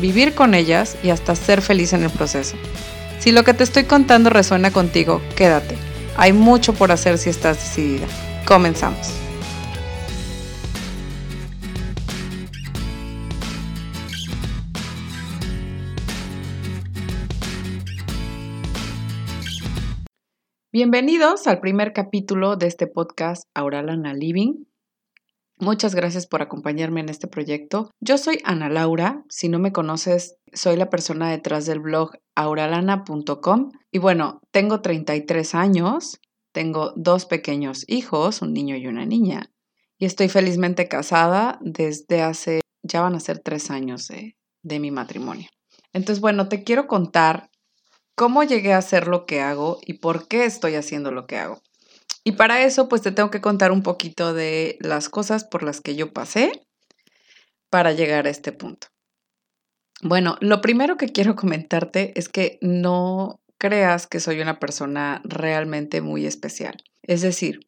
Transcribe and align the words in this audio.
vivir 0.00 0.34
con 0.34 0.54
ellas 0.54 0.96
y 1.02 1.10
hasta 1.10 1.34
ser 1.34 1.62
feliz 1.62 1.92
en 1.92 2.02
el 2.02 2.10
proceso. 2.10 2.56
Si 3.18 3.32
lo 3.32 3.44
que 3.44 3.54
te 3.54 3.64
estoy 3.64 3.84
contando 3.84 4.30
resuena 4.30 4.70
contigo, 4.70 5.20
quédate. 5.36 5.76
Hay 6.16 6.32
mucho 6.32 6.72
por 6.72 6.92
hacer 6.92 7.18
si 7.18 7.30
estás 7.30 7.56
decidida. 7.58 8.06
Comenzamos. 8.46 9.12
Bienvenidos 20.70 21.46
al 21.46 21.60
primer 21.60 21.92
capítulo 21.92 22.54
de 22.56 22.66
este 22.66 22.86
podcast 22.86 23.42
Auralana 23.54 24.14
Living. 24.14 24.64
Muchas 25.60 25.94
gracias 25.94 26.28
por 26.28 26.40
acompañarme 26.40 27.00
en 27.00 27.08
este 27.08 27.26
proyecto. 27.26 27.90
Yo 28.00 28.16
soy 28.16 28.38
Ana 28.44 28.68
Laura. 28.68 29.24
Si 29.28 29.48
no 29.48 29.58
me 29.58 29.72
conoces, 29.72 30.36
soy 30.52 30.76
la 30.76 30.88
persona 30.88 31.30
detrás 31.30 31.66
del 31.66 31.80
blog 31.80 32.12
auralana.com. 32.36 33.72
Y 33.90 33.98
bueno, 33.98 34.40
tengo 34.52 34.80
33 34.80 35.56
años, 35.56 36.20
tengo 36.52 36.92
dos 36.94 37.26
pequeños 37.26 37.84
hijos, 37.88 38.40
un 38.40 38.52
niño 38.52 38.76
y 38.76 38.86
una 38.86 39.04
niña. 39.04 39.50
Y 39.98 40.04
estoy 40.06 40.28
felizmente 40.28 40.86
casada 40.86 41.58
desde 41.60 42.22
hace, 42.22 42.60
ya 42.84 43.00
van 43.00 43.16
a 43.16 43.20
ser 43.20 43.40
tres 43.40 43.72
años 43.72 44.06
de, 44.06 44.36
de 44.62 44.78
mi 44.78 44.92
matrimonio. 44.92 45.48
Entonces, 45.92 46.20
bueno, 46.20 46.48
te 46.48 46.62
quiero 46.62 46.86
contar 46.86 47.50
cómo 48.14 48.44
llegué 48.44 48.74
a 48.74 48.78
hacer 48.78 49.08
lo 49.08 49.26
que 49.26 49.40
hago 49.40 49.78
y 49.84 49.94
por 49.94 50.28
qué 50.28 50.44
estoy 50.44 50.76
haciendo 50.76 51.10
lo 51.10 51.26
que 51.26 51.38
hago. 51.38 51.60
Y 52.28 52.32
para 52.32 52.62
eso, 52.62 52.90
pues 52.90 53.00
te 53.00 53.10
tengo 53.10 53.30
que 53.30 53.40
contar 53.40 53.72
un 53.72 53.82
poquito 53.82 54.34
de 54.34 54.76
las 54.80 55.08
cosas 55.08 55.44
por 55.44 55.62
las 55.62 55.80
que 55.80 55.96
yo 55.96 56.12
pasé 56.12 56.52
para 57.70 57.92
llegar 57.92 58.26
a 58.26 58.28
este 58.28 58.52
punto. 58.52 58.88
Bueno, 60.02 60.36
lo 60.42 60.60
primero 60.60 60.98
que 60.98 61.08
quiero 61.08 61.36
comentarte 61.36 62.12
es 62.16 62.28
que 62.28 62.58
no 62.60 63.40
creas 63.56 64.06
que 64.06 64.20
soy 64.20 64.42
una 64.42 64.58
persona 64.58 65.22
realmente 65.24 66.02
muy 66.02 66.26
especial. 66.26 66.76
Es 67.00 67.22
decir, 67.22 67.60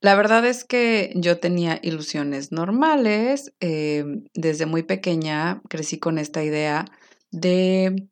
la 0.00 0.16
verdad 0.16 0.44
es 0.46 0.64
que 0.64 1.12
yo 1.14 1.38
tenía 1.38 1.78
ilusiones 1.80 2.50
normales. 2.50 3.52
Eh, 3.60 4.04
desde 4.34 4.66
muy 4.66 4.82
pequeña 4.82 5.62
crecí 5.68 6.00
con 6.00 6.18
esta 6.18 6.42
idea 6.42 6.86
de, 7.30 8.08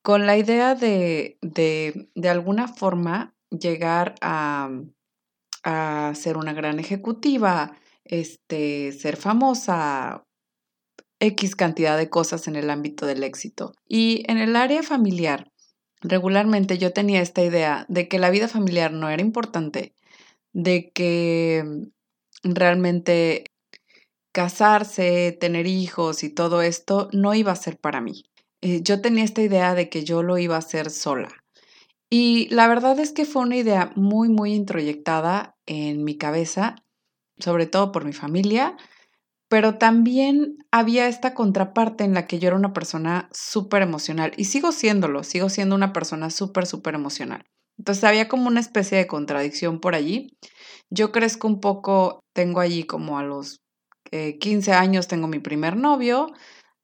con 0.00 0.24
la 0.24 0.38
idea 0.38 0.74
de, 0.74 1.36
de, 1.42 2.08
de 2.14 2.28
alguna 2.30 2.66
forma 2.66 3.34
llegar 3.50 4.14
a, 4.22 4.70
a 5.68 6.14
ser 6.14 6.38
una 6.38 6.54
gran 6.54 6.78
ejecutiva, 6.78 7.76
este, 8.04 8.92
ser 8.92 9.16
famosa, 9.16 10.24
X 11.20 11.56
cantidad 11.56 11.98
de 11.98 12.08
cosas 12.08 12.48
en 12.48 12.56
el 12.56 12.70
ámbito 12.70 13.04
del 13.04 13.22
éxito. 13.22 13.74
Y 13.86 14.24
en 14.30 14.38
el 14.38 14.56
área 14.56 14.82
familiar, 14.82 15.50
regularmente 16.00 16.78
yo 16.78 16.92
tenía 16.92 17.20
esta 17.20 17.42
idea 17.42 17.84
de 17.88 18.08
que 18.08 18.18
la 18.18 18.30
vida 18.30 18.48
familiar 18.48 18.92
no 18.92 19.10
era 19.10 19.20
importante, 19.20 19.94
de 20.52 20.90
que 20.94 21.64
realmente 22.42 23.44
casarse, 24.32 25.36
tener 25.38 25.66
hijos 25.66 26.22
y 26.22 26.30
todo 26.30 26.62
esto 26.62 27.08
no 27.12 27.34
iba 27.34 27.52
a 27.52 27.56
ser 27.56 27.76
para 27.78 28.00
mí. 28.00 28.24
Eh, 28.62 28.80
yo 28.82 29.00
tenía 29.00 29.24
esta 29.24 29.42
idea 29.42 29.74
de 29.74 29.88
que 29.88 30.04
yo 30.04 30.22
lo 30.22 30.38
iba 30.38 30.54
a 30.56 30.60
hacer 30.60 30.90
sola. 30.90 31.37
Y 32.10 32.48
la 32.48 32.68
verdad 32.68 32.98
es 32.98 33.12
que 33.12 33.24
fue 33.24 33.42
una 33.42 33.56
idea 33.56 33.92
muy, 33.94 34.28
muy 34.28 34.54
introyectada 34.54 35.56
en 35.66 36.04
mi 36.04 36.16
cabeza, 36.16 36.76
sobre 37.38 37.66
todo 37.66 37.92
por 37.92 38.04
mi 38.04 38.12
familia, 38.12 38.76
pero 39.48 39.78
también 39.78 40.58
había 40.70 41.08
esta 41.08 41.34
contraparte 41.34 42.04
en 42.04 42.14
la 42.14 42.26
que 42.26 42.38
yo 42.38 42.48
era 42.48 42.56
una 42.56 42.72
persona 42.72 43.28
súper 43.32 43.82
emocional 43.82 44.32
y 44.36 44.44
sigo 44.44 44.72
siéndolo, 44.72 45.22
sigo 45.22 45.48
siendo 45.48 45.74
una 45.74 45.92
persona 45.92 46.30
súper, 46.30 46.66
súper 46.66 46.94
emocional. 46.94 47.44
Entonces 47.78 48.04
había 48.04 48.28
como 48.28 48.48
una 48.48 48.60
especie 48.60 48.98
de 48.98 49.06
contradicción 49.06 49.80
por 49.80 49.94
allí. 49.94 50.36
Yo 50.90 51.12
crezco 51.12 51.46
un 51.46 51.60
poco, 51.60 52.20
tengo 52.34 52.60
allí 52.60 52.84
como 52.84 53.18
a 53.18 53.22
los 53.22 53.60
15 54.10 54.70
eh, 54.70 54.74
años, 54.74 55.08
tengo 55.08 55.28
mi 55.28 55.38
primer 55.38 55.76
novio, 55.76 56.32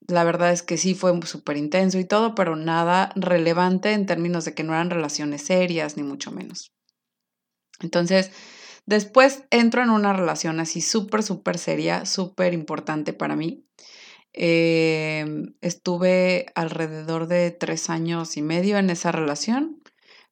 la 0.07 0.25
verdad 0.25 0.53
es 0.53 0.63
que 0.63 0.77
sí 0.77 0.95
fue 0.95 1.19
súper 1.27 1.57
intenso 1.57 1.99
y 1.99 2.05
todo, 2.05 2.35
pero 2.35 2.57
nada 2.57 3.13
relevante 3.17 3.93
en 3.93 4.07
términos 4.07 4.45
de 4.45 4.55
que 4.55 4.63
no 4.63 4.73
eran 4.73 4.91
relaciones 4.91 5.43
serias, 5.43 5.97
ni 5.97 6.03
mucho 6.03 6.31
menos. 6.31 6.73
Entonces, 7.81 8.31
después 8.87 9.45
entro 9.51 9.83
en 9.83 9.91
una 9.91 10.13
relación 10.13 10.61
así 10.61 10.81
súper, 10.81 11.23
súper 11.23 11.59
seria, 11.59 12.07
súper 12.07 12.53
importante 12.53 13.13
para 13.13 13.37
mí. 13.37 13.67
Em, 14.33 15.55
estuve 15.61 16.47
alrededor 16.55 17.29
de 17.29 17.51
tres 17.53 17.89
años 17.89 18.37
y 18.37 18.43
medio 18.43 18.79
en 18.79 18.91
esa 18.91 19.13
relación. 19.13 19.81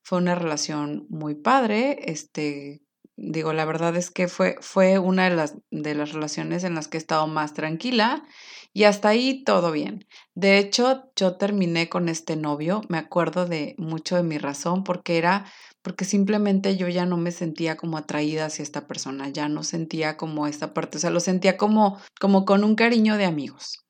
Fue 0.02 0.18
una 0.18 0.34
relación 0.34 1.06
muy 1.08 1.34
padre. 1.34 2.10
Este, 2.10 2.82
digo, 3.16 3.52
la 3.52 3.64
verdad 3.64 3.96
es 3.96 4.10
que 4.10 4.28
fue, 4.28 4.56
fue 4.60 4.98
una 4.98 5.28
de 5.28 5.36
las, 5.36 5.56
de 5.70 5.94
las 5.94 6.12
relaciones 6.12 6.64
en 6.64 6.74
las 6.74 6.88
que 6.88 6.96
he 6.96 7.00
estado 7.00 7.26
más 7.26 7.54
tranquila 7.54 8.24
y 8.72 8.84
hasta 8.84 9.10
ahí 9.10 9.44
todo 9.44 9.70
bien. 9.72 10.06
De 10.34 10.58
hecho, 10.58 11.10
yo 11.16 11.36
terminé 11.36 11.88
con 11.88 12.08
este 12.08 12.36
novio, 12.36 12.82
me 12.88 12.98
acuerdo 12.98 13.46
de 13.46 13.74
mucho 13.78 14.16
de 14.16 14.22
mi 14.22 14.38
razón, 14.38 14.84
porque 14.84 15.18
era 15.18 15.46
porque 15.82 16.04
simplemente 16.04 16.76
yo 16.76 16.88
ya 16.88 17.06
no 17.06 17.16
me 17.16 17.32
sentía 17.32 17.76
como 17.76 17.98
atraída 17.98 18.46
hacia 18.46 18.62
esta 18.62 18.86
persona, 18.86 19.28
ya 19.28 19.48
no 19.48 19.64
sentía 19.64 20.16
como 20.16 20.46
esta 20.46 20.72
parte, 20.72 20.98
o 20.98 21.00
sea, 21.00 21.10
lo 21.10 21.20
sentía 21.20 21.56
como, 21.56 21.98
como 22.20 22.44
con 22.44 22.62
un 22.62 22.76
cariño 22.76 23.16
de 23.16 23.24
amigos. 23.24 23.80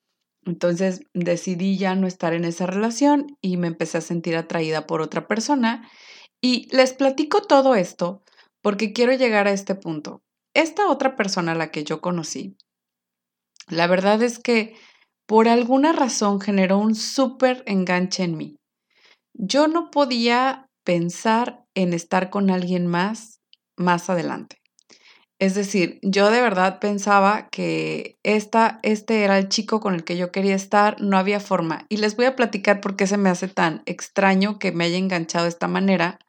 Entonces 0.44 1.02
decidí 1.12 1.76
ya 1.76 1.94
no 1.94 2.06
estar 2.06 2.32
en 2.32 2.44
esa 2.44 2.66
relación 2.66 3.36
y 3.40 3.58
me 3.58 3.68
empecé 3.68 3.98
a 3.98 4.00
sentir 4.00 4.36
atraída 4.36 4.86
por 4.86 5.00
otra 5.02 5.28
persona. 5.28 5.88
Y 6.40 6.66
les 6.74 6.94
platico 6.94 7.42
todo 7.42 7.76
esto 7.76 8.24
porque 8.62 8.92
quiero 8.92 9.12
llegar 9.12 9.46
a 9.46 9.52
este 9.52 9.74
punto. 9.74 10.22
Esta 10.54 10.88
otra 10.88 11.16
persona 11.16 11.52
a 11.52 11.56
la 11.56 11.70
que 11.70 11.84
yo 11.84 12.00
conocí, 12.00 12.56
la 13.68 13.86
verdad 13.86 14.22
es 14.22 14.38
que 14.38 14.74
por 15.26 15.48
alguna 15.48 15.92
razón 15.92 16.40
generó 16.40 16.78
un 16.78 16.94
súper 16.94 17.62
enganche 17.66 18.24
en 18.24 18.36
mí. 18.36 18.56
Yo 19.34 19.68
no 19.68 19.90
podía 19.90 20.66
pensar 20.84 21.64
en 21.74 21.92
estar 21.92 22.30
con 22.30 22.50
alguien 22.50 22.86
más 22.86 23.42
más 23.76 24.10
adelante. 24.10 24.62
Es 25.38 25.54
decir, 25.54 25.98
yo 26.02 26.30
de 26.30 26.40
verdad 26.40 26.78
pensaba 26.78 27.48
que 27.50 28.16
esta, 28.22 28.78
este 28.84 29.24
era 29.24 29.38
el 29.38 29.48
chico 29.48 29.80
con 29.80 29.94
el 29.94 30.04
que 30.04 30.16
yo 30.16 30.30
quería 30.30 30.54
estar, 30.54 31.00
no 31.00 31.18
había 31.18 31.40
forma. 31.40 31.84
Y 31.88 31.96
les 31.96 32.14
voy 32.14 32.26
a 32.26 32.36
platicar 32.36 32.80
por 32.80 32.94
qué 32.94 33.08
se 33.08 33.16
me 33.16 33.28
hace 33.28 33.48
tan 33.48 33.82
extraño 33.86 34.60
que 34.60 34.70
me 34.70 34.84
haya 34.84 34.98
enganchado 34.98 35.44
de 35.44 35.48
esta 35.48 35.66
manera, 35.66 36.20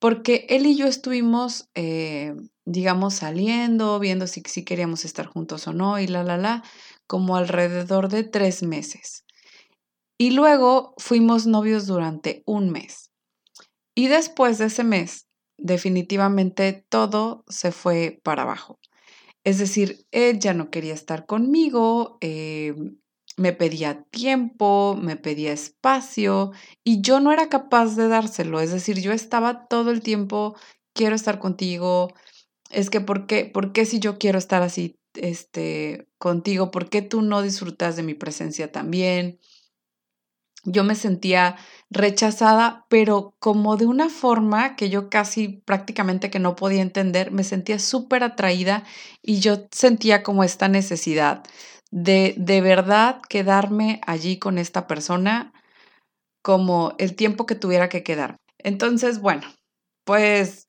porque 0.00 0.46
él 0.48 0.66
y 0.66 0.76
yo 0.76 0.86
estuvimos 0.86 1.70
eh, 1.76 2.34
digamos, 2.70 3.14
saliendo, 3.14 3.98
viendo 3.98 4.26
si, 4.26 4.42
queríamos 4.42 5.04
estar 5.04 5.26
juntos 5.26 5.66
o 5.66 5.72
no, 5.72 5.98
y 5.98 6.06
la, 6.06 6.22
la, 6.22 6.36
la, 6.36 6.62
como 7.06 7.36
alrededor 7.36 8.08
de 8.08 8.24
tres 8.24 8.62
meses. 8.62 9.24
Y 10.18 10.30
luego 10.32 10.94
fuimos 10.98 11.46
novios 11.46 11.86
durante 11.86 12.42
un 12.46 12.70
mes. 12.70 13.10
Y 13.96 14.08
después 14.08 14.58
de 14.58 14.66
ese 14.66 14.84
mes, 14.84 15.26
definitivamente 15.58 16.84
todo 16.88 17.44
se 17.48 17.72
fue 17.72 18.20
para 18.22 18.42
abajo. 18.42 18.78
Es 19.42 19.58
decir, 19.58 20.06
él 20.10 20.38
ya 20.38 20.54
no 20.54 20.70
quería 20.70 20.94
estar 20.94 21.26
conmigo, 21.26 22.18
eh, 22.20 22.74
me 23.40 23.54
pedía 23.54 24.02
tiempo, 24.10 24.98
me 25.00 25.16
pedía 25.16 25.52
espacio 25.52 26.52
y 26.84 27.00
yo 27.00 27.20
no 27.20 27.32
era 27.32 27.48
capaz 27.48 27.96
de 27.96 28.06
dárselo. 28.06 28.60
Es 28.60 28.70
decir, 28.70 29.00
yo 29.00 29.12
estaba 29.12 29.66
todo 29.66 29.90
el 29.90 30.02
tiempo, 30.02 30.56
quiero 30.92 31.16
estar 31.16 31.38
contigo, 31.38 32.12
es 32.70 32.90
que 32.90 33.00
¿por 33.00 33.26
qué, 33.26 33.46
¿por 33.46 33.72
qué 33.72 33.86
si 33.86 33.98
yo 33.98 34.18
quiero 34.18 34.38
estar 34.38 34.62
así 34.62 34.98
este, 35.14 36.06
contigo, 36.18 36.70
por 36.70 36.90
qué 36.90 37.00
tú 37.00 37.22
no 37.22 37.40
disfrutas 37.40 37.96
de 37.96 38.02
mi 38.02 38.12
presencia 38.12 38.70
también? 38.72 39.40
Yo 40.64 40.84
me 40.84 40.94
sentía 40.94 41.56
rechazada, 41.88 42.84
pero 42.90 43.34
como 43.38 43.78
de 43.78 43.86
una 43.86 44.10
forma 44.10 44.76
que 44.76 44.90
yo 44.90 45.08
casi 45.08 45.48
prácticamente 45.48 46.28
que 46.28 46.38
no 46.38 46.56
podía 46.56 46.82
entender, 46.82 47.30
me 47.32 47.44
sentía 47.44 47.78
súper 47.78 48.22
atraída 48.22 48.84
y 49.22 49.40
yo 49.40 49.66
sentía 49.72 50.22
como 50.22 50.44
esta 50.44 50.68
necesidad 50.68 51.42
de 51.90 52.34
de 52.36 52.60
verdad 52.60 53.20
quedarme 53.28 54.00
allí 54.06 54.38
con 54.38 54.58
esta 54.58 54.86
persona 54.86 55.52
como 56.42 56.94
el 56.98 57.16
tiempo 57.16 57.46
que 57.46 57.54
tuviera 57.54 57.88
que 57.88 58.02
quedar. 58.02 58.36
Entonces, 58.58 59.20
bueno, 59.20 59.42
pues 60.04 60.68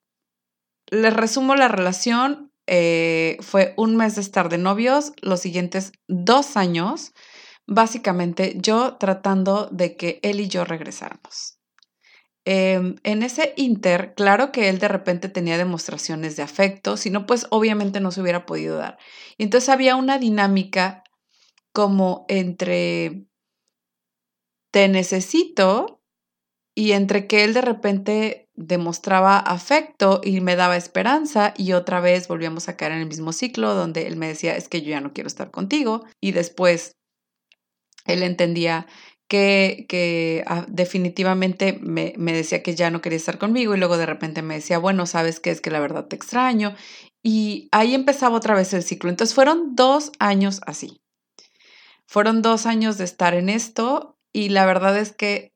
les 0.89 1.13
resumo 1.13 1.55
la 1.55 1.67
relación. 1.67 2.51
Eh, 2.67 3.37
fue 3.41 3.73
un 3.75 3.97
mes 3.97 4.15
de 4.15 4.21
estar 4.21 4.47
de 4.47 4.57
novios, 4.57 5.13
los 5.21 5.41
siguientes 5.41 5.91
dos 6.07 6.55
años, 6.55 7.11
básicamente 7.67 8.53
yo 8.57 8.97
tratando 8.97 9.67
de 9.71 9.97
que 9.97 10.19
él 10.21 10.39
y 10.39 10.47
yo 10.47 10.63
regresáramos. 10.63 11.57
Em, 12.45 12.95
en 13.03 13.23
ese 13.23 13.53
inter, 13.55 14.13
claro 14.15 14.51
que 14.51 14.69
él 14.69 14.79
de 14.79 14.87
repente 14.87 15.29
tenía 15.29 15.57
demostraciones 15.57 16.35
de 16.35 16.43
afecto, 16.43 16.97
si 16.97 17.09
no, 17.11 17.25
pues 17.25 17.45
obviamente 17.51 17.99
no 17.99 18.11
se 18.11 18.21
hubiera 18.21 18.45
podido 18.45 18.77
dar. 18.77 18.97
Entonces 19.37 19.69
había 19.69 19.95
una 19.95 20.17
dinámica 20.17 21.03
como 21.73 22.25
entre 22.27 23.25
te 24.71 24.87
necesito 24.87 26.01
y 26.75 26.93
entre 26.93 27.27
que 27.27 27.43
él 27.43 27.53
de 27.53 27.61
repente 27.61 28.49
demostraba 28.55 29.37
afecto 29.37 30.21
y 30.23 30.39
me 30.41 30.55
daba 30.55 30.77
esperanza 30.77 31.53
y 31.57 31.73
otra 31.73 31.99
vez 31.99 32.27
volvíamos 32.27 32.69
a 32.69 32.77
caer 32.77 32.93
en 32.93 32.99
el 32.99 33.07
mismo 33.07 33.33
ciclo 33.33 33.73
donde 33.73 34.07
él 34.07 34.15
me 34.15 34.27
decía 34.27 34.55
es 34.55 34.69
que 34.69 34.81
yo 34.81 34.89
ya 34.89 35.01
no 35.01 35.13
quiero 35.13 35.27
estar 35.27 35.51
contigo 35.51 36.05
y 36.21 36.31
después 36.31 36.97
él 38.05 38.23
entendía 38.23 38.87
que, 39.31 39.85
que 39.87 40.43
ah, 40.45 40.65
definitivamente 40.67 41.79
me, 41.81 42.13
me, 42.17 42.33
decía 42.33 42.61
que 42.63 42.75
ya 42.75 42.91
no 42.91 42.99
quería 42.99 43.15
estar 43.15 43.37
conmigo 43.37 43.73
y 43.73 43.77
luego 43.77 43.97
de 43.97 44.05
repente 44.05 44.41
me 44.41 44.55
decía, 44.55 44.77
bueno, 44.77 45.05
sabes 45.05 45.39
que 45.39 45.51
es 45.51 45.61
que 45.61 45.71
la 45.71 45.79
verdad 45.79 46.07
te 46.07 46.17
extraño. 46.17 46.75
Y 47.23 47.69
ahí 47.71 47.95
empezaba 47.95 48.35
otra 48.35 48.55
vez 48.55 48.73
el 48.73 48.83
ciclo. 48.83 49.09
Entonces 49.09 49.33
fueron 49.33 49.75
dos 49.75 50.11
años 50.19 50.59
así. 50.65 51.00
Fueron 52.11 52.41
dos 52.41 52.65
años 52.65 52.97
de 52.97 53.05
estar 53.05 53.35
en 53.35 53.47
esto 53.47 54.17
y 54.33 54.49
la 54.49 54.65
verdad 54.65 54.97
es 54.97 55.13
que 55.13 55.53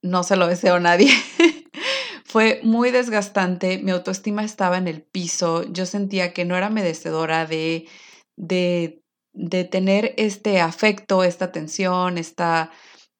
no 0.00 0.22
se 0.22 0.34
lo 0.34 0.46
deseo 0.46 0.76
a 0.76 0.80
nadie. 0.80 1.12
Fue 2.24 2.60
muy 2.62 2.90
desgastante, 2.90 3.76
mi 3.76 3.90
autoestima 3.90 4.44
estaba 4.44 4.78
en 4.78 4.88
el 4.88 5.02
piso, 5.02 5.70
yo 5.70 5.84
sentía 5.84 6.32
que 6.32 6.46
no 6.46 6.56
era 6.56 6.70
merecedora 6.70 7.44
de, 7.44 7.86
de, 8.34 9.02
de 9.34 9.64
tener 9.64 10.14
este 10.16 10.58
afecto, 10.58 11.22
esta 11.22 11.44
atención, 11.44 12.16
esta... 12.16 12.70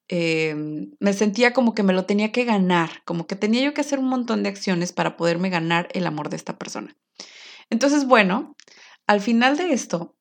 Em, 0.09 0.93
me 1.01 1.13
sentía 1.13 1.53
como 1.53 1.75
que 1.75 1.83
me 1.83 1.93
lo 1.93 2.07
tenía 2.07 2.33
que 2.33 2.45
ganar, 2.45 3.03
como 3.05 3.27
que 3.27 3.37
tenía 3.37 3.63
yo 3.63 3.75
que 3.75 3.83
hacer 3.83 3.99
un 3.99 4.09
montón 4.09 4.43
de 4.43 4.49
acciones 4.49 4.95
para 4.95 5.19
poderme 5.19 5.51
ganar 5.51 5.89
el 5.93 6.07
amor 6.07 6.31
de 6.31 6.37
esta 6.37 6.57
persona. 6.57 6.97
Entonces, 7.69 8.07
bueno, 8.07 8.57
al 9.07 9.21
final 9.21 9.59
de 9.59 9.75
esto, 9.75 10.17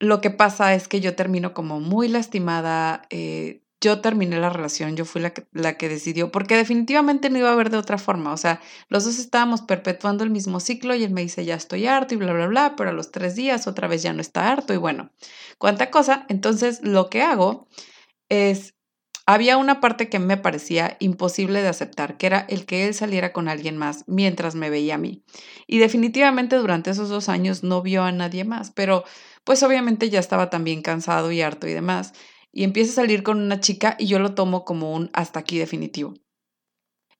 lo 0.00 0.20
que 0.20 0.30
pasa 0.30 0.74
es 0.74 0.88
que 0.88 1.00
yo 1.00 1.14
termino 1.16 1.54
como 1.54 1.80
muy 1.80 2.08
lastimada, 2.08 3.02
eh, 3.10 3.62
yo 3.80 4.00
terminé 4.00 4.38
la 4.38 4.50
relación, 4.50 4.96
yo 4.96 5.04
fui 5.04 5.20
la 5.20 5.30
que, 5.30 5.46
la 5.52 5.76
que 5.76 5.88
decidió, 5.88 6.32
porque 6.32 6.56
definitivamente 6.56 7.30
no 7.30 7.38
iba 7.38 7.48
a 7.48 7.52
haber 7.52 7.70
de 7.70 7.78
otra 7.78 7.98
forma, 7.98 8.32
o 8.32 8.36
sea, 8.36 8.60
los 8.88 9.04
dos 9.04 9.18
estábamos 9.18 9.62
perpetuando 9.62 10.24
el 10.24 10.30
mismo 10.30 10.58
ciclo 10.60 10.94
y 10.94 11.04
él 11.04 11.12
me 11.12 11.22
dice, 11.22 11.44
ya 11.44 11.54
estoy 11.54 11.86
harto 11.86 12.14
y 12.14 12.16
bla, 12.16 12.32
bla, 12.32 12.46
bla, 12.46 12.74
pero 12.76 12.90
a 12.90 12.92
los 12.92 13.12
tres 13.12 13.36
días 13.36 13.66
otra 13.66 13.86
vez 13.86 14.02
ya 14.02 14.12
no 14.12 14.20
está 14.20 14.50
harto 14.50 14.74
y 14.74 14.78
bueno, 14.78 15.10
cuánta 15.58 15.90
cosa. 15.90 16.26
Entonces, 16.28 16.80
lo 16.82 17.08
que 17.08 17.22
hago 17.22 17.68
es, 18.28 18.74
había 19.26 19.58
una 19.58 19.80
parte 19.80 20.08
que 20.08 20.18
me 20.18 20.36
parecía 20.36 20.96
imposible 20.98 21.62
de 21.62 21.68
aceptar, 21.68 22.16
que 22.16 22.26
era 22.26 22.40
el 22.48 22.66
que 22.66 22.86
él 22.86 22.94
saliera 22.94 23.32
con 23.32 23.48
alguien 23.48 23.76
más 23.76 24.04
mientras 24.08 24.54
me 24.56 24.70
veía 24.70 24.96
a 24.96 24.98
mí. 24.98 25.22
Y 25.66 25.78
definitivamente 25.78 26.56
durante 26.56 26.90
esos 26.90 27.10
dos 27.10 27.28
años 27.28 27.62
no 27.62 27.82
vio 27.82 28.02
a 28.02 28.12
nadie 28.12 28.44
más, 28.44 28.70
pero 28.70 29.04
pues 29.48 29.62
obviamente 29.62 30.10
ya 30.10 30.20
estaba 30.20 30.50
también 30.50 30.82
cansado 30.82 31.32
y 31.32 31.40
harto 31.40 31.66
y 31.66 31.72
demás 31.72 32.12
y 32.52 32.64
empieza 32.64 32.92
a 32.92 32.94
salir 32.96 33.22
con 33.22 33.40
una 33.40 33.60
chica 33.60 33.96
y 33.98 34.04
yo 34.06 34.18
lo 34.18 34.34
tomo 34.34 34.66
como 34.66 34.92
un 34.92 35.08
hasta 35.14 35.40
aquí 35.40 35.58
definitivo. 35.58 36.12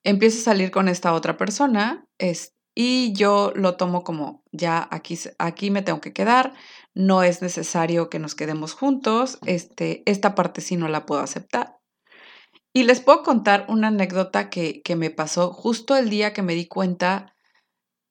Empieza 0.04 0.40
a 0.40 0.42
salir 0.42 0.70
con 0.70 0.88
esta 0.88 1.14
otra 1.14 1.38
persona 1.38 2.06
es, 2.18 2.54
y 2.74 3.14
yo 3.14 3.50
lo 3.54 3.78
tomo 3.78 4.04
como 4.04 4.44
ya 4.52 4.86
aquí, 4.90 5.18
aquí 5.38 5.70
me 5.70 5.80
tengo 5.80 6.02
que 6.02 6.12
quedar, 6.12 6.52
no 6.92 7.22
es 7.22 7.40
necesario 7.40 8.10
que 8.10 8.18
nos 8.18 8.34
quedemos 8.34 8.74
juntos, 8.74 9.38
este, 9.46 10.02
esta 10.04 10.34
parte 10.34 10.60
sí 10.60 10.76
no 10.76 10.88
la 10.88 11.06
puedo 11.06 11.22
aceptar. 11.22 11.78
Y 12.74 12.82
les 12.82 13.00
puedo 13.00 13.22
contar 13.22 13.64
una 13.70 13.88
anécdota 13.88 14.50
que, 14.50 14.82
que 14.82 14.96
me 14.96 15.08
pasó 15.08 15.54
justo 15.54 15.96
el 15.96 16.10
día 16.10 16.34
que 16.34 16.42
me 16.42 16.54
di 16.54 16.68
cuenta 16.68 17.34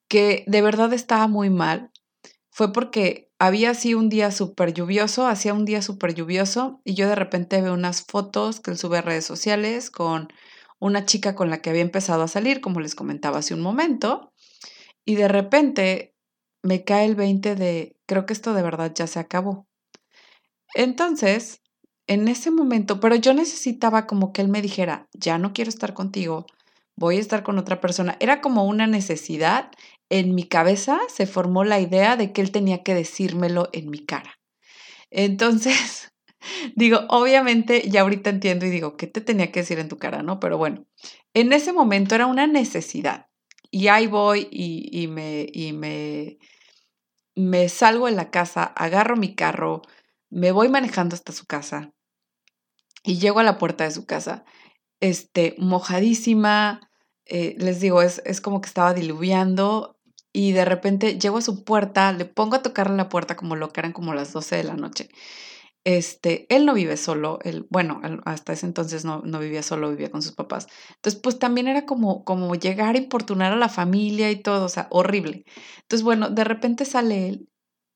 que 0.09 0.43
de 0.47 0.63
verdad 0.63 0.91
estaba 0.93 1.27
muy 1.27 1.51
mal. 1.51 1.91
Fue 2.49 2.73
porque 2.73 3.26
había 3.39 3.71
así 3.71 3.93
un 3.93 4.09
día 4.09 4.31
súper 4.31 4.73
lluvioso, 4.73 5.27
hacía 5.27 5.53
un 5.53 5.65
día 5.65 5.81
súper 5.81 6.13
lluvioso 6.13 6.81
y 6.83 6.95
yo 6.95 7.07
de 7.07 7.15
repente 7.15 7.61
veo 7.61 7.73
unas 7.73 8.03
fotos 8.03 8.59
que 8.59 8.71
él 8.71 8.77
sube 8.77 8.97
a 8.97 9.01
redes 9.01 9.25
sociales 9.25 9.91
con 9.91 10.29
una 10.79 11.05
chica 11.05 11.35
con 11.35 11.49
la 11.49 11.61
que 11.61 11.69
había 11.69 11.81
empezado 11.81 12.23
a 12.23 12.27
salir, 12.27 12.61
como 12.61 12.79
les 12.79 12.95
comentaba 12.95 13.39
hace 13.39 13.53
un 13.53 13.61
momento, 13.61 14.31
y 15.05 15.15
de 15.15 15.27
repente 15.27 16.13
me 16.63 16.83
cae 16.83 17.05
el 17.05 17.15
20 17.15 17.55
de, 17.55 17.95
creo 18.07 18.25
que 18.25 18.33
esto 18.33 18.53
de 18.53 18.63
verdad 18.63 18.91
ya 18.93 19.07
se 19.07 19.19
acabó. 19.19 19.67
Entonces, 20.75 21.61
en 22.07 22.27
ese 22.27 22.51
momento, 22.51 22.99
pero 22.99 23.15
yo 23.15 23.33
necesitaba 23.33 24.07
como 24.07 24.31
que 24.31 24.41
él 24.41 24.47
me 24.47 24.61
dijera, 24.61 25.07
ya 25.13 25.37
no 25.37 25.53
quiero 25.53 25.69
estar 25.69 25.93
contigo, 25.93 26.45
voy 26.95 27.17
a 27.17 27.19
estar 27.19 27.43
con 27.43 27.57
otra 27.57 27.79
persona. 27.81 28.17
Era 28.19 28.41
como 28.41 28.65
una 28.65 28.87
necesidad. 28.87 29.71
En 30.09 30.35
mi 30.35 30.43
cabeza 30.43 30.99
se 31.09 31.25
formó 31.25 31.63
la 31.63 31.79
idea 31.79 32.15
de 32.15 32.31
que 32.31 32.41
él 32.41 32.51
tenía 32.51 32.83
que 32.83 32.93
decírmelo 32.93 33.69
en 33.73 33.89
mi 33.89 34.05
cara. 34.05 34.39
Entonces, 35.09 36.13
digo, 36.75 37.01
obviamente 37.09 37.89
ya 37.89 38.01
ahorita 38.01 38.29
entiendo 38.29 38.65
y 38.65 38.69
digo, 38.69 38.97
¿qué 38.97 39.07
te 39.07 39.21
tenía 39.21 39.51
que 39.51 39.61
decir 39.61 39.79
en 39.79 39.89
tu 39.89 39.97
cara? 39.97 40.23
¿No? 40.23 40.39
Pero 40.39 40.57
bueno, 40.57 40.85
en 41.33 41.53
ese 41.53 41.73
momento 41.73 42.15
era 42.15 42.25
una 42.25 42.47
necesidad. 42.47 43.27
Y 43.69 43.89
ahí 43.89 44.07
voy 44.07 44.47
y, 44.49 44.89
y 44.91 45.07
me, 45.07 45.45
y 45.51 45.73
me, 45.73 46.37
me 47.35 47.69
salgo 47.69 48.05
de 48.05 48.13
la 48.13 48.31
casa, 48.31 48.63
agarro 48.63 49.17
mi 49.17 49.35
carro, 49.35 49.81
me 50.29 50.51
voy 50.51 50.69
manejando 50.69 51.15
hasta 51.15 51.33
su 51.33 51.45
casa 51.45 51.93
y 53.03 53.19
llego 53.19 53.39
a 53.39 53.43
la 53.43 53.57
puerta 53.57 53.83
de 53.83 53.91
su 53.91 54.05
casa, 54.05 54.43
este, 54.99 55.55
mojadísima, 55.57 56.89
eh, 57.25 57.55
les 57.57 57.79
digo, 57.79 58.01
es, 58.01 58.21
es 58.25 58.41
como 58.41 58.61
que 58.61 58.67
estaba 58.67 58.93
diluviando 58.93 59.96
y 60.33 60.51
de 60.53 60.65
repente 60.65 61.19
llego 61.19 61.37
a 61.39 61.41
su 61.41 61.63
puerta, 61.63 62.11
le 62.11 62.25
pongo 62.25 62.55
a 62.57 62.61
tocarle 62.61 62.97
la 62.97 63.09
puerta 63.09 63.35
como 63.35 63.55
lo 63.55 63.69
que 63.69 63.81
eran 63.81 63.93
como 63.93 64.13
las 64.13 64.33
12 64.33 64.55
de 64.57 64.63
la 64.63 64.75
noche. 64.75 65.09
Este, 65.83 66.53
él 66.53 66.65
no 66.65 66.73
vive 66.73 66.97
solo, 66.97 67.39
él, 67.43 67.65
bueno, 67.69 68.01
hasta 68.25 68.51
ese 68.53 68.65
entonces 68.65 69.05
no, 69.05 69.21
no, 69.23 69.39
vivía 69.39 69.63
solo, 69.63 69.89
vivía 69.89 70.11
con 70.11 70.21
sus 70.21 70.33
papás. 70.33 70.67
Entonces, 70.95 71.21
pues 71.21 71.39
también 71.39 71.67
era 71.69 71.85
como, 71.85 72.25
como 72.25 72.55
llegar 72.55 72.95
a 72.95 72.97
importunar 72.97 73.53
a 73.53 73.55
la 73.55 73.69
familia 73.69 74.29
y 74.31 74.41
todo, 74.41 74.65
o 74.65 74.69
sea, 74.69 74.87
horrible. 74.91 75.45
Entonces, 75.83 76.03
bueno, 76.03 76.29
de 76.29 76.43
repente 76.43 76.83
sale 76.85 77.29
él 77.29 77.49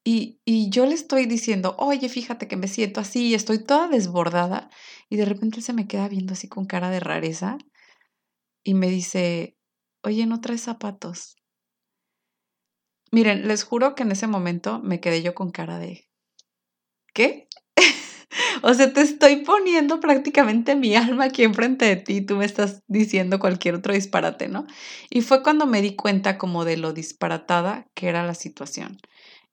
y, 0.06 0.40
y 0.46 0.70
yo 0.70 0.86
le 0.86 0.94
estoy 0.96 1.26
diciendo, 1.26 1.76
oye, 1.80 2.10
fíjate 2.10 2.48
que 2.48 2.58
me 2.58 2.68
siento 2.70 3.02
así, 3.02 3.36
estoy 3.36 3.64
toda 3.64 3.88
desbordada 3.90 4.70
y 5.10 5.18
de 5.18 5.26
repente 5.26 5.58
él 5.58 5.64
se 5.64 5.74
me 5.74 5.88
queda 5.88 6.08
viendo 6.10 6.34
así 6.34 6.48
con 6.48 6.66
cara 6.66 6.90
de 6.92 7.00
rareza 7.02 7.58
y 8.64 8.74
me 8.74 8.88
dice, 8.90 9.58
oye, 10.04 10.26
¿no 10.26 10.42
traes 10.42 10.62
zapatos? 10.62 11.36
Miren, 13.12 13.48
les 13.48 13.64
juro 13.64 13.94
que 13.96 14.04
en 14.04 14.12
ese 14.12 14.28
momento 14.28 14.80
me 14.80 15.00
quedé 15.02 15.22
yo 15.22 15.36
con 15.36 15.52
cara 15.52 15.78
de, 15.80 16.08
¿qué? 17.14 17.48
o 18.64 18.74
sea, 18.74 18.94
te 18.94 19.02
estoy 19.02 19.38
poniendo 19.38 20.00
prácticamente 20.00 20.76
mi 20.76 20.96
alma 20.96 21.26
aquí 21.26 21.44
enfrente 21.44 21.86
de 21.86 21.98
ti, 21.98 22.22
tú 22.22 22.38
me 22.38 22.46
estás 22.46 22.84
diciendo 22.88 23.40
cualquier 23.40 23.76
otro 23.76 23.94
disparate, 23.94 24.48
¿no? 24.48 24.66
Y 25.10 25.22
fue 25.22 25.44
cuando 25.44 25.66
me 25.66 25.82
di 25.82 25.96
cuenta 25.96 26.38
como 26.38 26.66
de 26.66 26.78
lo 26.78 26.94
disparatada 26.94 27.88
que 27.96 28.08
era 28.08 28.26
la 28.26 28.36
situación. 28.36 28.98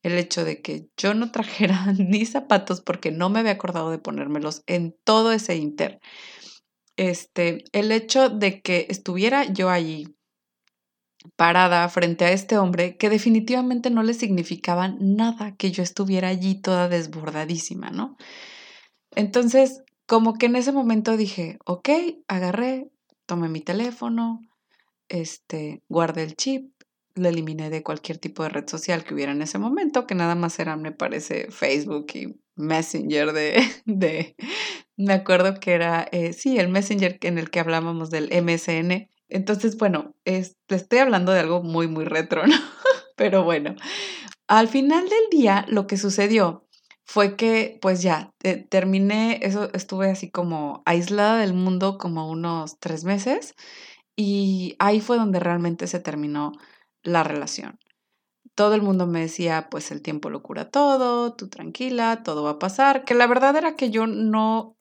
El 0.03 0.19
hecho 0.19 0.45
de 0.45 0.63
que 0.63 0.89
yo 0.97 1.15
no 1.15 1.33
trajera 1.33 1.87
ni 1.99 2.27
zapatos 2.27 2.81
porque 2.81 3.11
no 3.11 3.31
me 3.31 3.41
había 3.41 3.53
acordado 3.53 3.91
de 3.91 3.99
ponérmelos 3.99 4.63
en 4.67 4.97
todo 5.05 5.33
ese 5.33 5.57
inter 5.57 6.01
este, 6.99 7.65
el 7.73 7.93
hecho 7.93 8.29
de 8.29 8.61
que 8.61 8.87
estuviera 8.91 9.45
yo 9.45 9.71
allí 9.71 10.18
parada 11.37 11.89
frente 11.89 12.25
a 12.25 12.33
este 12.33 12.59
hombre 12.59 12.97
que 12.97 13.11
definitivamente 13.11 13.91
no 13.91 14.03
le 14.03 14.15
significaba 14.15 14.89
nada 15.01 15.57
que 15.57 15.71
yo 15.71 15.83
estuviera 15.83 16.29
allí 16.29 16.61
toda 16.61 16.89
desbordadísima, 16.89 17.91
¿no? 17.91 18.17
Entonces, 19.15 19.83
como 20.07 20.35
que 20.35 20.47
en 20.47 20.57
ese 20.57 20.73
momento 20.73 21.17
dije, 21.17 21.59
ok, 21.67 21.89
agarré, 22.29 22.91
tomé 23.27 23.49
mi 23.49 23.61
teléfono, 23.61 24.41
este, 25.09 25.83
guardé 25.89 26.23
el 26.23 26.37
chip, 26.37 26.73
lo 27.15 27.29
eliminé 27.29 27.69
de 27.71 27.83
cualquier 27.83 28.19
tipo 28.19 28.43
de 28.43 28.51
red 28.51 28.69
social 28.69 29.05
que 29.05 29.15
hubiera 29.15 29.33
en 29.33 29.43
ese 29.43 29.59
momento, 29.59 30.07
que 30.07 30.15
nada 30.15 30.35
más 30.35 30.59
eran, 30.61 30.83
me 30.83 30.93
parece, 30.93 31.51
Facebook 31.51 32.07
y 32.15 32.41
Messenger 32.55 33.33
de, 33.33 33.61
de 33.87 34.37
me 34.97 35.13
acuerdo 35.13 35.61
que 35.61 35.73
era, 35.73 36.09
eh, 36.11 36.33
sí, 36.33 36.59
el 36.59 36.69
Messenger 36.69 37.19
en 37.23 37.39
el 37.39 37.51
que 37.51 37.61
hablábamos 37.61 38.11
del 38.11 38.31
MSN. 38.33 39.09
Entonces, 39.29 39.77
bueno, 39.77 40.15
es, 40.25 40.57
estoy 40.69 40.99
hablando 41.01 41.33
de 41.33 41.41
algo 41.41 41.63
muy, 41.63 41.89
muy 41.89 42.05
retro, 42.05 42.47
¿no? 42.47 42.57
Pero 43.17 43.45
bueno, 43.45 43.75
al 44.47 44.69
final 44.69 45.09
del 45.09 45.31
día 45.31 45.67
lo 45.69 45.87
que 45.87 45.97
sucedió 45.97 46.65
fue 47.05 47.37
que 47.37 47.79
pues 47.81 48.03
ya 48.03 48.33
terminé, 48.69 49.41
eso 49.43 49.71
estuve 49.73 50.11
así 50.11 50.31
como 50.31 50.83
aislada 50.85 51.39
del 51.39 51.55
mundo 51.55 51.99
como 51.99 52.31
unos 52.31 52.79
tres 52.81 53.05
meses 53.05 53.55
y 54.17 54.77
ahí 54.79 55.01
fue 55.01 55.17
donde 55.17 55.41
realmente 55.41 55.87
se 55.87 56.01
terminó 56.01 56.53
la 57.03 57.25
relación. 57.25 57.79
Todo 58.55 58.75
el 58.75 58.83
mundo 58.83 59.07
me 59.07 59.21
decía, 59.21 59.69
pues 59.71 59.91
el 59.91 60.03
tiempo 60.03 60.31
lo 60.31 60.43
cura 60.43 60.71
todo, 60.71 61.35
tú 61.35 61.49
tranquila, 61.49 62.23
todo 62.25 62.43
va 62.43 62.53
a 62.53 62.59
pasar, 62.59 63.05
que 63.05 63.15
la 63.15 63.27
verdad 63.27 63.57
era 63.57 63.77
que 63.77 63.91
yo 63.91 64.07
no, 64.07 64.77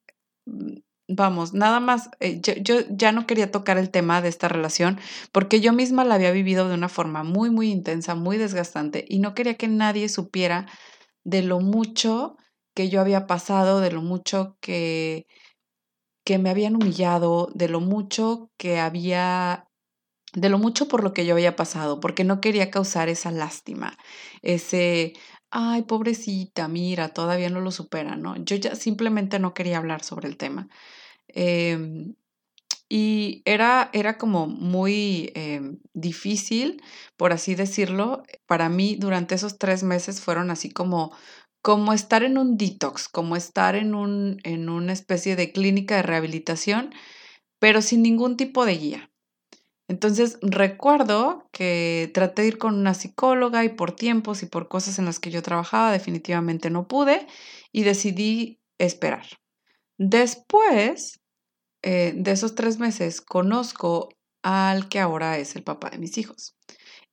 vamos, 1.07 1.53
nada 1.53 1.79
más, 1.79 2.09
eh, 2.19 2.39
yo, 2.41 2.53
yo, 2.55 2.81
ya 2.89 3.11
no 3.11 3.25
quería 3.27 3.51
tocar 3.51 3.77
el 3.77 3.89
tema 3.91 4.21
de 4.21 4.29
esta 4.29 4.47
relación 4.49 4.99
porque 5.31 5.61
yo 5.61 5.73
misma 5.73 6.03
la 6.03 6.15
había 6.15 6.31
vivido 6.31 6.67
de 6.67 6.75
una 6.75 6.89
forma 6.89 7.23
muy, 7.23 7.49
muy 7.49 7.71
intensa, 7.71 8.15
muy 8.15 8.37
desgastante 8.37 9.05
y 9.07 9.19
no 9.19 9.33
quería 9.33 9.55
que 9.55 9.67
nadie 9.67 10.09
supiera 10.09 10.67
de 11.23 11.43
lo 11.43 11.59
mucho 11.61 12.37
que 12.75 12.89
yo 12.89 13.01
había 13.01 13.27
pasado, 13.27 13.81
de 13.81 13.91
lo 13.91 14.01
mucho 14.01 14.57
que, 14.61 15.27
que 16.25 16.37
me 16.39 16.49
habían 16.49 16.75
humillado, 16.75 17.49
de 17.55 17.69
lo 17.69 17.79
mucho 17.79 18.51
que 18.57 18.79
había, 18.79 19.69
de 20.33 20.49
lo 20.49 20.59
mucho 20.59 20.87
por 20.87 21.03
lo 21.03 21.13
que 21.13 21.25
yo 21.25 21.33
había 21.35 21.55
pasado, 21.55 21.99
porque 21.99 22.23
no 22.23 22.41
quería 22.41 22.71
causar 22.71 23.09
esa 23.09 23.31
lástima, 23.31 23.97
ese, 24.41 25.13
ay, 25.51 25.83
pobrecita, 25.83 26.67
mira, 26.67 27.09
todavía 27.09 27.49
no 27.49 27.61
lo 27.61 27.71
supera, 27.71 28.15
¿no? 28.15 28.35
Yo 28.43 28.55
ya 28.57 28.75
simplemente 28.75 29.39
no 29.39 29.53
quería 29.53 29.77
hablar 29.77 30.03
sobre 30.03 30.27
el 30.27 30.37
tema. 30.37 30.69
Em, 31.29 32.15
y 32.89 33.41
era, 33.45 33.89
era 33.93 34.17
como 34.17 34.47
muy 34.47 35.31
em, 35.35 35.79
difícil, 35.93 36.81
por 37.17 37.33
así 37.33 37.55
decirlo. 37.55 38.23
Para 38.47 38.69
mí, 38.69 38.95
durante 38.97 39.35
esos 39.35 39.57
tres 39.59 39.83
meses 39.83 40.21
fueron 40.21 40.51
así 40.51 40.71
como, 40.71 41.13
como 41.61 41.93
estar 41.93 42.23
en 42.23 42.37
un 42.37 42.57
detox, 42.57 43.09
como 43.09 43.35
estar 43.35 43.75
en, 43.75 43.95
un, 43.95 44.39
en 44.43 44.69
una 44.69 44.93
especie 44.93 45.35
de 45.35 45.51
clínica 45.53 45.97
de 45.97 46.03
rehabilitación, 46.03 46.93
pero 47.59 47.81
sin 47.81 48.03
ningún 48.03 48.37
tipo 48.37 48.65
de 48.65 48.77
guía. 48.77 49.11
Entonces 49.87 50.37
recuerdo 50.41 51.47
que 51.51 52.11
traté 52.13 52.41
de 52.41 52.49
ir 52.49 52.57
con 52.57 52.75
una 52.75 52.93
psicóloga 52.93 53.63
y 53.63 53.69
por 53.69 53.93
tiempos 53.93 54.43
y 54.43 54.45
por 54.45 54.67
cosas 54.67 54.99
en 54.99 55.05
las 55.05 55.19
que 55.19 55.31
yo 55.31 55.41
trabajaba 55.41 55.91
definitivamente 55.91 56.69
no 56.69 56.87
pude 56.87 57.25
y 57.71 57.83
decidí 57.83 58.59
esperar. 58.77 59.25
Después 59.97 61.21
eh, 61.83 62.13
de 62.15 62.31
esos 62.31 62.55
tres 62.55 62.79
meses 62.79 63.21
conozco 63.21 64.09
al 64.43 64.89
que 64.89 64.99
ahora 64.99 65.37
es 65.37 65.55
el 65.55 65.63
papá 65.63 65.89
de 65.89 65.97
mis 65.97 66.17
hijos. 66.17 66.55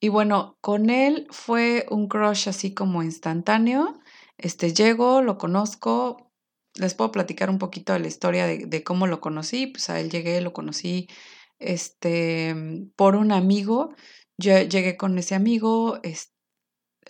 Y 0.00 0.08
bueno, 0.08 0.58
con 0.60 0.90
él 0.90 1.26
fue 1.30 1.86
un 1.90 2.08
crush 2.08 2.48
así 2.48 2.74
como 2.74 3.02
instantáneo. 3.02 4.00
Este, 4.36 4.72
llego, 4.74 5.22
lo 5.22 5.38
conozco, 5.38 6.30
les 6.74 6.94
puedo 6.94 7.12
platicar 7.12 7.50
un 7.50 7.58
poquito 7.58 7.92
de 7.92 8.00
la 8.00 8.08
historia 8.08 8.46
de, 8.46 8.84
cómo 8.84 9.06
lo 9.06 9.20
conocí. 9.20 9.66
Pues 9.68 9.88
a 9.90 10.00
él 10.00 10.10
llegué, 10.10 10.40
lo 10.40 10.52
conocí 10.52 11.08
este, 11.58 12.54
por 12.96 13.16
un 13.16 13.32
amigo. 13.32 13.94
Yo 14.38 14.60
llegué 14.62 14.96
con 14.96 15.18
ese 15.18 15.34
amigo, 15.34 16.00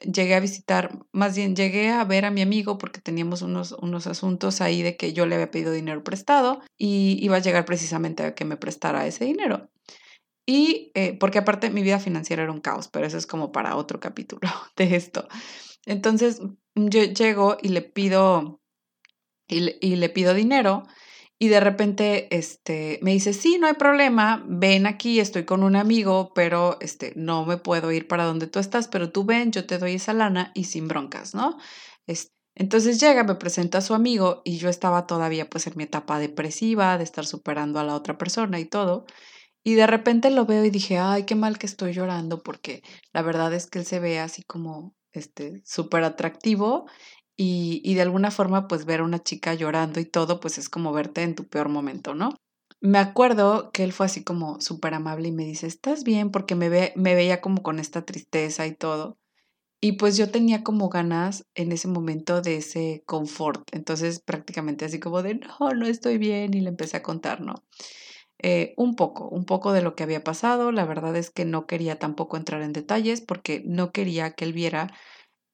llegué 0.00 0.34
a 0.34 0.40
visitar, 0.40 0.98
más 1.12 1.36
bien 1.36 1.56
llegué 1.56 1.90
a 1.90 2.04
ver 2.04 2.24
a 2.24 2.30
mi 2.30 2.42
amigo 2.42 2.78
porque 2.78 3.00
teníamos 3.00 3.42
unos, 3.42 3.72
unos 3.72 4.06
asuntos 4.06 4.60
ahí 4.60 4.82
de 4.82 4.96
que 4.96 5.12
yo 5.12 5.26
le 5.26 5.36
había 5.36 5.50
pedido 5.50 5.72
dinero 5.72 6.04
prestado 6.04 6.60
y 6.76 7.18
iba 7.22 7.36
a 7.36 7.40
llegar 7.40 7.64
precisamente 7.64 8.22
a 8.24 8.34
que 8.34 8.44
me 8.44 8.56
prestara 8.56 9.06
ese 9.06 9.24
dinero. 9.24 9.70
Y 10.46 10.92
eh, 10.94 11.16
porque 11.18 11.38
aparte 11.38 11.70
mi 11.70 11.82
vida 11.82 11.98
financiera 11.98 12.42
era 12.42 12.52
un 12.52 12.60
caos, 12.60 12.88
pero 12.88 13.06
eso 13.06 13.16
es 13.16 13.26
como 13.26 13.52
para 13.52 13.76
otro 13.76 14.00
capítulo 14.00 14.48
de 14.76 14.96
esto. 14.96 15.28
Entonces 15.86 16.40
yo 16.74 17.04
llego 17.04 17.56
y 17.62 17.68
le 17.68 17.82
pido, 17.82 18.60
y 19.48 19.96
le 19.96 20.08
pido 20.08 20.34
dinero 20.34 20.84
y 21.38 21.48
de 21.48 21.60
repente 21.60 22.34
este, 22.36 22.98
me 23.02 23.12
dice, 23.12 23.32
sí, 23.32 23.58
no 23.58 23.66
hay 23.66 23.74
problema, 23.74 24.44
ven 24.46 24.86
aquí, 24.86 25.20
estoy 25.20 25.44
con 25.44 25.62
un 25.62 25.76
amigo, 25.76 26.32
pero 26.34 26.78
este, 26.80 27.12
no 27.16 27.44
me 27.44 27.56
puedo 27.56 27.90
ir 27.92 28.06
para 28.06 28.24
donde 28.24 28.46
tú 28.46 28.60
estás, 28.60 28.88
pero 28.88 29.10
tú 29.10 29.24
ven, 29.24 29.50
yo 29.50 29.66
te 29.66 29.78
doy 29.78 29.94
esa 29.94 30.12
lana 30.12 30.52
y 30.54 30.64
sin 30.64 30.88
broncas, 30.88 31.34
¿no? 31.34 31.58
entonces 32.56 33.00
llega, 33.00 33.24
me 33.24 33.34
presenta 33.34 33.78
a 33.78 33.80
su 33.80 33.94
amigo 33.94 34.40
y 34.44 34.58
yo 34.58 34.68
estaba 34.68 35.06
todavía 35.06 35.50
pues 35.50 35.66
en 35.66 35.72
mi 35.76 35.84
etapa 35.84 36.20
depresiva, 36.20 36.96
de 36.98 37.04
estar 37.04 37.26
superando 37.26 37.80
a 37.80 37.84
la 37.84 37.96
otra 37.96 38.16
persona 38.16 38.60
y 38.60 38.64
todo. 38.64 39.06
Y 39.64 39.74
de 39.74 39.86
repente 39.86 40.30
lo 40.30 40.46
veo 40.46 40.64
y 40.64 40.70
dije, 40.70 40.98
ay, 40.98 41.24
qué 41.24 41.34
mal 41.34 41.58
que 41.58 41.66
estoy 41.66 41.94
llorando 41.94 42.42
porque 42.42 42.82
la 43.12 43.22
verdad 43.22 43.52
es 43.54 43.66
que 43.66 43.80
él 43.80 43.86
se 43.86 43.98
ve 43.98 44.20
así 44.20 44.44
como 44.44 44.94
este 45.12 45.62
súper 45.64 46.04
atractivo 46.04 46.86
y, 47.36 47.94
de 47.94 48.02
alguna 48.02 48.30
forma 48.30 48.68
pues 48.68 48.84
ver 48.84 49.00
a 49.00 49.04
una 49.04 49.22
chica 49.22 49.54
llorando 49.54 50.00
y 50.00 50.04
todo 50.04 50.40
pues 50.40 50.58
es 50.58 50.68
como 50.68 50.92
verte 50.92 51.22
en 51.22 51.34
tu 51.34 51.46
peor 51.48 51.68
momento, 51.68 52.14
¿no? 52.14 52.36
Me 52.80 52.98
acuerdo 52.98 53.70
que 53.72 53.82
él 53.82 53.92
fue 53.92 54.06
así 54.06 54.22
como 54.22 54.60
súper 54.60 54.94
amable 54.94 55.28
y 55.28 55.32
me 55.32 55.44
dice, 55.44 55.66
¿estás 55.66 56.04
bien? 56.04 56.30
Porque 56.30 56.54
me, 56.54 56.68
ve, 56.68 56.92
me 56.96 57.14
veía 57.14 57.40
como 57.40 57.62
con 57.62 57.78
esta 57.78 58.04
tristeza 58.04 58.66
y 58.66 58.74
todo. 58.74 59.16
Y 59.80 59.92
pues 59.92 60.16
yo 60.16 60.30
tenía 60.30 60.64
como 60.64 60.88
ganas 60.88 61.44
en 61.54 61.72
ese 61.72 61.88
momento 61.88 62.42
de 62.42 62.56
ese 62.58 63.02
confort. 63.06 63.62
Entonces 63.72 64.20
prácticamente 64.20 64.84
así 64.84 65.00
como 65.00 65.22
de, 65.22 65.36
no, 65.36 65.70
no 65.74 65.86
estoy 65.86 66.18
bien. 66.18 66.54
Y 66.54 66.60
le 66.60 66.68
empecé 66.70 66.98
a 66.98 67.02
contar, 67.02 67.40
¿no? 67.40 67.54
Eh, 68.38 68.74
un 68.76 68.96
poco, 68.96 69.28
un 69.28 69.46
poco 69.46 69.72
de 69.72 69.82
lo 69.82 69.94
que 69.94 70.02
había 70.02 70.24
pasado. 70.24 70.72
La 70.72 70.84
verdad 70.84 71.16
es 71.16 71.30
que 71.30 71.44
no 71.44 71.66
quería 71.66 71.98
tampoco 71.98 72.36
entrar 72.36 72.62
en 72.62 72.72
detalles 72.72 73.20
porque 73.22 73.62
no 73.64 73.92
quería 73.92 74.32
que 74.32 74.44
él 74.44 74.52
viera 74.52 74.92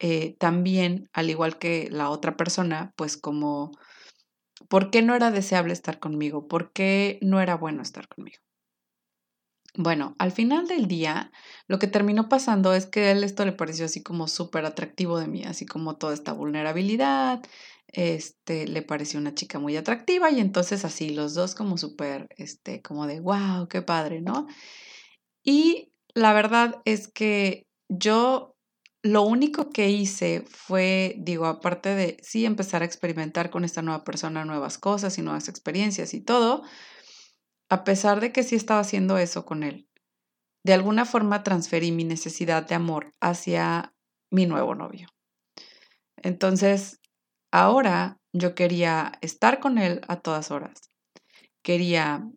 eh, 0.01 0.35
también, 0.39 1.09
al 1.13 1.31
igual 1.31 1.59
que 1.59 1.89
la 1.91 2.11
otra 2.11 2.37
persona, 2.37 2.93
pues 2.97 3.17
como, 3.17 3.73
¿por 4.69 4.91
qué 4.91 5.03
no 5.03 5.15
era 5.15 5.31
deseable 5.31 5.73
estar 5.73 6.01
conmigo? 6.01 6.49
¿Por 6.49 6.73
qué 6.73 7.19
no 7.23 7.41
era 7.41 7.57
bueno 7.57 7.83
estar 7.83 8.09
conmigo? 8.09 8.39
Bueno, 9.77 10.17
al 10.19 10.33
final 10.33 10.67
del 10.67 10.89
día, 10.89 11.31
lo 11.69 11.79
que 11.79 11.87
terminó 11.87 12.29
pasando 12.29 12.75
es 12.75 12.87
que 12.87 13.01
a 13.05 13.11
él 13.13 13.23
esto 13.23 13.45
le 13.45 13.53
pareció 13.53 13.85
así 13.85 14.03
como 14.03 14.27
súper 14.27 14.65
atractivo 14.65 15.19
de 15.19 15.29
mí, 15.29 15.45
así 15.45 15.65
como 15.65 15.97
toda 15.97 16.13
esta 16.13 16.33
vulnerabilidad, 16.33 17.41
este, 17.87 18.67
le 18.67 18.83
pareció 18.83 19.21
una 19.21 19.35
chica 19.35 19.59
muy 19.59 19.77
atractiva 19.77 20.31
y 20.31 20.41
entonces 20.41 20.85
así 20.85 21.11
los 21.11 21.35
dos 21.35 21.55
como 21.55 21.79
súper, 21.79 22.27
este, 22.37 22.83
como 22.83 23.07
de, 23.07 23.21
wow, 23.21 23.69
qué 23.69 23.83
padre, 23.83 24.21
¿no? 24.23 24.49
Y 25.45 25.93
la 26.15 26.33
verdad 26.33 26.83
es 26.85 27.09
que 27.09 27.67
yo 27.89 28.57
lo 29.03 29.23
único 29.23 29.71
que 29.71 29.89
hice 29.89 30.45
fue, 30.49 31.15
digo, 31.19 31.47
aparte 31.47 31.95
de 31.95 32.19
sí 32.23 32.45
empezar 32.45 32.83
a 32.83 32.85
experimentar 32.85 33.51
con 33.51 33.65
esta 33.65 33.83
nueva 33.83 34.05
persona 34.05 34.45
nuevas 34.45 34.79
cosas 34.79 35.17
y 35.19 35.23
nuevas 35.23 35.49
experiencias 35.49 36.13
y 36.13 36.21
todo, 36.21 36.63
a 37.71 37.85
pesar 37.85 38.21
de 38.21 38.33
que 38.33 38.43
sí 38.43 38.57
estaba 38.57 38.81
haciendo 38.81 39.17
eso 39.17 39.47
con 39.47 39.63
él, 39.63 39.89
de 40.65 40.75
alguna 40.75 41.07
forma 41.07 41.43
transferí 41.43 41.93
mi 41.93 42.05
necesidad 42.05 42.67
de 42.67 42.75
amor 42.75 43.15
hacia 43.21 43.95
mi 44.31 44.47
nuevo 44.47 44.75
novio. 44.75 45.09
Entonces, 46.17 47.01
ahora 47.51 48.21
yo 48.33 48.55
quería 48.55 49.13
estar 49.23 49.61
con 49.61 49.79
él 49.79 50.03
a 50.09 50.17
todas 50.17 50.51
horas. 50.51 50.91
Quería, 51.63 52.29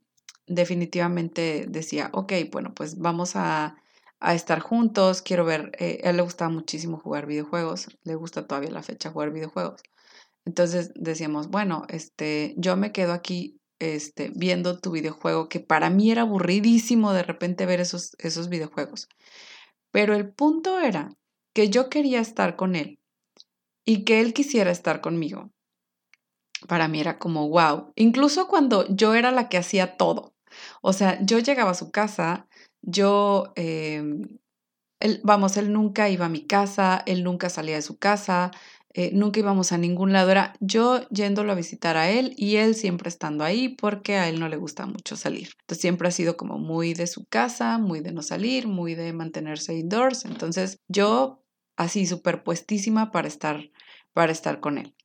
definitivamente 0.48 1.66
decía, 1.68 2.10
ok, 2.14 2.34
bueno, 2.52 2.74
pues 2.74 2.98
vamos 2.98 3.36
a 3.36 3.83
a 4.24 4.34
estar 4.34 4.62
juntos, 4.62 5.22
quiero 5.22 5.44
ver, 5.44 5.72
eh, 5.78 6.00
él 6.04 6.16
le 6.16 6.24
gustaba 6.24 6.50
muchísimo 6.50 6.98
jugar 6.98 7.26
videojuegos, 7.26 7.90
le 8.04 8.16
gusta 8.16 8.48
todavía 8.48 8.72
la 8.72 8.82
fecha 8.82 9.12
jugar 9.12 9.32
videojuegos. 9.32 9.82
Entonces 10.46 10.92
decíamos, 10.96 11.50
bueno, 11.50 11.84
este, 11.90 12.56
yo 12.58 12.78
me 12.78 12.94
quedo 12.94 13.12
aquí 13.12 13.60
este, 13.80 14.32
viendo 14.34 14.80
tu 14.80 14.92
videojuego, 14.92 15.50
que 15.50 15.60
para 15.60 15.90
mí 15.90 16.10
era 16.10 16.22
aburridísimo 16.22 17.12
de 17.12 17.24
repente 17.24 17.66
ver 17.66 17.82
esos, 17.82 18.16
esos 18.18 18.48
videojuegos. 18.48 19.10
Pero 19.92 20.16
el 20.16 20.34
punto 20.34 20.80
era 20.80 21.10
que 21.54 21.70
yo 21.70 21.90
quería 21.90 22.22
estar 22.22 22.56
con 22.56 22.76
él 22.76 23.00
y 23.86 24.06
que 24.06 24.22
él 24.22 24.34
quisiera 24.34 24.72
estar 24.72 25.02
conmigo. 25.02 25.52
Para 26.70 26.88
mí 26.88 27.02
era 27.02 27.20
como, 27.20 27.50
wow, 27.50 27.92
incluso 27.96 28.48
cuando 28.48 28.88
yo 28.88 29.16
era 29.16 29.32
la 29.32 29.50
que 29.50 29.58
hacía 29.58 29.98
todo. 29.98 30.34
O 30.82 30.94
sea, 30.94 31.20
yo 31.26 31.40
llegaba 31.40 31.72
a 31.72 31.76
su 31.76 31.92
casa, 31.92 32.48
yo, 32.84 33.54
em, 33.56 34.40
él, 35.00 35.22
vamos, 35.24 35.58
él 35.58 35.74
nunca 35.74 36.10
iba 36.10 36.26
a 36.28 36.30
mi 36.30 36.46
casa, 36.46 37.04
él 37.06 37.24
nunca 37.24 37.50
salía 37.50 37.76
de 37.76 37.82
su 37.82 37.98
casa, 37.98 38.52
eh, 38.94 39.12
nunca 39.14 39.40
íbamos 39.40 39.72
a 39.72 39.78
ningún 39.78 40.14
lado. 40.14 40.30
Era 40.32 40.54
yo 40.60 41.08
yéndolo 41.10 41.52
a 41.52 41.56
visitar 41.56 41.98
a 41.98 42.10
él 42.12 42.34
y 42.38 42.58
él 42.58 42.76
siempre 42.76 43.10
estando 43.10 43.44
ahí 43.44 43.70
porque 43.70 44.16
a 44.18 44.30
él 44.30 44.40
no 44.40 44.50
le 44.50 44.58
gusta 44.58 44.86
mucho 44.86 45.16
salir. 45.18 45.50
Entonces 45.62 45.82
siempre 45.82 46.08
ha 46.08 46.12
sido 46.12 46.38
como 46.38 46.60
muy 46.60 46.94
de 46.94 47.08
su 47.08 47.26
casa, 47.26 47.78
muy 47.80 48.02
de 48.02 48.12
no 48.14 48.22
salir, 48.22 48.68
muy 48.68 48.96
de 48.96 49.14
mantenerse 49.14 49.76
indoors. 49.78 50.26
Entonces 50.26 50.80
yo 50.88 51.44
así 51.76 52.06
superpuestísima 52.06 53.12
para 53.12 53.28
estar, 53.28 53.72
para 54.14 54.32
estar 54.32 54.60
con 54.60 54.78
él. 54.78 54.96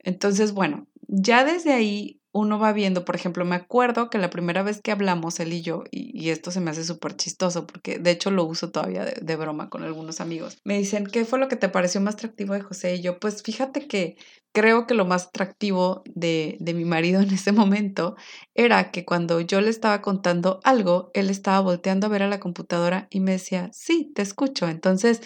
Entonces, 0.00 0.52
bueno, 0.52 0.88
ya 1.06 1.44
desde 1.44 1.72
ahí 1.72 2.17
uno 2.38 2.58
va 2.58 2.72
viendo, 2.72 3.04
por 3.04 3.16
ejemplo, 3.16 3.44
me 3.44 3.56
acuerdo 3.56 4.10
que 4.10 4.18
la 4.18 4.30
primera 4.30 4.62
vez 4.62 4.80
que 4.80 4.92
hablamos 4.92 5.40
él 5.40 5.52
y 5.52 5.62
yo, 5.62 5.84
y, 5.90 6.30
esto 6.30 6.50
se 6.50 6.60
me 6.60 6.70
hace 6.70 6.84
súper 6.84 7.16
chistoso 7.16 7.66
porque 7.66 7.98
de 7.98 8.10
hecho 8.10 8.30
lo 8.30 8.44
uso 8.44 8.70
todavía 8.70 9.04
de, 9.04 9.36
broma 9.36 9.70
con 9.70 9.82
algunos 9.82 10.20
amigos, 10.20 10.58
me 10.64 10.78
dicen, 10.78 11.06
¿qué 11.06 11.24
fue 11.24 11.38
lo 11.38 11.48
que 11.48 11.56
te 11.56 11.68
pareció 11.68 12.00
más 12.00 12.14
atractivo 12.14 12.54
de 12.54 12.60
José? 12.60 12.96
Y 12.96 13.02
yo, 13.02 13.18
pues 13.18 13.42
fíjate 13.42 13.86
que 13.86 14.16
creo 14.52 14.86
que 14.86 14.94
lo 14.94 15.04
más 15.04 15.26
atractivo 15.26 16.02
de, 16.06 16.56
de 16.60 16.74
mi 16.74 16.84
marido 16.84 17.20
en 17.22 17.32
ese 17.32 17.52
momento 17.52 18.16
era 18.54 18.90
que 18.90 19.04
cuando 19.04 19.40
yo 19.40 19.60
le 19.60 19.70
estaba 19.70 20.00
contando 20.02 20.60
algo, 20.64 21.10
él 21.14 21.30
estaba 21.30 21.60
volteando 21.60 22.06
a 22.06 22.10
ver 22.10 22.22
a 22.22 22.28
la 22.28 22.40
computadora 22.40 23.08
y 23.10 23.20
me 23.20 23.32
decía, 23.32 23.70
sí, 23.72 24.12
te 24.14 24.22
escucho. 24.22 24.68
Entonces, 24.68 25.22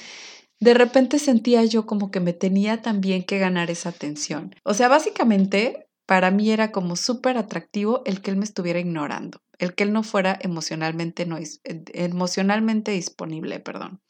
de 0.60 0.74
repente 0.74 1.18
sentía 1.18 1.64
yo 1.64 1.86
como 1.86 2.12
que 2.12 2.20
me 2.20 2.32
tenía 2.32 2.82
también 2.82 3.24
que 3.24 3.38
ganar 3.38 3.70
esa 3.70 3.88
atención. 3.88 4.54
O 4.62 4.74
sea, 4.74 4.86
básicamente 4.88 5.88
para 6.12 6.30
mí 6.30 6.50
era 6.50 6.72
como 6.72 6.94
súper 6.94 7.38
atractivo 7.38 8.02
el 8.04 8.20
que 8.20 8.30
él 8.30 8.36
me 8.36 8.44
estuviera 8.44 8.78
ignorando, 8.78 9.40
el 9.56 9.74
que 9.74 9.84
él 9.84 9.94
no 9.94 10.02
fuera 10.02 10.38
emocionalmente, 10.42 11.24
no, 11.24 11.38
emocionalmente 11.64 12.90
disponible, 12.90 13.60
perdón. 13.60 14.02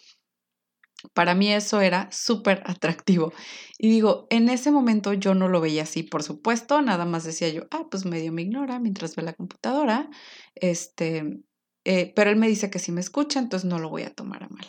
Para 1.14 1.37
mí 1.37 1.52
eso 1.52 1.80
era 1.80 2.11
súper 2.11 2.61
atractivo. 2.66 3.32
Y 3.78 3.88
digo, 3.88 4.26
en 4.30 4.49
ese 4.49 4.73
momento 4.73 5.12
yo 5.12 5.37
no 5.37 5.47
lo 5.47 5.61
veía 5.61 5.85
así, 5.85 6.02
por 6.02 6.25
supuesto, 6.25 6.82
nada 6.82 7.04
más 7.04 7.23
decía 7.23 7.50
yo, 7.50 7.68
ah, 7.71 7.87
pues 7.88 8.04
medio 8.04 8.32
me 8.32 8.42
ignora 8.42 8.80
mientras 8.80 9.14
ve 9.14 9.23
la 9.23 9.35
computadora, 9.35 10.11
este, 10.56 11.44
eh, 11.85 12.12
pero 12.16 12.30
él 12.30 12.37
me 12.37 12.49
dice 12.49 12.68
que 12.68 12.80
sí 12.80 12.90
me 12.90 13.00
escucha, 13.00 13.38
entonces 13.38 13.71
no 13.71 13.78
lo 13.78 13.90
voy 13.90 14.02
a 14.02 14.12
tomar 14.12 14.42
a 14.42 14.49
mal. 14.49 14.66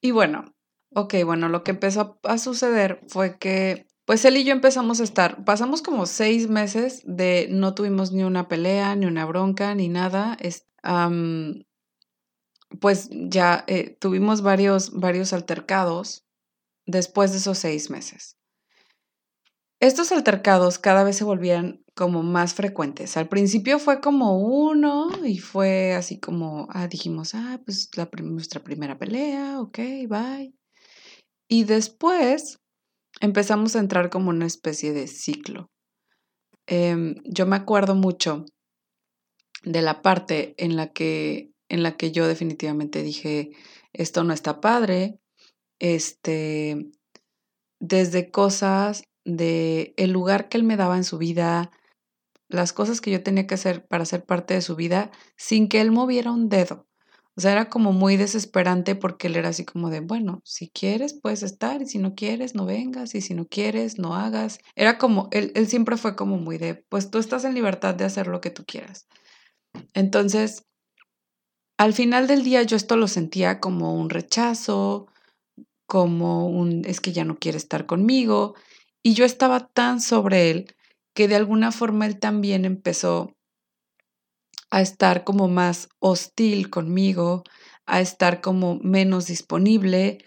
Y 0.00 0.12
bueno, 0.12 0.54
ok, 0.94 1.14
bueno, 1.24 1.48
lo 1.48 1.64
que 1.64 1.72
empezó 1.72 2.20
a 2.22 2.38
suceder 2.38 3.00
fue 3.08 3.36
que 3.36 3.87
pues 4.08 4.24
él 4.24 4.38
y 4.38 4.44
yo 4.44 4.52
empezamos 4.52 5.00
a 5.00 5.04
estar, 5.04 5.44
pasamos 5.44 5.82
como 5.82 6.06
seis 6.06 6.48
meses 6.48 7.02
de 7.04 7.46
no 7.50 7.74
tuvimos 7.74 8.10
ni 8.10 8.24
una 8.24 8.48
pelea, 8.48 8.96
ni 8.96 9.04
una 9.04 9.26
bronca, 9.26 9.74
ni 9.74 9.90
nada. 9.90 10.38
pues 12.80 13.10
ya 13.12 13.64
eh, 13.66 13.98
tuvimos 14.00 14.40
varios, 14.40 14.98
varios 14.98 15.34
altercados 15.34 16.24
después 16.86 17.32
de 17.32 17.36
esos 17.36 17.58
seis 17.58 17.90
meses. 17.90 18.38
Estos 19.78 20.10
altercados 20.10 20.78
cada 20.78 21.04
vez 21.04 21.16
se 21.16 21.24
volvían 21.24 21.84
como 21.94 22.22
más 22.22 22.54
frecuentes. 22.54 23.18
Al 23.18 23.28
principio 23.28 23.78
fue 23.78 24.00
como 24.00 24.38
uno 24.38 25.10
y 25.22 25.36
fue 25.36 25.92
así 25.92 26.18
como, 26.18 26.66
ah, 26.70 26.88
dijimos, 26.88 27.34
ah, 27.34 27.60
pues 27.62 27.90
la, 27.94 28.08
nuestra 28.22 28.64
primera 28.64 28.96
pelea, 28.96 29.60
ok, 29.60 29.78
bye. 30.08 30.54
Y 31.46 31.64
después 31.64 32.58
empezamos 33.20 33.76
a 33.76 33.80
entrar 33.80 34.10
como 34.10 34.30
una 34.30 34.46
especie 34.46 34.92
de 34.92 35.06
ciclo. 35.06 35.70
Em, 36.66 37.16
yo 37.24 37.46
me 37.46 37.56
acuerdo 37.56 37.94
mucho 37.94 38.44
de 39.62 39.82
la 39.82 40.02
parte 40.02 40.54
en 40.58 40.76
la 40.76 40.92
que 40.92 41.50
en 41.68 41.82
la 41.82 41.96
que 41.96 42.12
yo 42.12 42.26
definitivamente 42.26 43.02
dije 43.02 43.50
esto 43.92 44.24
no 44.24 44.32
está 44.32 44.60
padre 44.60 45.18
este 45.78 46.90
desde 47.80 48.30
cosas 48.30 49.04
de 49.24 49.94
el 49.96 50.10
lugar 50.10 50.48
que 50.48 50.58
él 50.58 50.64
me 50.64 50.76
daba 50.76 50.96
en 50.96 51.04
su 51.04 51.18
vida 51.18 51.70
las 52.48 52.72
cosas 52.72 53.00
que 53.00 53.10
yo 53.10 53.22
tenía 53.22 53.46
que 53.46 53.54
hacer 53.54 53.86
para 53.86 54.04
ser 54.04 54.24
parte 54.24 54.54
de 54.54 54.62
su 54.62 54.76
vida 54.76 55.10
sin 55.36 55.68
que 55.68 55.80
él 55.80 55.90
moviera 55.90 56.32
un 56.32 56.48
dedo 56.48 56.87
o 57.38 57.40
sea, 57.40 57.52
era 57.52 57.68
como 57.68 57.92
muy 57.92 58.16
desesperante 58.16 58.96
porque 58.96 59.28
él 59.28 59.36
era 59.36 59.50
así 59.50 59.64
como 59.64 59.90
de, 59.90 60.00
bueno, 60.00 60.40
si 60.44 60.70
quieres 60.70 61.14
puedes 61.14 61.44
estar 61.44 61.80
y 61.80 61.86
si 61.86 61.98
no 61.98 62.16
quieres 62.16 62.56
no 62.56 62.66
vengas 62.66 63.14
y 63.14 63.20
si 63.20 63.32
no 63.32 63.46
quieres 63.46 63.96
no 63.96 64.16
hagas. 64.16 64.58
Era 64.74 64.98
como, 64.98 65.28
él, 65.30 65.52
él 65.54 65.68
siempre 65.68 65.96
fue 65.96 66.16
como 66.16 66.36
muy 66.36 66.58
de, 66.58 66.74
pues 66.74 67.12
tú 67.12 67.18
estás 67.18 67.44
en 67.44 67.54
libertad 67.54 67.94
de 67.94 68.06
hacer 68.06 68.26
lo 68.26 68.40
que 68.40 68.50
tú 68.50 68.64
quieras. 68.66 69.06
Entonces, 69.94 70.64
al 71.76 71.92
final 71.92 72.26
del 72.26 72.42
día 72.42 72.64
yo 72.64 72.76
esto 72.76 72.96
lo 72.96 73.06
sentía 73.06 73.60
como 73.60 73.94
un 73.94 74.10
rechazo, 74.10 75.06
como 75.86 76.48
un, 76.48 76.82
es 76.86 77.00
que 77.00 77.12
ya 77.12 77.24
no 77.24 77.38
quiere 77.38 77.56
estar 77.56 77.86
conmigo. 77.86 78.56
Y 79.00 79.14
yo 79.14 79.24
estaba 79.24 79.68
tan 79.68 80.00
sobre 80.00 80.50
él 80.50 80.74
que 81.14 81.28
de 81.28 81.36
alguna 81.36 81.70
forma 81.70 82.04
él 82.06 82.18
también 82.18 82.64
empezó 82.64 83.37
a 84.70 84.80
estar 84.82 85.24
como 85.24 85.48
más 85.48 85.88
hostil 85.98 86.70
conmigo, 86.70 87.44
a 87.86 88.00
estar 88.00 88.40
como 88.40 88.78
menos 88.82 89.26
disponible. 89.26 90.18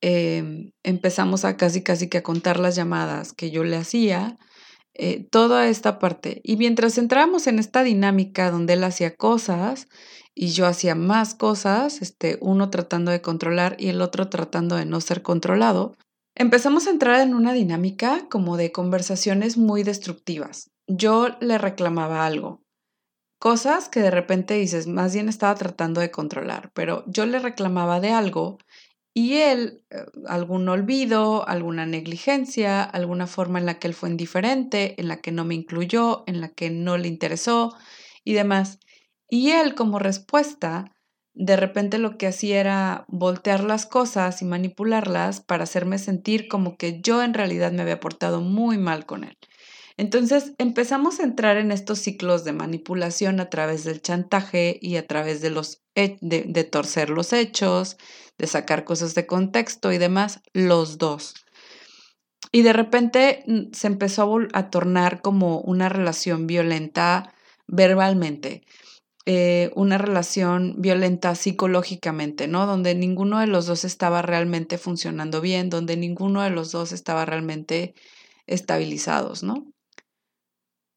Em, 0.00 0.72
empezamos 0.82 1.44
a 1.44 1.56
casi 1.56 1.82
casi 1.82 2.08
que 2.08 2.18
a 2.18 2.22
contar 2.22 2.58
las 2.58 2.76
llamadas 2.76 3.32
que 3.32 3.50
yo 3.50 3.64
le 3.64 3.76
hacía, 3.76 4.38
eh, 4.94 5.26
toda 5.30 5.68
esta 5.68 5.98
parte. 5.98 6.40
Y 6.44 6.56
mientras 6.56 6.98
entramos 6.98 7.46
en 7.46 7.58
esta 7.58 7.82
dinámica 7.82 8.50
donde 8.50 8.74
él 8.74 8.84
hacía 8.84 9.14
cosas 9.14 9.88
y 10.34 10.48
yo 10.48 10.66
hacía 10.66 10.94
más 10.94 11.34
cosas, 11.34 12.02
este, 12.02 12.38
uno 12.40 12.70
tratando 12.70 13.10
de 13.10 13.20
controlar 13.20 13.76
y 13.78 13.88
el 13.88 14.00
otro 14.02 14.28
tratando 14.28 14.76
de 14.76 14.86
no 14.86 15.00
ser 15.00 15.22
controlado, 15.22 15.96
empezamos 16.34 16.86
a 16.86 16.90
entrar 16.90 17.20
en 17.20 17.34
una 17.34 17.52
dinámica 17.52 18.26
como 18.30 18.56
de 18.56 18.72
conversaciones 18.72 19.56
muy 19.58 19.82
destructivas. 19.82 20.70
Yo 20.86 21.28
le 21.40 21.58
reclamaba 21.58 22.26
algo, 22.26 22.62
cosas 23.40 23.88
que 23.88 24.00
de 24.00 24.12
repente 24.12 24.54
dices, 24.54 24.86
más 24.86 25.14
bien 25.14 25.28
estaba 25.28 25.56
tratando 25.56 26.00
de 26.00 26.12
controlar, 26.12 26.70
pero 26.74 27.04
yo 27.08 27.26
le 27.26 27.40
reclamaba 27.40 28.00
de 28.00 28.12
algo 28.12 28.58
y 29.14 29.38
él, 29.38 29.84
eh, 29.90 30.04
algún 30.28 30.68
olvido, 30.68 31.48
alguna 31.48 31.86
negligencia, 31.86 32.82
alguna 32.84 33.26
forma 33.26 33.58
en 33.58 33.66
la 33.66 33.78
que 33.80 33.88
él 33.88 33.94
fue 33.94 34.10
indiferente, 34.10 35.00
en 35.00 35.08
la 35.08 35.20
que 35.22 35.32
no 35.32 35.44
me 35.44 35.54
incluyó, 35.56 36.24
en 36.26 36.40
la 36.40 36.50
que 36.50 36.70
no 36.70 36.98
le 36.98 37.08
interesó 37.08 37.74
y 38.24 38.34
demás. 38.34 38.78
Y 39.28 39.50
él 39.52 39.74
como 39.74 39.98
respuesta, 39.98 40.94
de 41.34 41.56
repente 41.56 41.98
lo 41.98 42.18
que 42.18 42.26
hacía 42.28 42.60
era 42.60 43.04
voltear 43.08 43.64
las 43.64 43.86
cosas 43.86 44.42
y 44.42 44.44
manipularlas 44.44 45.40
para 45.40 45.64
hacerme 45.64 45.98
sentir 45.98 46.48
como 46.48 46.76
que 46.76 47.00
yo 47.00 47.22
en 47.22 47.34
realidad 47.34 47.72
me 47.72 47.82
había 47.82 48.00
portado 48.00 48.40
muy 48.42 48.78
mal 48.78 49.06
con 49.06 49.24
él. 49.24 49.38
Entonces 50.00 50.54
empezamos 50.56 51.20
a 51.20 51.24
entrar 51.24 51.58
en 51.58 51.70
estos 51.70 51.98
ciclos 51.98 52.42
de 52.42 52.54
manipulación 52.54 53.38
a 53.38 53.50
través 53.50 53.84
del 53.84 54.00
chantaje 54.00 54.78
y 54.80 54.96
a 54.96 55.06
través 55.06 55.42
de, 55.42 55.50
los, 55.50 55.82
de, 55.94 56.64
torcer 56.64 57.10
los 57.10 57.34
hechos, 57.34 57.98
de 58.38 58.46
sacar 58.46 58.84
cosas 58.84 59.14
de 59.14 59.26
contexto 59.26 59.92
y 59.92 59.98
demás, 59.98 60.40
los 60.54 60.96
dos. 60.96 61.34
Y 62.50 62.62
de 62.62 62.72
repente 62.72 63.44
mm, 63.46 63.74
se 63.74 63.88
empezó 63.88 64.38
a, 64.54 64.70
tornar 64.70 65.20
como 65.20 65.60
una 65.60 65.90
relación 65.90 66.46
violenta 66.46 67.34
verbalmente, 67.66 68.62
eh, 69.26 69.70
una 69.74 69.98
relación 69.98 70.76
violenta 70.78 71.34
psicológicamente, 71.34 72.48
¿no? 72.48 72.64
Donde 72.64 72.94
ninguno 72.94 73.38
de 73.38 73.48
los 73.48 73.66
dos 73.66 73.84
estaba 73.84 74.22
realmente 74.22 74.78
funcionando 74.78 75.42
bien, 75.42 75.68
donde 75.68 75.98
ninguno 75.98 76.40
de 76.40 76.48
los 76.48 76.72
dos 76.72 76.92
estaba 76.92 77.26
realmente 77.26 77.94
estabilizados, 78.46 79.42
¿no? 79.42 79.66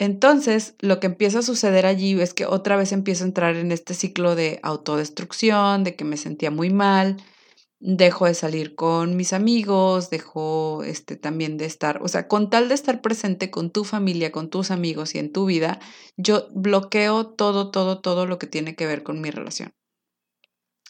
Entonces, 0.03 0.75
lo 0.81 0.99
que 0.99 1.07
empieza 1.07 1.39
a 1.39 1.43
suceder 1.43 1.85
allí 1.85 2.19
es 2.19 2.33
que 2.33 2.45
otra 2.45 2.75
vez 2.75 2.91
empiezo 2.91 3.23
a 3.23 3.27
entrar 3.27 3.55
en 3.55 3.71
este 3.71 3.93
ciclo 3.93 4.35
de 4.35 4.59
autodestrucción, 4.61 5.85
de 5.85 5.95
que 5.95 6.03
me 6.03 6.17
sentía 6.17 6.51
muy 6.51 6.69
mal, 6.69 7.23
dejo 7.79 8.25
de 8.25 8.33
salir 8.33 8.75
con 8.75 9.15
mis 9.15 9.31
amigos, 9.31 10.09
dejo 10.09 10.83
este 10.83 11.15
también 11.15 11.55
de 11.55 11.63
estar, 11.63 12.03
o 12.03 12.09
sea, 12.09 12.27
con 12.27 12.49
tal 12.49 12.67
de 12.67 12.75
estar 12.75 13.01
presente 13.01 13.49
con 13.49 13.71
tu 13.71 13.85
familia, 13.85 14.33
con 14.33 14.49
tus 14.49 14.71
amigos 14.71 15.15
y 15.15 15.19
en 15.19 15.31
tu 15.31 15.45
vida, 15.45 15.79
yo 16.17 16.49
bloqueo 16.51 17.25
todo, 17.25 17.71
todo, 17.71 18.01
todo 18.01 18.25
lo 18.25 18.37
que 18.39 18.47
tiene 18.47 18.75
que 18.75 18.85
ver 18.85 19.03
con 19.03 19.21
mi 19.21 19.31
relación. 19.31 19.73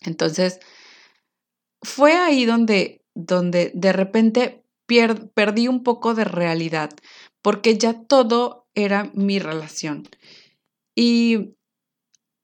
Entonces, 0.02 0.60
fue 1.84 2.14
ahí 2.14 2.46
donde, 2.46 3.06
donde 3.14 3.72
de 3.76 3.94
repente 3.94 4.64
perdí 5.34 5.68
un 5.68 5.84
poco 5.84 6.14
de 6.14 6.24
realidad, 6.24 6.92
porque 7.44 7.78
ya 7.78 8.02
todo 8.08 8.68
era 8.74 9.12
mi 9.14 9.38
relación. 9.38 10.08
Y 10.96 11.56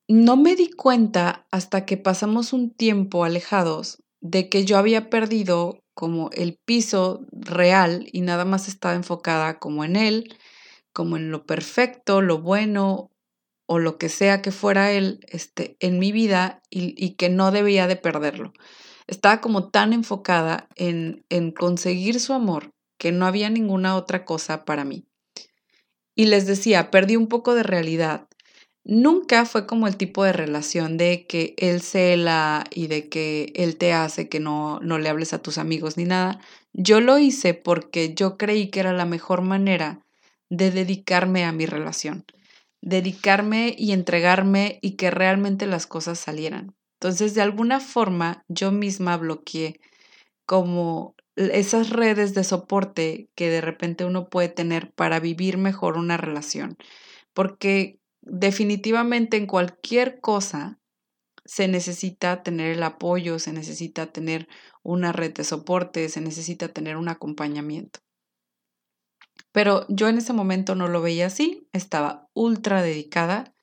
no 0.07 0.38
me 0.38 0.55
di 0.55 0.69
cuenta 0.69 1.47
hasta 1.49 1.85
que 1.85 1.97
pasamos 1.97 2.53
un 2.53 2.71
tiempo 2.71 3.23
alejados 3.23 4.03
de 4.21 4.49
que 4.49 4.65
yo 4.65 4.77
había 4.77 5.09
perdido 5.09 5.79
como 5.93 6.29
el 6.33 6.59
piso 6.65 7.25
real 7.31 8.07
y 8.12 8.21
nada 8.21 8.45
más 8.45 8.67
estaba 8.67 8.95
enfocada 8.95 9.59
como 9.59 9.83
en 9.83 9.95
él, 9.95 10.35
como 10.93 11.15
en 11.17 11.31
lo 11.31 11.45
perfecto, 11.45 12.21
lo 12.21 12.41
bueno 12.41 13.12
o 13.67 13.79
lo 13.79 13.97
que 13.97 14.09
sea 14.09 14.41
que 14.41 14.51
fuera 14.51 14.91
él 14.91 15.19
este, 15.29 15.77
en 15.79 15.99
mi 15.99 16.12
vida 16.12 16.62
y, 16.69 16.93
y 16.97 17.12
que 17.12 17.29
no 17.29 17.51
debía 17.51 17.88
de 17.88 17.95
perderlo. 17.95 18.53
Estaba 19.07 19.41
como 19.41 19.69
tan 19.69 19.93
enfocada 19.93 20.67
en, 20.75 21.23
en 21.29 21.51
conseguir 21.51 22.19
su 22.19 22.33
amor 22.33 22.73
que 22.99 23.12
no 23.12 23.25
había 23.25 23.49
ninguna 23.49 23.95
otra 23.95 24.25
cosa 24.25 24.65
para 24.65 24.85
mí. 24.85 25.07
Y 26.13 26.25
les 26.25 26.45
decía, 26.45 26.91
perdí 26.91 27.15
un 27.15 27.27
poco 27.27 27.55
de 27.55 27.63
realidad. 27.63 28.27
Nunca 28.83 29.45
fue 29.45 29.65
como 29.65 29.88
el 29.88 29.97
tipo 29.97 30.23
de 30.23 30.33
relación 30.33 30.97
de 30.97 31.25
que 31.25 31.55
él 31.57 31.81
cela 31.81 32.65
y 32.69 32.88
de 32.88 33.07
que 33.09 33.53
él 33.55 33.77
te 33.77 33.93
hace 33.93 34.29
que 34.29 34.39
no, 34.39 34.79
no 34.81 34.99
le 34.99 35.09
hables 35.09 35.33
a 35.33 35.41
tus 35.41 35.57
amigos 35.57 35.97
ni 35.97 36.03
nada. 36.03 36.39
Yo 36.73 36.99
lo 36.99 37.17
hice 37.17 37.53
porque 37.53 38.13
yo 38.13 38.38
creí 38.38 38.69
que 38.69 38.81
era 38.81 38.93
la 38.93 39.05
mejor 39.05 39.41
manera 39.41 40.05
de 40.49 40.71
dedicarme 40.71 41.45
a 41.45 41.51
mi 41.51 41.65
relación, 41.65 42.25
dedicarme 42.81 43.75
y 43.77 43.93
entregarme 43.93 44.79
y 44.81 44.91
que 44.91 45.12
realmente 45.12 45.67
las 45.67 45.88
cosas 45.88 46.19
salieran. 46.19 46.75
Entonces, 46.99 47.33
de 47.33 47.41
alguna 47.41 47.79
forma, 47.79 48.43
yo 48.49 48.71
misma 48.71 49.15
bloqueé 49.15 49.79
como 50.45 51.15
esas 51.39 51.89
redes 51.89 52.34
de 52.34 52.43
soporte 52.43 53.30
que 53.36 53.49
de 53.49 53.62
repente 53.62 54.04
uno 54.04 54.30
puede 54.30 54.49
tener 54.49 54.91
para 54.91 55.19
vivir 55.19 55.58
mejor 55.58 55.97
una 55.97 56.17
relación. 56.17 56.78
Porque 57.34 57.99
definitivamente 58.21 59.38
en 59.38 59.47
cualquier 59.47 60.19
cosa 60.19 60.80
se 61.45 61.67
necesita 61.67 62.43
tener 62.43 62.71
el 62.71 62.84
apoyo, 62.84 63.39
se 63.39 63.54
necesita 63.54 64.08
tener 64.08 64.47
una 64.84 65.13
red 65.13 65.34
de 65.34 65.45
soporte, 65.45 66.10
se 66.10 66.21
necesita 66.21 66.67
tener 66.67 66.97
un 66.97 67.08
acompañamiento. 67.08 68.02
Pero 69.52 69.86
yo 69.88 70.10
en 70.10 70.17
ese 70.17 70.34
momento 70.34 70.75
no 70.75 70.89
lo 70.89 71.02
veía 71.02 71.28
así, 71.28 71.67
estaba 71.71 72.28
ultra 72.34 72.82
dedicada 72.82 73.56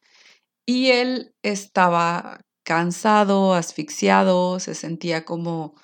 y 0.65 0.91
él 0.91 1.35
estaba 1.43 2.41
cansado, 2.65 3.55
asfixiado, 3.55 4.59
se 4.59 4.75
sentía 4.75 5.25
como 5.25 5.77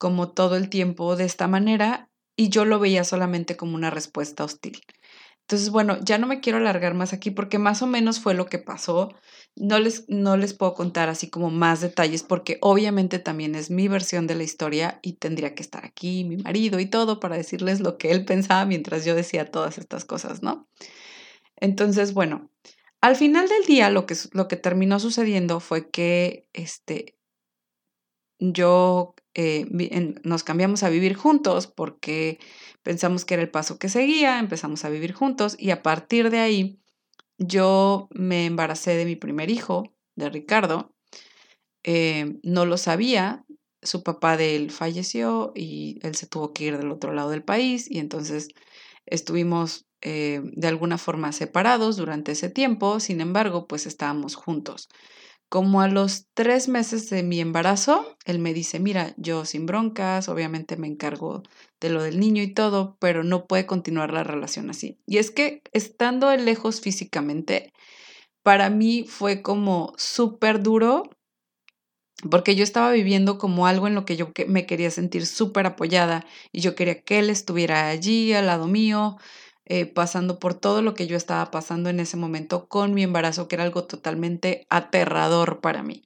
como 0.00 0.30
todo 0.30 0.56
el 0.56 0.70
tiempo 0.70 1.14
de 1.14 1.26
esta 1.26 1.46
manera 1.46 2.08
y 2.34 2.48
yo 2.48 2.64
lo 2.64 2.78
veía 2.78 3.04
solamente 3.04 3.58
como 3.58 3.74
una 3.74 3.90
respuesta 3.90 4.44
hostil. 4.44 4.80
Entonces, 5.42 5.68
bueno, 5.68 5.98
ya 6.02 6.16
no 6.16 6.26
me 6.26 6.40
quiero 6.40 6.56
alargar 6.56 6.94
más 6.94 7.12
aquí 7.12 7.30
porque 7.30 7.58
más 7.58 7.82
o 7.82 7.86
menos 7.86 8.18
fue 8.18 8.32
lo 8.32 8.46
que 8.46 8.58
pasó. 8.58 9.12
No 9.56 9.78
les, 9.78 10.08
no 10.08 10.38
les 10.38 10.54
puedo 10.54 10.72
contar 10.72 11.10
así 11.10 11.28
como 11.28 11.50
más 11.50 11.82
detalles 11.82 12.22
porque 12.22 12.56
obviamente 12.62 13.18
también 13.18 13.54
es 13.54 13.70
mi 13.70 13.88
versión 13.88 14.26
de 14.26 14.36
la 14.36 14.42
historia 14.42 15.00
y 15.02 15.14
tendría 15.14 15.54
que 15.54 15.62
estar 15.62 15.84
aquí 15.84 16.24
mi 16.24 16.38
marido 16.38 16.80
y 16.80 16.86
todo 16.86 17.20
para 17.20 17.36
decirles 17.36 17.80
lo 17.80 17.98
que 17.98 18.10
él 18.10 18.24
pensaba 18.24 18.64
mientras 18.64 19.04
yo 19.04 19.14
decía 19.14 19.50
todas 19.50 19.76
estas 19.76 20.06
cosas, 20.06 20.42
¿no? 20.42 20.66
Entonces, 21.56 22.14
bueno, 22.14 22.50
al 23.02 23.16
final 23.16 23.48
del 23.48 23.66
día 23.66 23.90
lo 23.90 24.06
que, 24.06 24.16
lo 24.32 24.48
que 24.48 24.56
terminó 24.56 24.98
sucediendo 24.98 25.60
fue 25.60 25.90
que 25.90 26.48
este, 26.54 27.18
yo 28.38 29.14
eh, 29.34 29.66
nos 30.24 30.44
cambiamos 30.44 30.82
a 30.82 30.90
vivir 30.90 31.14
juntos 31.14 31.66
porque 31.66 32.38
pensamos 32.82 33.24
que 33.24 33.34
era 33.34 33.42
el 33.42 33.50
paso 33.50 33.78
que 33.78 33.88
seguía, 33.88 34.38
empezamos 34.38 34.84
a 34.84 34.90
vivir 34.90 35.12
juntos 35.12 35.56
y 35.58 35.70
a 35.70 35.82
partir 35.82 36.30
de 36.30 36.40
ahí 36.40 36.80
yo 37.38 38.08
me 38.12 38.46
embaracé 38.46 38.96
de 38.96 39.04
mi 39.04 39.16
primer 39.16 39.50
hijo, 39.50 39.94
de 40.16 40.28
Ricardo. 40.30 40.94
Eh, 41.82 42.38
no 42.42 42.66
lo 42.66 42.76
sabía, 42.76 43.44
su 43.82 44.02
papá 44.02 44.36
de 44.36 44.56
él 44.56 44.70
falleció 44.70 45.52
y 45.54 45.98
él 46.02 46.14
se 46.14 46.26
tuvo 46.26 46.52
que 46.52 46.64
ir 46.64 46.78
del 46.78 46.90
otro 46.90 47.12
lado 47.12 47.30
del 47.30 47.42
país 47.42 47.90
y 47.90 47.98
entonces 47.98 48.48
estuvimos 49.06 49.86
eh, 50.02 50.40
de 50.44 50.68
alguna 50.68 50.98
forma 50.98 51.32
separados 51.32 51.96
durante 51.96 52.32
ese 52.32 52.50
tiempo, 52.50 53.00
sin 53.00 53.20
embargo, 53.20 53.66
pues 53.66 53.86
estábamos 53.86 54.34
juntos. 54.34 54.88
Como 55.50 55.80
a 55.80 55.88
los 55.88 56.28
tres 56.32 56.68
meses 56.68 57.10
de 57.10 57.24
mi 57.24 57.40
embarazo, 57.40 58.16
él 58.24 58.38
me 58.38 58.54
dice, 58.54 58.78
mira, 58.78 59.14
yo 59.16 59.44
sin 59.44 59.66
broncas, 59.66 60.28
obviamente 60.28 60.76
me 60.76 60.86
encargo 60.86 61.42
de 61.80 61.90
lo 61.90 62.04
del 62.04 62.20
niño 62.20 62.40
y 62.40 62.54
todo, 62.54 62.96
pero 63.00 63.24
no 63.24 63.46
puede 63.46 63.66
continuar 63.66 64.12
la 64.12 64.22
relación 64.22 64.70
así. 64.70 65.00
Y 65.06 65.18
es 65.18 65.32
que 65.32 65.62
estando 65.72 66.34
lejos 66.36 66.80
físicamente, 66.80 67.72
para 68.44 68.70
mí 68.70 69.04
fue 69.08 69.42
como 69.42 69.92
súper 69.96 70.62
duro 70.62 71.02
porque 72.28 72.54
yo 72.54 72.64
estaba 72.64 72.92
viviendo 72.92 73.38
como 73.38 73.66
algo 73.66 73.86
en 73.86 73.94
lo 73.94 74.04
que 74.04 74.16
yo 74.16 74.30
me 74.46 74.66
quería 74.66 74.90
sentir 74.90 75.26
súper 75.26 75.66
apoyada 75.66 76.26
y 76.52 76.60
yo 76.60 76.74
quería 76.74 77.02
que 77.02 77.18
él 77.18 77.30
estuviera 77.30 77.88
allí 77.88 78.32
al 78.34 78.46
lado 78.46 78.66
mío, 78.66 79.16
eh, 79.66 79.86
pasando 79.86 80.38
por 80.38 80.54
todo 80.54 80.82
lo 80.82 80.94
que 80.94 81.06
yo 81.06 81.16
estaba 81.16 81.50
pasando 81.50 81.90
en 81.90 82.00
ese 82.00 82.16
momento 82.16 82.68
con 82.68 82.94
mi 82.94 83.02
embarazo, 83.02 83.48
que 83.48 83.56
era 83.56 83.64
algo 83.64 83.84
totalmente 83.84 84.66
aterrador 84.68 85.60
para 85.60 85.82
mí. 85.82 86.04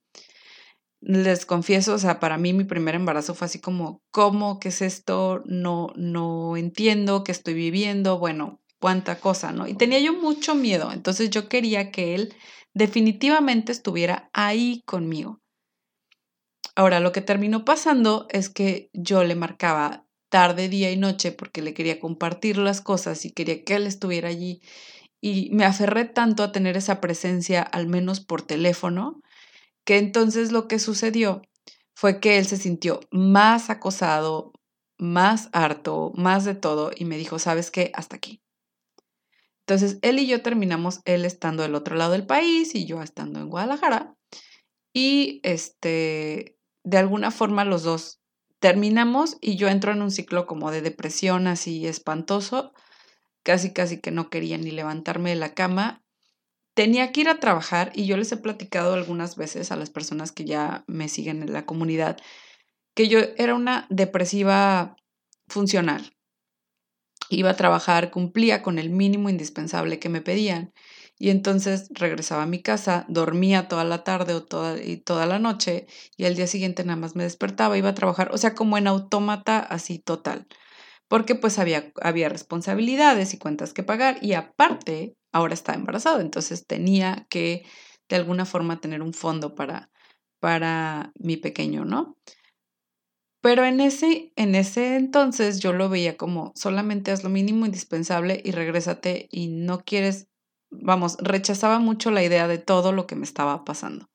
Les 1.00 1.44
confieso, 1.44 1.94
o 1.94 1.98
sea, 1.98 2.18
para 2.18 2.38
mí 2.38 2.52
mi 2.52 2.64
primer 2.64 2.94
embarazo 2.94 3.34
fue 3.34 3.46
así 3.46 3.60
como, 3.60 4.02
¿cómo? 4.10 4.58
¿Qué 4.58 4.68
es 4.68 4.80
esto? 4.80 5.42
No, 5.44 5.88
no 5.96 6.56
entiendo 6.56 7.24
qué 7.24 7.32
estoy 7.32 7.52
viviendo. 7.54 8.18
Bueno, 8.18 8.60
cuánta 8.84 9.18
cosa, 9.18 9.52
¿no? 9.52 9.66
Y 9.66 9.74
tenía 9.74 9.98
yo 9.98 10.12
mucho 10.12 10.54
miedo, 10.54 10.92
entonces 10.92 11.30
yo 11.30 11.48
quería 11.48 11.90
que 11.90 12.14
él 12.14 12.34
definitivamente 12.74 13.72
estuviera 13.72 14.28
ahí 14.34 14.82
conmigo. 14.84 15.40
Ahora, 16.76 17.00
lo 17.00 17.12
que 17.12 17.22
terminó 17.22 17.64
pasando 17.64 18.26
es 18.28 18.50
que 18.50 18.90
yo 18.92 19.24
le 19.24 19.36
marcaba 19.36 20.03
tarde, 20.34 20.68
día 20.68 20.90
y 20.90 20.96
noche 20.96 21.30
porque 21.30 21.62
le 21.62 21.74
quería 21.74 22.00
compartir 22.00 22.58
las 22.58 22.80
cosas 22.80 23.24
y 23.24 23.30
quería 23.30 23.62
que 23.62 23.76
él 23.76 23.86
estuviera 23.86 24.30
allí. 24.30 24.62
Y 25.20 25.48
me 25.52 25.64
aferré 25.64 26.06
tanto 26.06 26.42
a 26.42 26.50
tener 26.50 26.76
esa 26.76 27.00
presencia, 27.00 27.62
al 27.62 27.86
menos 27.86 28.18
por 28.18 28.42
teléfono, 28.42 29.20
que 29.84 29.96
entonces 29.96 30.50
lo 30.50 30.66
que 30.66 30.80
sucedió 30.80 31.42
fue 31.94 32.18
que 32.18 32.36
él 32.36 32.46
se 32.46 32.56
sintió 32.56 32.98
más 33.12 33.70
acosado, 33.70 34.50
más 34.98 35.50
harto, 35.52 36.10
más 36.16 36.44
de 36.44 36.56
todo 36.56 36.90
y 36.96 37.04
me 37.04 37.16
dijo, 37.16 37.38
¿sabes 37.38 37.70
qué? 37.70 37.92
Hasta 37.94 38.16
aquí. 38.16 38.42
Entonces 39.60 40.00
él 40.02 40.18
y 40.18 40.26
yo 40.26 40.42
terminamos, 40.42 40.98
él 41.04 41.26
estando 41.26 41.62
del 41.62 41.76
otro 41.76 41.94
lado 41.94 42.10
del 42.10 42.26
país 42.26 42.74
y 42.74 42.86
yo 42.86 43.02
estando 43.02 43.38
en 43.38 43.50
Guadalajara. 43.50 44.16
Y 44.92 45.38
este, 45.44 46.58
de 46.82 46.98
alguna 46.98 47.30
forma 47.30 47.64
los 47.64 47.84
dos 47.84 48.18
terminamos 48.64 49.36
y 49.42 49.56
yo 49.56 49.68
entro 49.68 49.92
en 49.92 50.00
un 50.00 50.10
ciclo 50.10 50.46
como 50.46 50.70
de 50.70 50.80
depresión 50.80 51.48
así 51.48 51.86
espantoso, 51.86 52.72
casi 53.42 53.74
casi 53.74 54.00
que 54.00 54.10
no 54.10 54.30
quería 54.30 54.56
ni 54.56 54.70
levantarme 54.70 55.28
de 55.28 55.36
la 55.36 55.52
cama. 55.52 56.02
Tenía 56.72 57.12
que 57.12 57.20
ir 57.20 57.28
a 57.28 57.40
trabajar 57.40 57.92
y 57.94 58.06
yo 58.06 58.16
les 58.16 58.32
he 58.32 58.38
platicado 58.38 58.94
algunas 58.94 59.36
veces 59.36 59.70
a 59.70 59.76
las 59.76 59.90
personas 59.90 60.32
que 60.32 60.46
ya 60.46 60.82
me 60.86 61.10
siguen 61.10 61.42
en 61.42 61.52
la 61.52 61.66
comunidad 61.66 62.16
que 62.94 63.06
yo 63.08 63.18
era 63.36 63.54
una 63.54 63.86
depresiva 63.90 64.96
funcional. 65.46 66.16
Iba 67.28 67.50
a 67.50 67.56
trabajar, 67.56 68.10
cumplía 68.10 68.62
con 68.62 68.78
el 68.78 68.88
mínimo 68.88 69.28
indispensable 69.28 69.98
que 69.98 70.08
me 70.08 70.22
pedían 70.22 70.72
y 71.24 71.30
entonces 71.30 71.88
regresaba 71.94 72.42
a 72.42 72.46
mi 72.46 72.60
casa, 72.60 73.06
dormía 73.08 73.66
toda 73.66 73.84
la 73.84 74.04
tarde 74.04 74.34
o 74.34 74.44
toda, 74.44 74.82
y 74.82 74.98
toda 74.98 75.24
la 75.24 75.38
noche 75.38 75.86
y 76.18 76.26
al 76.26 76.36
día 76.36 76.46
siguiente 76.46 76.84
nada 76.84 76.96
más 76.96 77.16
me 77.16 77.22
despertaba, 77.22 77.78
iba 77.78 77.88
a 77.88 77.94
trabajar, 77.94 78.28
o 78.34 78.36
sea, 78.36 78.54
como 78.54 78.76
en 78.76 78.86
autómata 78.86 79.58
así 79.58 79.98
total, 79.98 80.46
porque 81.08 81.34
pues 81.34 81.58
había, 81.58 81.92
había 82.02 82.28
responsabilidades 82.28 83.32
y 83.32 83.38
cuentas 83.38 83.72
que 83.72 83.82
pagar 83.82 84.18
y 84.20 84.34
aparte 84.34 85.16
ahora 85.32 85.54
estaba 85.54 85.78
embarazado, 85.78 86.20
entonces 86.20 86.66
tenía 86.66 87.26
que 87.30 87.64
de 88.10 88.16
alguna 88.16 88.44
forma 88.44 88.82
tener 88.82 89.00
un 89.00 89.14
fondo 89.14 89.54
para, 89.54 89.90
para 90.40 91.10
mi 91.18 91.38
pequeño, 91.38 91.86
¿no? 91.86 92.18
Pero 93.40 93.64
en 93.64 93.80
ese, 93.80 94.30
en 94.36 94.54
ese 94.54 94.96
entonces 94.96 95.60
yo 95.60 95.72
lo 95.72 95.88
veía 95.88 96.18
como 96.18 96.52
solamente 96.54 97.12
haz 97.12 97.24
lo 97.24 97.30
mínimo 97.30 97.64
indispensable 97.64 98.42
y 98.44 98.50
regrésate 98.50 99.26
y 99.30 99.48
no 99.48 99.84
quieres 99.84 100.28
vamos, 100.80 101.16
rechazaba 101.20 101.78
mucho 101.78 102.10
la 102.10 102.22
idea 102.22 102.48
de 102.48 102.58
todo 102.58 102.92
lo 102.92 103.06
que 103.06 103.16
me 103.16 103.24
estaba 103.24 103.64
pasando. 103.64 104.08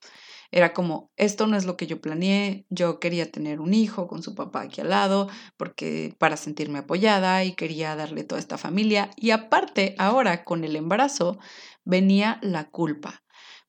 Era 0.52 0.74
como, 0.74 1.12
esto 1.16 1.46
no 1.46 1.58
es 1.58 1.66
lo 1.66 1.78
que 1.78 1.86
yo 1.86 2.02
planeé, 2.02 2.66
yo 2.70 3.00
quería 3.00 3.32
tener 3.32 3.60
un 3.60 3.74
hijo 3.74 4.08
con 4.08 4.24
su 4.24 4.34
papá 4.34 4.62
aquí 4.62 4.82
al 4.82 4.90
lado, 4.90 5.30
porque 5.58 6.16
para 6.18 6.38
sentirme 6.38 6.80
apoyada 6.80 7.44
y 7.44 7.54
quería 7.54 7.96
darle 7.96 8.24
toda 8.24 8.40
esta 8.40 8.58
familia. 8.58 9.12
Y 9.16 9.30
aparte, 9.30 9.94
ahora 10.00 10.44
con 10.44 10.64
el 10.64 10.76
embarazo, 10.76 11.38
venía 11.86 12.40
la 12.42 12.70
culpa, 12.70 13.24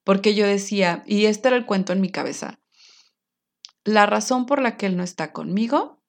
porque 0.05 0.35
yo 0.35 0.47
decía, 0.47 1.03
y 1.07 1.27
este 1.27 1.49
era 1.49 1.57
el 1.59 1.67
cuento 1.67 1.93
en 1.93 2.01
mi 2.01 2.11
cabeza, 2.11 2.61
la 3.85 4.07
razón 4.07 4.47
por 4.47 4.63
la 4.63 4.77
que 4.77 4.87
él 4.87 4.97
no 4.97 5.03
está 5.03 5.33
conmigo 5.33 6.01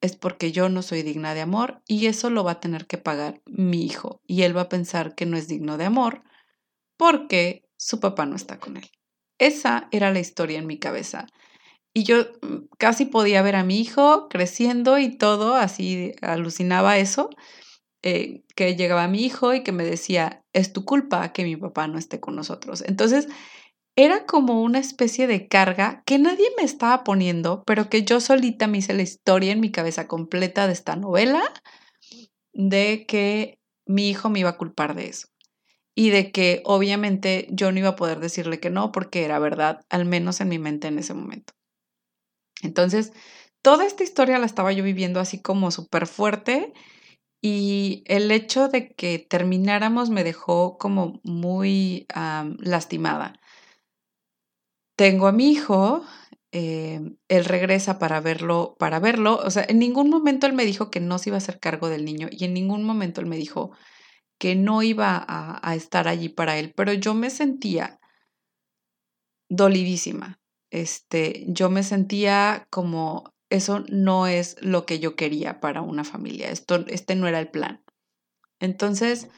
es 0.00 0.16
porque 0.16 0.52
yo 0.52 0.68
no 0.68 0.82
soy 0.82 1.02
digna 1.02 1.34
de 1.34 1.40
amor 1.40 1.82
y 1.86 2.06
eso 2.06 2.30
lo 2.30 2.44
va 2.44 2.52
a 2.52 2.60
tener 2.60 2.86
que 2.86 2.98
pagar 2.98 3.42
mi 3.46 3.84
hijo 3.84 4.20
y 4.26 4.42
él 4.42 4.56
va 4.56 4.62
a 4.62 4.68
pensar 4.68 5.14
que 5.14 5.26
no 5.26 5.36
es 5.36 5.48
digno 5.48 5.76
de 5.76 5.84
amor 5.84 6.22
porque 6.98 7.62
su 7.78 8.00
papá 8.00 8.26
no 8.26 8.36
está 8.36 8.58
con 8.58 8.76
él. 8.76 8.90
Esa 9.38 9.88
era 9.92 10.12
la 10.12 10.18
historia 10.18 10.58
en 10.58 10.66
mi 10.66 10.78
cabeza. 10.78 11.26
Y 11.94 12.04
yo 12.04 12.24
mm, 12.42 12.66
casi 12.76 13.06
podía 13.06 13.40
ver 13.40 13.56
a 13.56 13.64
mi 13.64 13.80
hijo 13.80 14.28
creciendo 14.28 14.98
y 14.98 15.16
todo, 15.16 15.54
así 15.54 16.12
alucinaba 16.20 16.98
eso, 16.98 17.30
eh, 18.02 18.42
que 18.54 18.76
llegaba 18.76 19.08
mi 19.08 19.24
hijo 19.24 19.54
y 19.54 19.62
que 19.62 19.72
me 19.72 19.84
decía, 19.84 20.44
es 20.52 20.72
tu 20.72 20.84
culpa 20.84 21.32
que 21.32 21.44
mi 21.44 21.56
papá 21.56 21.86
no 21.88 21.98
esté 21.98 22.20
con 22.20 22.36
nosotros. 22.36 22.82
Entonces, 22.86 23.28
era 23.96 24.26
como 24.26 24.62
una 24.62 24.78
especie 24.78 25.26
de 25.26 25.48
carga 25.48 26.02
que 26.06 26.18
nadie 26.18 26.48
me 26.56 26.62
estaba 26.64 27.02
poniendo, 27.04 27.62
pero 27.66 27.88
que 27.88 28.04
yo 28.04 28.20
solita 28.20 28.66
me 28.68 28.78
hice 28.78 28.94
la 28.94 29.02
historia 29.02 29.52
en 29.52 29.60
mi 29.60 29.72
cabeza 29.72 30.06
completa 30.06 30.66
de 30.66 30.72
esta 30.72 30.94
novela, 30.94 31.42
de 32.52 33.06
que 33.06 33.58
mi 33.86 34.10
hijo 34.10 34.30
me 34.30 34.40
iba 34.40 34.50
a 34.50 34.56
culpar 34.56 34.94
de 34.94 35.08
eso 35.08 35.28
y 35.98 36.10
de 36.10 36.30
que 36.30 36.62
obviamente 36.64 37.48
yo 37.50 37.72
no 37.72 37.78
iba 37.80 37.88
a 37.90 37.96
poder 37.96 38.20
decirle 38.20 38.60
que 38.60 38.70
no 38.70 38.92
porque 38.92 39.24
era 39.24 39.40
verdad, 39.40 39.80
al 39.90 40.04
menos 40.04 40.40
en 40.40 40.48
mi 40.48 40.60
mente 40.60 40.86
en 40.86 41.00
ese 41.00 41.12
momento. 41.12 41.54
Entonces, 42.62 43.12
toda 43.62 43.86
esta 43.86 44.02
historia 44.04 44.38
la 44.38 44.46
estaba 44.46 44.72
yo 44.72 44.82
viviendo 44.84 45.20
así 45.20 45.40
como 45.40 45.70
súper 45.70 46.06
fuerte 46.06 46.72
Y 47.42 48.04
el 48.06 48.30
hecho 48.32 48.68
de 48.68 48.94
que 48.94 49.18
termináramos 49.20 50.10
me 50.10 50.24
dejó 50.24 50.78
como 50.78 51.20
muy 51.24 52.06
lastimada. 52.60 53.40
Tengo 54.96 55.28
a 55.28 55.32
mi 55.32 55.50
hijo, 55.52 56.02
eh, 56.52 57.00
él 57.28 57.44
regresa 57.44 57.98
para 57.98 58.20
verlo, 58.20 58.74
para 58.78 58.98
verlo. 58.98 59.36
O 59.44 59.50
sea, 59.50 59.64
en 59.68 59.78
ningún 59.78 60.10
momento 60.10 60.46
él 60.46 60.54
me 60.54 60.64
dijo 60.64 60.90
que 60.90 61.00
no 61.00 61.18
se 61.18 61.30
iba 61.30 61.36
a 61.36 61.38
hacer 61.38 61.60
cargo 61.60 61.88
del 61.88 62.04
niño 62.04 62.28
y 62.30 62.44
en 62.44 62.54
ningún 62.54 62.82
momento 62.84 63.20
él 63.20 63.26
me 63.28 63.36
dijo 63.36 63.70
que 64.38 64.54
no 64.54 64.82
iba 64.82 65.24
a, 65.28 65.74
estar 65.74 66.08
allí 66.08 66.28
para 66.28 66.58
él, 66.58 66.72
pero 66.76 66.92
yo 66.92 67.14
me 67.14 67.30
sentía 67.30 67.98
dolidísima. 69.48 70.40
Este, 70.70 71.44
yo 71.48 71.70
me 71.70 71.82
sentía 71.82 72.66
como 72.70 73.32
eso 73.50 73.84
no 73.88 74.26
es 74.26 74.56
lo 74.60 74.84
que 74.86 74.98
yo 74.98 75.16
quería 75.16 75.60
para 75.60 75.82
una 75.82 76.04
familia. 76.04 76.50
Esto, 76.50 76.84
este 76.88 77.16
no 77.16 77.26
era 77.26 77.40
el 77.40 77.48
plan. 77.48 77.82
Entonces, 78.60 79.28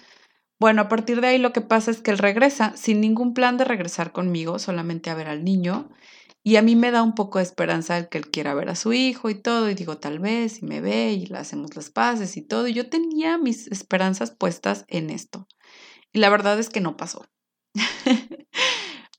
bueno, 0.59 0.83
a 0.83 0.89
partir 0.89 1.21
de 1.21 1.29
ahí 1.29 1.39
lo 1.39 1.53
que 1.53 1.61
pasa 1.61 1.91
es 1.91 2.03
que 2.03 2.11
él 2.11 2.19
regresa 2.19 2.77
sin 2.77 3.01
ningún 3.01 3.35
plan 3.35 3.57
de 3.57 3.65
regresar 3.65 4.13
conmigo, 4.13 4.59
solamente 4.59 5.11
a 5.11 5.15
ver 5.15 5.29
al 5.29 5.45
niño. 5.45 5.91
Y 6.43 6.57
a 6.57 6.63
mí 6.63 6.75
me 6.75 6.91
da 6.91 7.03
un 7.03 7.15
poco 7.15 7.39
de 7.39 7.45
esperanza 7.45 7.99
el 7.99 8.09
que 8.09 8.19
él 8.19 8.31
quiera 8.31 8.55
ver 8.55 8.71
a 8.71 8.75
su 8.75 8.93
hijo 8.93 9.29
y 9.29 9.35
todo. 9.35 9.69
Y 9.69 9.75
digo, 9.75 9.99
tal 9.99 10.19
vez, 10.19 10.63
y 10.63 10.67
me 10.67 10.81
ve 10.81 11.13
y 11.13 11.27
le 11.27 11.39
hacemos 11.39 11.77
las 11.77 11.91
paces 11.91 12.37
y 12.37 12.43
todo. 12.43 12.67
Y 12.67 12.73
yo 12.73 12.89
tenía 12.89 13.37
mis 13.37 13.67
esperanzas 13.67 14.31
puestas 14.31 14.85
en 14.89 15.11
esto. 15.11 15.47
Y 16.13 16.19
la 16.19 16.31
verdad 16.31 16.59
es 16.59 16.71
que 16.71 16.81
no 16.81 16.97
pasó. 16.97 17.27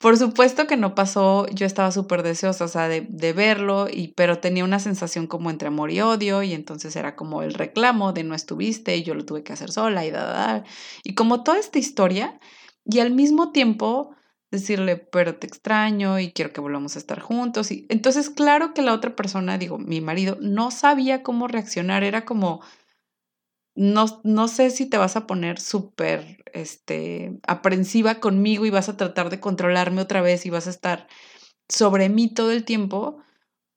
Por 0.01 0.17
supuesto 0.17 0.65
que 0.65 0.77
no 0.77 0.95
pasó, 0.95 1.45
yo 1.49 1.67
estaba 1.67 1.91
súper 1.91 2.23
deseosa, 2.23 2.87
de, 2.87 3.05
de, 3.07 3.33
verlo, 3.33 3.87
y, 3.87 4.13
pero 4.15 4.39
tenía 4.39 4.63
una 4.63 4.79
sensación 4.79 5.27
como 5.27 5.51
entre 5.51 5.67
amor 5.67 5.91
y 5.91 6.01
odio, 6.01 6.41
y 6.41 6.53
entonces 6.53 6.95
era 6.95 7.15
como 7.15 7.43
el 7.43 7.53
reclamo 7.53 8.11
de 8.11 8.23
no 8.23 8.33
estuviste, 8.33 8.97
y 8.97 9.03
yo 9.03 9.13
lo 9.13 9.25
tuve 9.25 9.43
que 9.43 9.53
hacer 9.53 9.71
sola, 9.71 10.03
y 10.03 10.09
da, 10.09 10.25
da, 10.25 10.63
y 11.03 11.13
como 11.13 11.43
toda 11.43 11.59
esta 11.59 11.77
historia, 11.77 12.39
y 12.83 12.97
al 12.97 13.11
mismo 13.11 13.51
tiempo 13.51 14.15
decirle, 14.51 14.97
pero 14.97 15.35
te 15.35 15.47
extraño 15.47 16.19
y 16.19 16.33
quiero 16.33 16.51
que 16.51 16.61
volvamos 16.61 16.95
a 16.95 16.99
estar 16.99 17.21
juntos. 17.21 17.71
Y 17.71 17.85
entonces, 17.89 18.29
claro 18.29 18.73
que 18.73 18.81
la 18.81 18.93
otra 18.93 19.15
persona, 19.15 19.57
digo, 19.57 19.77
mi 19.77 20.01
marido, 20.01 20.37
no 20.41 20.71
sabía 20.71 21.23
cómo 21.23 21.47
reaccionar, 21.47 22.03
era 22.03 22.25
como, 22.25 22.61
no, 23.73 24.21
no 24.23 24.47
sé 24.49 24.69
si 24.69 24.85
te 24.85 24.97
vas 24.97 25.15
a 25.15 25.25
poner 25.25 25.59
súper 25.59 26.43
este, 26.53 27.39
aprensiva 27.47 28.15
conmigo 28.15 28.65
y 28.65 28.69
vas 28.69 28.89
a 28.89 28.97
tratar 28.97 29.29
de 29.29 29.39
controlarme 29.39 30.01
otra 30.01 30.21
vez 30.21 30.45
y 30.45 30.49
vas 30.49 30.67
a 30.67 30.71
estar 30.71 31.07
sobre 31.69 32.09
mí 32.09 32.33
todo 32.33 32.51
el 32.51 32.65
tiempo, 32.65 33.23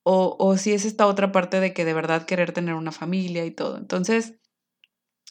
o, 0.03 0.37
o 0.39 0.57
si 0.59 0.73
es 0.73 0.85
esta 0.85 1.07
otra 1.07 1.33
parte 1.33 1.61
de 1.61 1.73
que 1.73 1.85
de 1.85 1.95
verdad 1.95 2.27
querer 2.27 2.53
tener 2.53 2.75
una 2.75 2.93
familia 2.93 3.47
y 3.47 3.53
todo. 3.53 3.79
Entonces, 3.79 4.35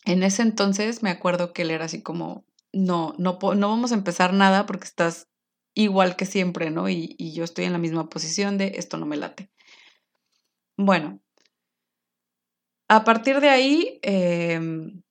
en 0.06 0.24
ese 0.24 0.42
entonces 0.42 1.04
me 1.04 1.10
acuerdo 1.10 1.54
que 1.54 1.64
él 1.64 1.72
era 1.72 1.86
así 1.86 2.02
como, 2.02 2.46
no, 2.72 3.14
no, 3.18 3.38
no 3.56 3.70
vamos 3.70 3.92
a 3.92 3.96
empezar 3.96 4.34
nada 4.34 4.66
porque 4.66 4.86
estás 4.86 5.28
igual 5.76 6.16
que 6.16 6.26
siempre, 6.26 6.70
¿no? 6.70 6.90
Y, 6.90 7.16
yo 7.34 7.44
estoy 7.44 7.66
en 7.66 7.74
la 7.74 7.80
misma 7.80 8.10
posición 8.10 8.58
de 8.58 8.74
esto 8.76 8.98
no 8.98 9.06
me 9.06 9.18
late. 9.18 9.50
Bueno, 10.78 11.20
a 12.90 13.04
partir 13.04 13.40
de 13.40 13.50
ahí, 13.50 14.00
em, 14.02 15.04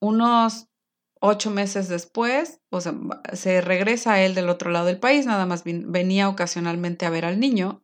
unos 0.00 0.68
ocho 1.20 1.50
meses 1.50 1.88
después, 1.88 2.60
o 2.70 2.80
sea, 2.80 2.94
se 3.34 3.60
regresa 3.60 4.14
a 4.14 4.22
él 4.22 4.34
del 4.34 4.48
otro 4.48 4.70
lado 4.70 4.86
del 4.86 5.00
país, 5.00 5.26
nada 5.26 5.46
más 5.46 5.64
venía 5.64 6.28
ocasionalmente 6.28 7.06
a 7.06 7.10
ver 7.10 7.24
al 7.26 7.40
niño 7.40 7.82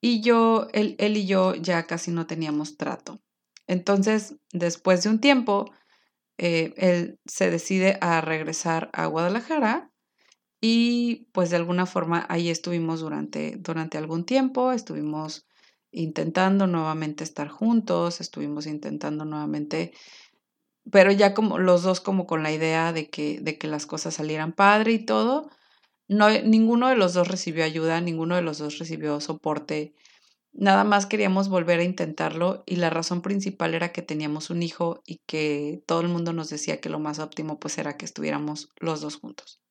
y 0.00 0.20
yo, 0.20 0.68
él, 0.72 0.96
él 0.98 1.16
y 1.16 1.26
yo 1.26 1.54
ya 1.54 1.86
casi 1.86 2.10
no 2.10 2.26
teníamos 2.26 2.76
trato. 2.76 3.20
Entonces, 3.66 4.36
después 4.52 5.02
de 5.02 5.10
un 5.10 5.20
tiempo, 5.20 5.70
eh, 6.38 6.74
él 6.76 7.20
se 7.26 7.50
decide 7.50 7.98
a 8.00 8.20
regresar 8.20 8.90
a 8.92 9.06
Guadalajara 9.06 9.93
y 10.66 11.28
pues 11.32 11.50
de 11.50 11.56
alguna 11.56 11.84
forma 11.84 12.24
ahí 12.30 12.48
estuvimos 12.48 13.00
durante, 13.00 13.56
durante 13.58 13.98
algún 13.98 14.24
tiempo, 14.24 14.72
estuvimos 14.72 15.46
intentando 15.90 16.66
nuevamente 16.66 17.22
estar 17.22 17.48
juntos, 17.48 18.22
estuvimos 18.22 18.66
intentando 18.66 19.26
nuevamente, 19.26 19.92
pero 20.90 21.12
ya 21.12 21.34
como 21.34 21.58
los 21.58 21.82
dos 21.82 22.00
como 22.00 22.26
con 22.26 22.42
la 22.42 22.50
idea 22.50 22.94
de 22.94 23.10
que, 23.10 23.40
de 23.40 23.58
que 23.58 23.68
las 23.68 23.84
cosas 23.84 24.14
salieran 24.14 24.54
padre 24.54 24.92
y 24.92 25.04
todo. 25.04 25.50
No, 26.08 26.30
ninguno 26.30 26.88
de 26.88 26.96
los 26.96 27.12
dos 27.12 27.28
recibió 27.28 27.64
ayuda, 27.64 28.00
ninguno 28.00 28.34
de 28.36 28.42
los 28.42 28.56
dos 28.56 28.78
recibió 28.78 29.20
soporte. 29.20 29.94
Nada 30.54 30.84
más 30.84 31.06
queríamos 31.06 31.50
volver 31.50 31.80
a 31.80 31.84
intentarlo 31.84 32.64
y 32.66 32.76
la 32.76 32.90
razón 32.90 33.22
principal 33.22 33.74
era 33.74 33.92
que 33.92 34.02
teníamos 34.02 34.50
un 34.50 34.62
hijo 34.62 35.02
y 35.06 35.20
que 35.26 35.82
todo 35.86 36.00
el 36.00 36.08
mundo 36.08 36.32
nos 36.32 36.48
decía 36.48 36.80
que 36.80 36.88
lo 36.88 37.00
más 37.00 37.18
óptimo 37.18 37.60
pues 37.60 37.76
era 37.78 37.98
que 37.98 38.06
estuviéramos 38.06 38.70
los 38.80 39.02
dos 39.02 39.16
juntos. 39.16 39.63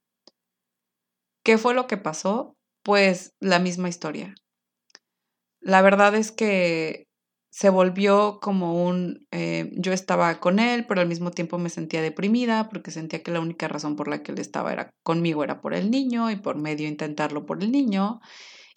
¿Qué 1.43 1.57
fue 1.57 1.73
lo 1.73 1.87
que 1.87 1.97
pasó? 1.97 2.57
Pues 2.83 3.33
la 3.39 3.59
misma 3.59 3.87
historia 3.89 4.35
la 5.63 5.81
verdad 5.81 6.13
es 6.15 6.31
que 6.31 7.07
se 7.49 7.69
volvió 7.69 8.39
como 8.41 8.83
un, 8.85 9.27
eh, 9.31 9.71
yo 9.77 9.93
estaba 9.93 10.39
con 10.39 10.59
él, 10.59 10.85
pero 10.87 11.01
al 11.01 11.07
mismo 11.07 11.31
tiempo 11.31 11.57
me 11.59 11.69
sentía 11.69 12.01
deprimida 12.01 12.67
porque 12.69 12.91
sentía 12.91 13.21
que 13.21 13.31
la 13.31 13.39
única 13.39 13.67
razón 13.67 13.95
por 13.95 14.07
la 14.07 14.23
que 14.23 14.31
él 14.31 14.39
estaba 14.39 14.73
era 14.73 14.89
conmigo 15.03 15.43
era 15.43 15.61
por 15.61 15.73
el 15.75 15.91
niño 15.91 16.31
y 16.31 16.35
por 16.35 16.57
medio 16.57 16.87
intentarlo 16.87 17.45
por 17.45 17.61
el 17.63 17.71
niño. 17.71 18.21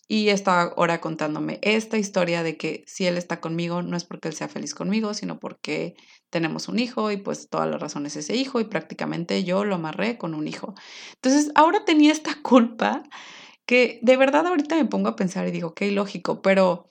Y 0.08 0.28
estaba 0.28 0.72
ahora 0.76 1.00
contándome 1.00 1.58
esta 1.62 1.98
historia 1.98 2.42
de 2.42 2.56
que 2.56 2.84
si 2.86 3.06
él 3.06 3.16
está 3.16 3.40
conmigo 3.40 3.82
no 3.82 3.96
es 3.96 4.04
porque 4.04 4.28
él 4.28 4.34
sea 4.34 4.48
feliz 4.48 4.74
conmigo, 4.74 5.14
sino 5.14 5.40
porque 5.40 5.94
tenemos 6.30 6.68
un 6.68 6.78
hijo 6.78 7.10
y 7.10 7.16
pues 7.16 7.48
toda 7.48 7.66
la 7.66 7.76
razón 7.76 8.06
es 8.06 8.16
ese 8.16 8.36
hijo 8.36 8.60
y 8.60 8.64
prácticamente 8.64 9.42
yo 9.42 9.64
lo 9.64 9.74
amarré 9.74 10.16
con 10.16 10.34
un 10.34 10.46
hijo. 10.46 10.74
Entonces 11.14 11.50
ahora 11.56 11.84
tenía 11.84 12.12
esta 12.12 12.34
culpa 12.42 13.02
que 13.66 13.98
de 14.02 14.16
verdad 14.16 14.46
ahorita 14.46 14.76
me 14.76 14.84
pongo 14.84 15.08
a 15.08 15.16
pensar 15.16 15.48
y 15.48 15.50
digo, 15.50 15.74
qué 15.74 15.90
lógico, 15.90 16.40
pero 16.40 16.88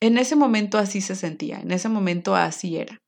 en 0.00 0.18
ese 0.18 0.36
momento 0.36 0.78
así 0.78 1.00
se 1.00 1.16
sentía, 1.16 1.60
en 1.60 1.70
ese 1.70 1.88
momento 1.88 2.36
así 2.36 2.76
era. 2.76 3.00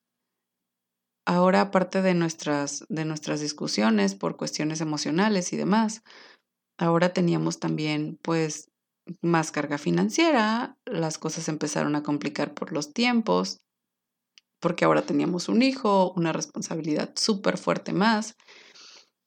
Ahora, 1.25 1.61
aparte 1.61 2.03
de 2.03 2.15
nuestras, 2.15 2.85
de 2.89 3.05
nuestras 3.05 3.41
discusiones 3.41 4.17
por 4.17 4.37
cuestiones 4.37 4.81
emocionales 4.81 5.53
y 5.53 5.57
demás, 5.57 6.03
ahora 6.79 7.13
teníamos 7.13 7.61
también 7.61 8.19
pues 8.23 8.72
más 9.21 9.51
carga 9.51 9.79
financiera, 9.79 10.77
las 10.87 11.19
cosas 11.19 11.49
empezaron 11.49 11.97
a 11.97 12.03
complicar 12.03 12.55
por 12.55 12.73
los 12.73 12.93
tiempos, 12.93 13.61
porque 14.61 14.85
ahora 14.85 15.03
teníamos 15.03 15.49
un 15.49 15.63
hijo, 15.63 16.13
una 16.17 16.33
responsabilidad 16.33 17.13
súper 17.17 17.59
fuerte 17.59 17.93
más. 17.93 18.37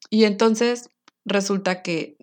Y 0.09 0.23
entonces 0.23 0.89
resulta 1.25 1.81
que 1.81 2.15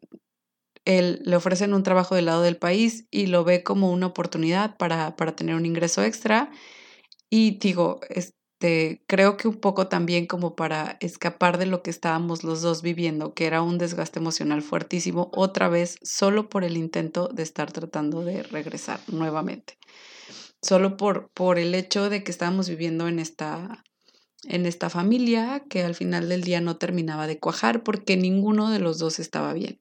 él 0.84 1.20
le 1.24 1.36
ofrecen 1.36 1.74
un 1.74 1.82
trabajo 1.82 2.14
del 2.14 2.26
lado 2.26 2.42
del 2.42 2.56
país 2.56 3.06
y 3.10 3.26
lo 3.26 3.44
ve 3.44 3.62
como 3.62 3.92
una 3.92 4.06
oportunidad 4.06 4.76
para, 4.76 5.14
para 5.16 5.36
tener 5.36 5.54
un 5.54 5.66
ingreso 5.66 6.02
extra. 6.02 6.50
Y 7.30 7.58
digo, 7.58 8.00
este, 8.62 9.02
creo 9.08 9.36
que 9.36 9.48
un 9.48 9.56
poco 9.56 9.88
también 9.88 10.26
como 10.26 10.54
para 10.54 10.96
escapar 11.00 11.58
de 11.58 11.66
lo 11.66 11.82
que 11.82 11.90
estábamos 11.90 12.44
los 12.44 12.62
dos 12.62 12.80
viviendo, 12.80 13.34
que 13.34 13.46
era 13.46 13.60
un 13.60 13.76
desgaste 13.76 14.20
emocional 14.20 14.62
fuertísimo, 14.62 15.32
otra 15.34 15.68
vez 15.68 15.98
solo 16.02 16.48
por 16.48 16.62
el 16.62 16.76
intento 16.76 17.26
de 17.26 17.42
estar 17.42 17.72
tratando 17.72 18.24
de 18.24 18.44
regresar 18.44 19.00
nuevamente. 19.08 19.78
Solo 20.62 20.96
por, 20.96 21.28
por 21.34 21.58
el 21.58 21.74
hecho 21.74 22.08
de 22.08 22.22
que 22.22 22.30
estábamos 22.30 22.68
viviendo 22.68 23.08
en 23.08 23.18
esta, 23.18 23.82
en 24.44 24.64
esta 24.64 24.90
familia 24.90 25.64
que 25.68 25.82
al 25.82 25.96
final 25.96 26.28
del 26.28 26.44
día 26.44 26.60
no 26.60 26.76
terminaba 26.76 27.26
de 27.26 27.40
cuajar 27.40 27.82
porque 27.82 28.16
ninguno 28.16 28.70
de 28.70 28.78
los 28.78 28.98
dos 28.98 29.18
estaba 29.18 29.54
bien. 29.54 29.80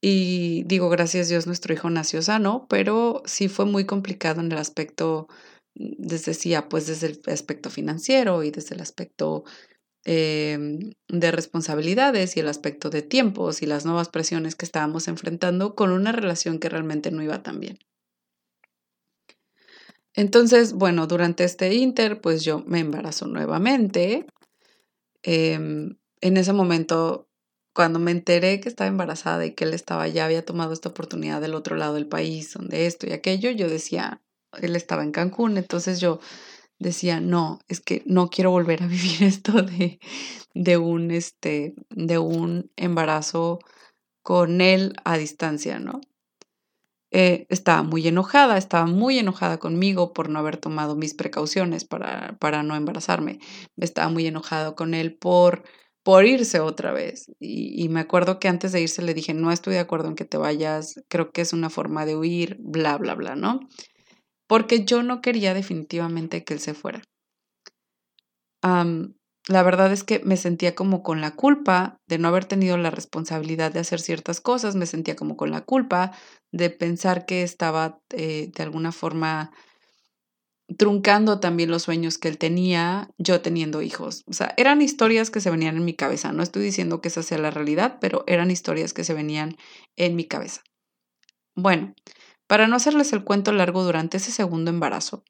Y 0.00 0.62
digo, 0.66 0.88
gracias 0.88 1.26
a 1.26 1.30
Dios 1.30 1.46
nuestro 1.48 1.74
hijo 1.74 1.90
nació 1.90 2.22
sano, 2.22 2.66
pero 2.70 3.22
sí 3.26 3.48
fue 3.48 3.66
muy 3.66 3.86
complicado 3.86 4.40
en 4.40 4.52
el 4.52 4.58
aspecto, 4.58 5.26
les 5.74 6.24
decía, 6.24 6.68
pues 6.68 6.86
desde 6.86 7.08
el 7.08 7.20
aspecto 7.26 7.70
financiero 7.70 8.42
y 8.42 8.50
desde 8.50 8.74
el 8.74 8.80
aspecto 8.80 9.44
em, 10.04 10.92
de 11.08 11.30
responsabilidades 11.30 12.36
y 12.36 12.40
el 12.40 12.48
aspecto 12.48 12.90
de 12.90 13.02
tiempos 13.02 13.62
y 13.62 13.66
las 13.66 13.84
nuevas 13.84 14.08
presiones 14.08 14.54
que 14.54 14.64
estábamos 14.64 15.08
enfrentando 15.08 15.74
con 15.74 15.90
una 15.90 16.12
relación 16.12 16.58
que 16.58 16.68
realmente 16.68 17.10
no 17.10 17.22
iba 17.22 17.42
tan 17.42 17.60
bien. 17.60 17.78
Entonces, 20.14 20.72
bueno, 20.72 21.06
durante 21.06 21.44
este 21.44 21.72
inter, 21.74 22.20
pues 22.20 22.44
yo 22.44 22.64
me 22.66 22.80
embarazo 22.80 23.26
nuevamente. 23.26 24.26
Em, 25.22 25.98
en 26.20 26.36
ese 26.36 26.52
momento 26.52 27.30
cuando 27.72 27.98
me 27.98 28.10
enteré 28.10 28.60
que 28.60 28.68
estaba 28.68 28.88
embarazada 28.88 29.46
y 29.46 29.54
que 29.54 29.64
él 29.64 29.74
estaba 29.74 30.08
ya 30.08 30.24
había 30.24 30.44
tomado 30.44 30.72
esta 30.72 30.88
oportunidad 30.88 31.40
del 31.40 31.54
otro 31.54 31.76
lado 31.76 31.94
del 31.94 32.06
país, 32.06 32.52
donde 32.52 32.86
esto 32.86 33.06
y 33.06 33.12
aquello, 33.12 33.50
yo 33.50 33.68
decía, 33.68 34.22
él 34.60 34.76
estaba 34.76 35.02
en 35.02 35.12
Cancún, 35.12 35.56
entonces 35.56 36.00
yo 36.00 36.20
decía, 36.78 37.20
no, 37.20 37.60
es 37.68 37.80
que 37.80 38.02
no 38.06 38.28
quiero 38.30 38.50
volver 38.50 38.82
a 38.82 38.86
vivir 38.88 39.22
esto 39.22 39.62
de, 39.62 40.00
de 40.54 40.76
un, 40.78 41.10
este, 41.10 41.74
de 41.90 42.18
un 42.18 42.70
embarazo 42.76 43.60
con 44.22 44.60
él 44.60 44.94
a 45.04 45.16
distancia, 45.18 45.78
¿no? 45.78 46.00
eh, 47.10 47.46
estaba 47.48 47.82
muy 47.82 48.06
enojada, 48.06 48.56
estaba 48.56 48.86
muy 48.86 49.18
enojada 49.18 49.58
conmigo 49.58 50.12
por 50.12 50.28
no 50.28 50.38
haber 50.38 50.56
tomado 50.56 50.96
mis 50.96 51.14
precauciones 51.14 51.84
para, 51.84 52.36
para 52.38 52.62
no 52.62 52.76
embarazarme. 52.76 53.40
Estaba 53.76 54.08
muy 54.08 54.26
enojado 54.26 54.76
con 54.76 54.94
él 54.94 55.16
por, 55.16 55.64
por 56.04 56.24
irse 56.26 56.60
otra 56.60 56.92
vez. 56.92 57.26
Y, 57.40 57.82
y, 57.82 57.88
me 57.88 58.00
acuerdo 58.00 58.38
que 58.38 58.48
antes 58.48 58.72
de 58.72 58.82
irse 58.82 59.02
le 59.02 59.14
dije, 59.14 59.34
no 59.34 59.50
estoy 59.50 59.74
de 59.74 59.80
acuerdo 59.80 60.08
en 60.08 60.14
que 60.14 60.24
te 60.24 60.36
vayas, 60.36 61.02
creo 61.08 61.32
que 61.32 61.40
es 61.42 61.52
una 61.52 61.70
forma 61.70 62.06
de 62.06 62.16
huir, 62.16 62.56
bla, 62.60 62.96
bla, 62.96 63.14
bla, 63.14 63.34
¿no? 63.36 63.60
Porque 64.50 64.84
yo 64.84 65.04
no 65.04 65.20
quería 65.20 65.54
definitivamente 65.54 66.42
que 66.42 66.54
él 66.54 66.60
se 66.60 66.74
fuera. 66.74 67.02
La 69.48 69.62
verdad 69.62 69.92
es 69.92 70.04
que 70.04 70.20
me 70.24 70.36
sentía 70.36 70.74
como 70.74 71.02
con 71.02 71.20
la 71.20 71.32
culpa 71.32 71.96
de 72.08 72.18
no 72.18 72.28
haber 72.28 72.44
tenido 72.44 72.76
la 72.76 72.90
responsabilidad 72.90 73.72
de 73.72 73.80
hacer 73.80 74.00
ciertas 74.00 74.40
cosas, 74.40 74.76
me 74.76 74.86
sentía 74.86 75.16
como 75.16 75.36
con 75.36 75.50
la 75.50 75.62
culpa 75.62 76.12
de 76.52 76.70
pensar 76.70 77.26
que 77.26 77.42
estaba 77.42 78.00
eh, 78.10 78.50
de 78.54 78.62
alguna 78.62 78.92
forma 78.92 79.52
truncando 80.78 81.40
también 81.40 81.70
los 81.70 81.82
sueños 81.82 82.18
que 82.18 82.28
él 82.28 82.38
tenía, 82.38 83.10
yo 83.18 83.40
teniendo 83.40 83.82
hijos. 83.82 84.22
O 84.26 84.32
sea, 84.32 84.54
eran 84.56 84.82
historias 84.82 85.30
que 85.30 85.40
se 85.40 85.50
venían 85.50 85.76
en 85.76 85.84
mi 85.84 85.94
cabeza. 85.94 86.32
No 86.32 86.42
estoy 86.42 86.62
diciendo 86.62 87.00
que 87.00 87.08
esa 87.08 87.22
sea 87.22 87.38
la 87.38 87.50
realidad, 87.50 87.98
pero 88.00 88.24
eran 88.26 88.50
historias 88.50 88.92
que 88.92 89.04
se 89.04 89.14
venían 89.14 89.56
en 89.96 90.14
mi 90.14 90.26
cabeza. 90.26 90.62
Bueno, 91.56 91.94
para 92.50 92.66
no 92.66 92.74
hacerles 92.74 93.12
el 93.12 93.22
cuento 93.22 93.52
largo 93.52 93.84
durante 93.84 94.16
ese 94.16 94.32
segundo 94.32 94.72
embarazo, 94.72 95.22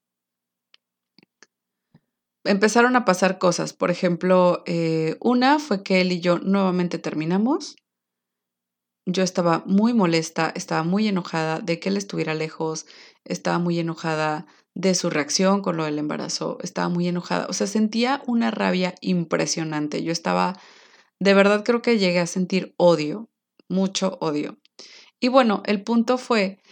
empezaron 2.44 2.96
a 2.96 3.04
pasar 3.04 3.36
cosas. 3.36 3.74
Por 3.74 3.90
ejemplo, 3.90 4.62
eh, 4.64 5.18
una 5.20 5.58
fue 5.58 5.82
que 5.82 6.00
él 6.00 6.12
y 6.12 6.20
yo 6.20 6.38
nuevamente 6.38 6.98
terminamos. 6.98 7.76
Yo 9.04 9.22
estaba 9.22 9.62
muy 9.66 9.92
molesta, 9.92 10.50
estaba 10.54 10.82
muy 10.82 11.08
enojada 11.08 11.58
de 11.58 11.78
que 11.78 11.90
él 11.90 11.98
estuviera 11.98 12.32
lejos, 12.32 12.86
estaba 13.26 13.58
muy 13.58 13.78
enojada 13.78 14.46
de 14.74 14.94
su 14.94 15.10
reacción 15.10 15.60
con 15.60 15.76
lo 15.76 15.84
del 15.84 15.98
embarazo, 15.98 16.56
estaba 16.62 16.88
muy 16.88 17.06
enojada, 17.06 17.48
o 17.50 17.52
sea, 17.52 17.66
sentía 17.66 18.22
una 18.26 18.50
rabia 18.50 18.94
impresionante. 19.02 20.02
Yo 20.02 20.10
estaba, 20.10 20.58
de 21.18 21.34
verdad 21.34 21.64
creo 21.66 21.82
que 21.82 21.98
llegué 21.98 22.20
a 22.20 22.26
sentir 22.26 22.72
odio, 22.78 23.28
mucho 23.68 24.16
odio. 24.22 24.56
Y 25.20 25.28
bueno, 25.28 25.62
el 25.66 25.84
punto 25.84 26.16
fue 26.16 26.62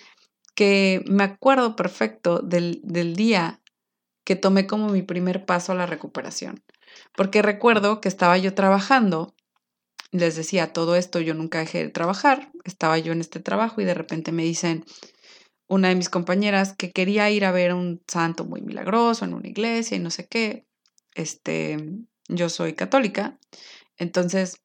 que 0.58 1.04
me 1.06 1.22
acuerdo 1.22 1.76
perfecto 1.76 2.40
del, 2.40 2.80
del 2.82 3.14
día 3.14 3.60
que 4.24 4.34
tomé 4.34 4.66
como 4.66 4.88
mi 4.88 5.02
primer 5.02 5.46
paso 5.46 5.70
a 5.70 5.76
la 5.76 5.86
recuperación. 5.86 6.64
Porque 7.14 7.42
recuerdo 7.42 8.00
que 8.00 8.08
estaba 8.08 8.36
yo 8.38 8.54
trabajando, 8.54 9.36
les 10.10 10.34
decía 10.34 10.72
todo 10.72 10.96
esto, 10.96 11.20
yo 11.20 11.34
nunca 11.34 11.60
dejé 11.60 11.84
de 11.84 11.90
trabajar, 11.90 12.50
estaba 12.64 12.98
yo 12.98 13.12
en 13.12 13.20
este 13.20 13.38
trabajo 13.38 13.80
y 13.80 13.84
de 13.84 13.94
repente 13.94 14.32
me 14.32 14.42
dicen 14.42 14.84
una 15.68 15.90
de 15.90 15.94
mis 15.94 16.08
compañeras 16.08 16.74
que 16.76 16.90
quería 16.90 17.30
ir 17.30 17.44
a 17.44 17.52
ver 17.52 17.72
un 17.72 18.02
santo 18.08 18.44
muy 18.44 18.60
milagroso 18.60 19.24
en 19.24 19.34
una 19.34 19.46
iglesia 19.46 19.96
y 19.96 20.00
no 20.00 20.10
sé 20.10 20.26
qué. 20.26 20.66
Este, 21.14 21.76
yo 22.26 22.48
soy 22.48 22.72
católica, 22.72 23.38
entonces 23.96 24.60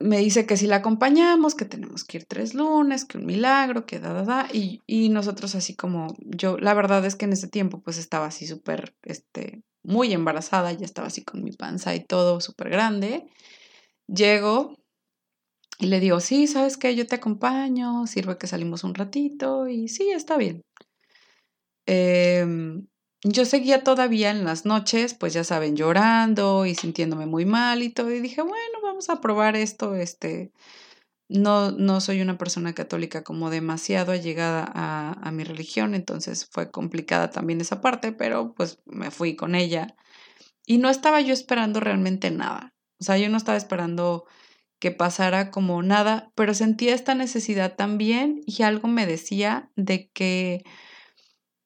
me 0.00 0.18
dice 0.18 0.46
que 0.46 0.56
si 0.56 0.66
la 0.66 0.76
acompañamos, 0.76 1.54
que 1.54 1.64
tenemos 1.64 2.04
que 2.04 2.18
ir 2.18 2.24
tres 2.26 2.54
lunes, 2.54 3.04
que 3.04 3.18
un 3.18 3.26
milagro, 3.26 3.84
que 3.86 3.98
da, 3.98 4.12
da, 4.12 4.22
da, 4.22 4.48
y, 4.52 4.80
y 4.86 5.08
nosotros 5.08 5.54
así 5.54 5.74
como, 5.74 6.14
yo, 6.20 6.56
la 6.58 6.74
verdad 6.74 7.04
es 7.04 7.16
que 7.16 7.24
en 7.24 7.32
ese 7.32 7.48
tiempo 7.48 7.80
pues 7.82 7.98
estaba 7.98 8.26
así 8.26 8.46
súper, 8.46 8.94
este, 9.02 9.62
muy 9.82 10.12
embarazada, 10.12 10.72
ya 10.72 10.84
estaba 10.84 11.08
así 11.08 11.24
con 11.24 11.42
mi 11.42 11.52
panza 11.52 11.94
y 11.94 12.04
todo 12.04 12.40
súper 12.40 12.70
grande. 12.70 13.26
Llego 14.06 14.76
y 15.80 15.86
le 15.86 16.00
digo, 16.00 16.20
sí, 16.20 16.46
¿sabes 16.46 16.76
qué? 16.76 16.94
Yo 16.94 17.06
te 17.06 17.16
acompaño, 17.16 18.06
sirve 18.06 18.38
que 18.38 18.46
salimos 18.46 18.84
un 18.84 18.94
ratito 18.94 19.68
y 19.68 19.88
sí, 19.88 20.10
está 20.10 20.36
bien. 20.36 20.62
Eh, 21.86 22.44
yo 23.22 23.44
seguía 23.44 23.82
todavía 23.82 24.30
en 24.30 24.44
las 24.44 24.64
noches, 24.64 25.14
pues 25.14 25.32
ya 25.32 25.44
saben, 25.44 25.76
llorando 25.76 26.66
y 26.66 26.74
sintiéndome 26.74 27.26
muy 27.26 27.44
mal 27.44 27.82
y 27.82 27.90
todo. 27.90 28.10
Y 28.12 28.20
dije, 28.20 28.42
bueno, 28.42 28.80
vamos 28.82 29.10
a 29.10 29.20
probar 29.20 29.56
esto. 29.56 29.94
Este, 29.94 30.52
no, 31.28 31.72
no 31.72 32.00
soy 32.00 32.20
una 32.20 32.38
persona 32.38 32.74
católica 32.74 33.24
como 33.24 33.50
demasiado 33.50 34.12
allegada 34.12 34.70
a, 34.72 35.12
a 35.20 35.32
mi 35.32 35.44
religión, 35.44 35.94
entonces 35.94 36.48
fue 36.50 36.70
complicada 36.70 37.30
también 37.30 37.60
esa 37.60 37.80
parte, 37.80 38.12
pero 38.12 38.54
pues 38.54 38.80
me 38.86 39.10
fui 39.10 39.36
con 39.36 39.54
ella. 39.54 39.96
Y 40.66 40.78
no 40.78 40.90
estaba 40.90 41.20
yo 41.20 41.32
esperando 41.32 41.80
realmente 41.80 42.30
nada. 42.30 42.74
O 43.00 43.04
sea, 43.04 43.18
yo 43.18 43.28
no 43.28 43.36
estaba 43.36 43.58
esperando 43.58 44.26
que 44.78 44.90
pasara 44.90 45.50
como 45.50 45.82
nada, 45.82 46.30
pero 46.34 46.54
sentía 46.54 46.94
esta 46.94 47.14
necesidad 47.14 47.74
también 47.76 48.42
y 48.46 48.62
algo 48.62 48.88
me 48.88 49.06
decía 49.06 49.70
de 49.76 50.08
que 50.10 50.64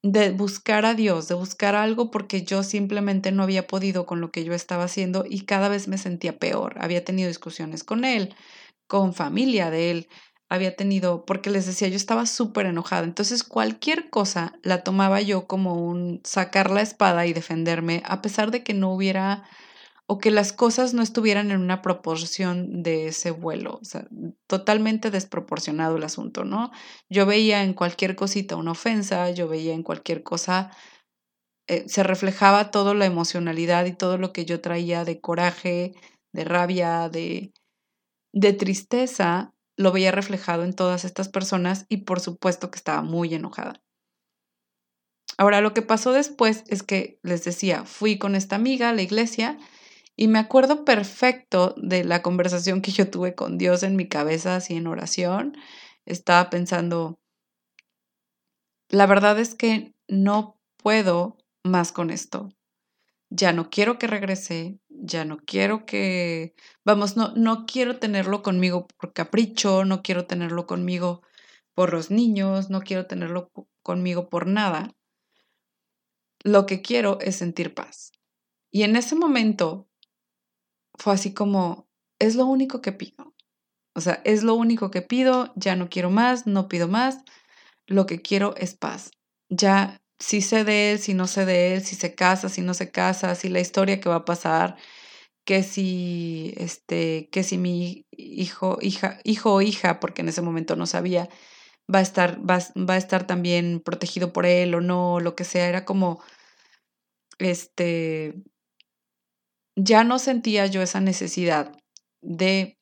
de 0.02 0.30
buscar 0.30 0.84
a 0.84 0.94
Dios, 0.94 1.28
de 1.28 1.34
buscar 1.34 1.74
algo 1.76 2.10
porque 2.10 2.42
yo 2.42 2.62
simplemente 2.62 3.30
no 3.32 3.44
había 3.44 3.66
podido 3.66 4.04
con 4.06 4.20
lo 4.20 4.32
que 4.32 4.44
yo 4.44 4.52
estaba 4.54 4.84
haciendo 4.84 5.24
y 5.28 5.42
cada 5.42 5.68
vez 5.68 5.88
me 5.88 5.98
sentía 5.98 6.38
peor. 6.38 6.74
Había 6.80 7.04
tenido 7.04 7.28
discusiones 7.28 7.84
con 7.84 8.04
él, 8.04 8.34
con 8.88 9.14
familia 9.14 9.70
de 9.70 9.90
él, 9.92 10.08
había 10.48 10.76
tenido, 10.76 11.24
porque 11.24 11.50
les 11.50 11.66
decía, 11.66 11.88
yo 11.88 11.96
estaba 11.96 12.26
súper 12.26 12.66
enojada. 12.66 13.04
Entonces 13.04 13.44
cualquier 13.44 14.10
cosa 14.10 14.54
la 14.62 14.82
tomaba 14.84 15.20
yo 15.22 15.46
como 15.46 15.74
un 15.74 16.20
sacar 16.24 16.70
la 16.70 16.82
espada 16.82 17.26
y 17.26 17.32
defenderme, 17.32 18.02
a 18.04 18.22
pesar 18.22 18.50
de 18.50 18.62
que 18.64 18.74
no 18.74 18.92
hubiera 18.92 19.44
o 20.06 20.18
que 20.18 20.30
las 20.30 20.52
cosas 20.52 20.94
no 20.94 21.02
estuvieran 21.02 21.50
en 21.50 21.60
una 21.60 21.80
proporción 21.80 22.82
de 22.82 23.08
ese 23.08 23.30
vuelo, 23.30 23.78
o 23.80 23.84
sea, 23.84 24.06
totalmente 24.46 25.10
desproporcionado 25.10 25.96
el 25.96 26.04
asunto, 26.04 26.44
¿no? 26.44 26.70
Yo 27.08 27.24
veía 27.24 27.62
en 27.62 27.74
cualquier 27.74 28.16
cosita 28.16 28.56
una 28.56 28.72
ofensa, 28.72 29.30
yo 29.30 29.48
veía 29.48 29.74
en 29.74 29.82
cualquier 29.82 30.22
cosa, 30.22 30.70
eh, 31.68 31.88
se 31.88 32.02
reflejaba 32.02 32.70
toda 32.70 32.94
la 32.94 33.06
emocionalidad 33.06 33.86
y 33.86 33.94
todo 33.94 34.18
lo 34.18 34.32
que 34.32 34.44
yo 34.44 34.60
traía 34.60 35.04
de 35.04 35.20
coraje, 35.20 35.94
de 36.32 36.44
rabia, 36.44 37.08
de, 37.08 37.52
de 38.32 38.52
tristeza, 38.52 39.54
lo 39.76 39.92
veía 39.92 40.10
reflejado 40.10 40.64
en 40.64 40.74
todas 40.74 41.04
estas 41.04 41.28
personas 41.28 41.86
y 41.88 41.98
por 41.98 42.20
supuesto 42.20 42.70
que 42.70 42.76
estaba 42.76 43.02
muy 43.02 43.34
enojada. 43.34 43.82
Ahora, 45.38 45.60
lo 45.60 45.72
que 45.72 45.82
pasó 45.82 46.12
después 46.12 46.64
es 46.68 46.82
que, 46.82 47.18
les 47.22 47.44
decía, 47.44 47.84
fui 47.84 48.18
con 48.18 48.34
esta 48.34 48.56
amiga 48.56 48.90
a 48.90 48.92
la 48.92 49.02
iglesia 49.02 49.58
y 50.22 50.28
me 50.28 50.38
acuerdo 50.38 50.84
perfecto 50.84 51.74
de 51.76 52.04
la 52.04 52.22
conversación 52.22 52.80
que 52.80 52.92
yo 52.92 53.10
tuve 53.10 53.34
con 53.34 53.58
Dios 53.58 53.82
en 53.82 53.96
mi 53.96 54.08
cabeza, 54.08 54.54
así 54.54 54.76
en 54.76 54.86
oración. 54.86 55.56
Estaba 56.06 56.48
pensando, 56.48 57.18
la 58.88 59.06
verdad 59.06 59.40
es 59.40 59.56
que 59.56 59.96
no 60.06 60.60
puedo 60.76 61.38
más 61.64 61.90
con 61.90 62.10
esto. 62.10 62.50
Ya 63.30 63.52
no 63.52 63.68
quiero 63.68 63.98
que 63.98 64.06
regrese, 64.06 64.78
ya 64.88 65.24
no 65.24 65.38
quiero 65.38 65.86
que, 65.86 66.54
vamos, 66.84 67.16
no, 67.16 67.32
no 67.34 67.66
quiero 67.66 67.98
tenerlo 67.98 68.44
conmigo 68.44 68.86
por 68.86 69.12
capricho, 69.12 69.84
no 69.84 70.02
quiero 70.02 70.28
tenerlo 70.28 70.68
conmigo 70.68 71.22
por 71.74 71.92
los 71.92 72.12
niños, 72.12 72.70
no 72.70 72.82
quiero 72.82 73.06
tenerlo 73.06 73.50
conmigo 73.82 74.28
por 74.28 74.46
nada. 74.46 74.94
Lo 76.44 76.64
que 76.64 76.80
quiero 76.80 77.18
es 77.20 77.34
sentir 77.34 77.74
paz. 77.74 78.12
Y 78.70 78.84
en 78.84 78.94
ese 78.94 79.16
momento 79.16 79.88
fue 80.98 81.14
así 81.14 81.34
como, 81.34 81.88
es 82.18 82.36
lo 82.36 82.46
único 82.46 82.80
que 82.82 82.92
pido. 82.92 83.34
O 83.94 84.00
sea, 84.00 84.20
es 84.24 84.42
lo 84.42 84.54
único 84.54 84.90
que 84.90 85.02
pido, 85.02 85.52
ya 85.56 85.76
no 85.76 85.88
quiero 85.90 86.10
más, 86.10 86.46
no 86.46 86.68
pido 86.68 86.88
más, 86.88 87.18
lo 87.86 88.06
que 88.06 88.22
quiero 88.22 88.54
es 88.56 88.74
paz. 88.74 89.10
Ya, 89.50 90.00
si 90.18 90.40
sé 90.42 90.64
de 90.64 90.92
él, 90.92 90.98
si 90.98 91.14
no 91.14 91.26
sé 91.26 91.44
de 91.46 91.74
él, 91.74 91.82
si 91.82 91.96
se 91.96 92.14
casa, 92.14 92.48
si 92.48 92.62
no 92.62 92.74
se 92.74 92.90
casa, 92.90 93.34
si 93.34 93.48
la 93.48 93.60
historia 93.60 94.00
que 94.00 94.08
va 94.08 94.16
a 94.16 94.24
pasar, 94.24 94.76
que 95.44 95.62
si, 95.62 96.54
este, 96.56 97.28
que 97.30 97.42
si 97.44 97.58
mi 97.58 98.06
hijo, 98.12 98.78
hija, 98.80 99.18
hijo 99.24 99.54
o 99.54 99.62
hija, 99.62 100.00
porque 100.00 100.22
en 100.22 100.28
ese 100.28 100.42
momento 100.42 100.76
no 100.76 100.86
sabía, 100.86 101.28
va 101.92 102.00
a 102.00 102.02
estar, 102.02 102.38
va, 102.48 102.58
va 102.78 102.94
a 102.94 102.98
estar 102.98 103.26
también 103.26 103.80
protegido 103.80 104.32
por 104.32 104.46
él 104.46 104.74
o 104.74 104.80
no, 104.80 105.20
lo 105.20 105.34
que 105.36 105.44
sea, 105.44 105.68
era 105.68 105.84
como, 105.84 106.22
este, 107.38 108.34
ya 109.76 110.04
no 110.04 110.18
sentía 110.18 110.66
yo 110.66 110.82
esa 110.82 111.00
necesidad 111.00 111.76
de, 112.20 112.78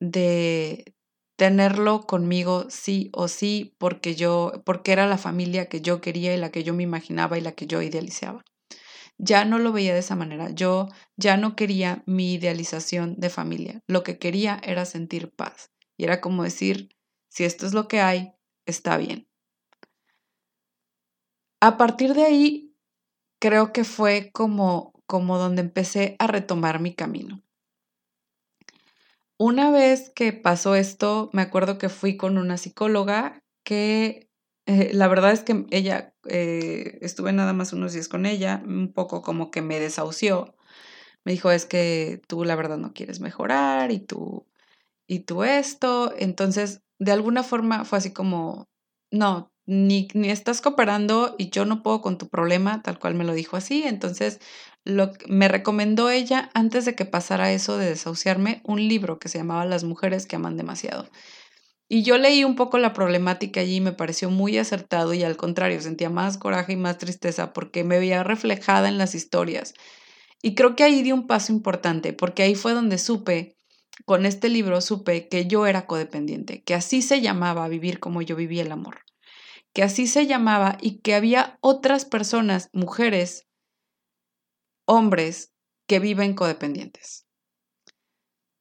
de 0.00 0.94
tenerlo 1.36 2.02
conmigo 2.02 2.66
sí 2.68 3.10
o 3.12 3.28
sí 3.28 3.74
porque 3.78 4.14
yo 4.14 4.52
porque 4.64 4.92
era 4.92 5.06
la 5.06 5.18
familia 5.18 5.68
que 5.68 5.80
yo 5.80 6.00
quería 6.00 6.34
y 6.34 6.38
la 6.38 6.50
que 6.50 6.64
yo 6.64 6.74
me 6.74 6.82
imaginaba 6.82 7.38
y 7.38 7.40
la 7.40 7.52
que 7.52 7.66
yo 7.66 7.80
idealizaba. 7.80 8.44
Ya 9.18 9.44
no 9.44 9.58
lo 9.58 9.72
veía 9.72 9.94
de 9.94 10.00
esa 10.00 10.14
manera. 10.14 10.50
Yo 10.50 10.88
ya 11.16 11.36
no 11.36 11.56
quería 11.56 12.02
mi 12.06 12.34
idealización 12.34 13.16
de 13.18 13.30
familia. 13.30 13.82
Lo 13.88 14.04
que 14.04 14.18
quería 14.18 14.60
era 14.62 14.84
sentir 14.84 15.32
paz. 15.34 15.72
Y 15.96 16.04
era 16.04 16.20
como 16.20 16.44
decir, 16.44 16.90
si 17.28 17.44
esto 17.44 17.66
es 17.66 17.74
lo 17.74 17.88
que 17.88 18.00
hay, 18.00 18.32
está 18.64 18.96
bien. 18.96 19.28
A 21.60 21.76
partir 21.76 22.14
de 22.14 22.24
ahí, 22.24 22.76
creo 23.40 23.72
que 23.72 23.82
fue 23.82 24.30
como 24.32 24.97
como 25.08 25.38
donde 25.38 25.62
empecé 25.62 26.14
a 26.20 26.28
retomar 26.28 26.78
mi 26.78 26.94
camino. 26.94 27.42
una 29.38 29.70
vez 29.70 30.10
que 30.10 30.32
pasó 30.32 30.74
esto, 30.74 31.30
me 31.32 31.42
acuerdo 31.42 31.78
que 31.78 31.88
fui 31.88 32.16
con 32.16 32.38
una 32.38 32.58
psicóloga 32.58 33.40
que 33.64 34.28
eh, 34.66 34.90
la 34.92 35.08
verdad 35.08 35.32
es 35.32 35.42
que 35.42 35.64
ella, 35.70 36.14
eh, 36.28 36.98
estuve 37.00 37.32
nada 37.32 37.52
más 37.52 37.72
unos 37.72 37.92
días 37.94 38.08
con 38.08 38.26
ella, 38.26 38.62
un 38.66 38.92
poco 38.92 39.22
como 39.22 39.50
que 39.50 39.62
me 39.62 39.80
desahució. 39.80 40.56
Me 41.24 41.32
dijo, 41.32 41.50
es 41.50 41.66
que 41.66 42.22
tú 42.28 42.44
la 42.44 42.56
verdad 42.56 42.78
no 42.78 42.92
quieres 42.94 43.20
mejorar 43.20 43.92
y 43.92 44.00
tú, 44.00 44.46
y 45.06 45.20
tú 45.20 45.44
esto. 45.44 46.12
Entonces, 46.18 46.82
de 46.98 47.12
alguna 47.12 47.42
forma 47.44 47.84
fue 47.84 47.98
así 47.98 48.12
como, 48.12 48.68
no, 49.12 49.52
ni, 49.66 50.08
ni 50.14 50.30
estás 50.30 50.60
cooperando 50.62 51.34
y 51.38 51.50
yo 51.50 51.64
no 51.66 51.82
puedo 51.82 52.02
con 52.02 52.18
tu 52.18 52.28
problema, 52.28 52.82
tal 52.82 52.98
cual 52.98 53.14
me 53.14 53.24
lo 53.24 53.34
dijo 53.34 53.56
así. 53.56 53.84
Entonces, 53.84 54.40
me 55.28 55.48
recomendó 55.48 56.10
ella, 56.10 56.50
antes 56.54 56.84
de 56.84 56.94
que 56.94 57.04
pasara 57.04 57.52
eso 57.52 57.76
de 57.76 57.90
desahuciarme, 57.90 58.60
un 58.64 58.88
libro 58.88 59.18
que 59.18 59.28
se 59.28 59.38
llamaba 59.38 59.64
Las 59.66 59.84
mujeres 59.84 60.26
que 60.26 60.36
aman 60.36 60.56
demasiado. 60.56 61.08
Y 61.88 62.02
yo 62.02 62.18
leí 62.18 62.44
un 62.44 62.54
poco 62.54 62.78
la 62.78 62.92
problemática 62.92 63.60
allí 63.60 63.76
y 63.76 63.80
me 63.80 63.92
pareció 63.92 64.30
muy 64.30 64.58
acertado 64.58 65.14
y 65.14 65.22
al 65.24 65.36
contrario, 65.36 65.80
sentía 65.80 66.10
más 66.10 66.36
coraje 66.36 66.74
y 66.74 66.76
más 66.76 66.98
tristeza 66.98 67.54
porque 67.54 67.82
me 67.82 67.98
veía 67.98 68.22
reflejada 68.22 68.88
en 68.88 68.98
las 68.98 69.14
historias. 69.14 69.74
Y 70.42 70.54
creo 70.54 70.76
que 70.76 70.84
ahí 70.84 71.02
di 71.02 71.12
un 71.12 71.26
paso 71.26 71.52
importante 71.52 72.12
porque 72.12 72.42
ahí 72.42 72.54
fue 72.54 72.74
donde 72.74 72.98
supe, 72.98 73.56
con 74.04 74.26
este 74.26 74.50
libro 74.50 74.80
supe 74.80 75.28
que 75.28 75.46
yo 75.46 75.66
era 75.66 75.86
codependiente, 75.86 76.62
que 76.62 76.74
así 76.74 77.00
se 77.02 77.20
llamaba 77.22 77.68
vivir 77.68 78.00
como 78.00 78.22
yo 78.22 78.36
vivía 78.36 78.62
el 78.62 78.70
amor, 78.70 79.00
que 79.72 79.82
así 79.82 80.06
se 80.06 80.26
llamaba 80.26 80.76
y 80.80 81.00
que 81.00 81.14
había 81.14 81.58
otras 81.60 82.04
personas, 82.04 82.68
mujeres, 82.72 83.47
hombres 84.88 85.52
que 85.86 86.00
viven 86.00 86.34
codependientes. 86.34 87.26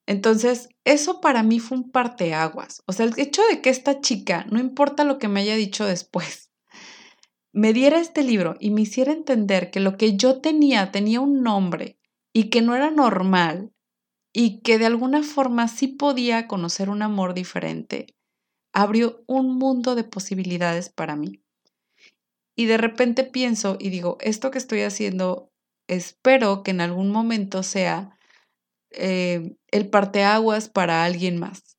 Entonces, 0.06 0.70
eso 0.86 1.20
para 1.20 1.42
mí 1.42 1.60
fue 1.60 1.78
un 1.78 1.92
parteaguas. 1.92 2.84
O 2.86 2.94
sea, 2.94 3.06
el 3.06 3.14
hecho 3.18 3.42
de 3.50 3.62
que 3.62 3.70
esta 3.70 4.00
chica, 4.02 4.46
no 4.52 4.60
importa 4.60 5.04
lo 5.04 5.20
que 5.20 5.28
me 5.28 5.42
haya 5.42 5.56
dicho 5.56 5.86
después, 5.86 6.52
me 7.54 7.74
diera 7.74 8.00
este 8.00 8.24
libro 8.24 8.56
y 8.60 8.72
me 8.72 8.82
hiciera 8.82 9.12
entender 9.12 9.72
que 9.72 9.80
lo 9.80 9.98
que 9.98 10.16
yo 10.16 10.40
tenía 10.40 10.92
tenía 10.92 11.22
un 11.22 11.44
nombre 11.44 11.98
y 12.34 12.50
que 12.50 12.62
no 12.62 12.76
era 12.76 12.92
normal 12.92 13.74
y 14.34 14.62
que 14.62 14.78
de 14.78 14.86
alguna 14.86 15.24
forma 15.24 15.68
sí 15.68 15.88
podía 15.88 16.48
conocer 16.48 16.90
un 16.90 17.02
amor 17.02 17.34
diferente, 17.34 18.16
abrió 18.74 19.24
un 19.28 19.58
mundo 19.58 19.96
de 19.96 20.04
posibilidades 20.04 20.90
para 20.90 21.16
mí. 21.16 21.42
Y 22.56 22.66
de 22.66 22.78
repente 22.78 23.24
pienso 23.24 23.78
y 23.80 23.90
digo, 23.90 24.18
esto 24.22 24.52
que 24.52 24.58
estoy 24.58 24.82
haciendo 24.82 25.52
espero 25.88 26.64
que 26.64 26.72
en 26.72 26.82
algún 26.82 27.12
momento 27.12 27.64
sea 27.64 28.18
eh, 28.92 29.56
el 29.72 29.90
parteaguas 29.90 30.70
para 30.70 31.04
alguien 31.04 31.38
más. 31.38 31.78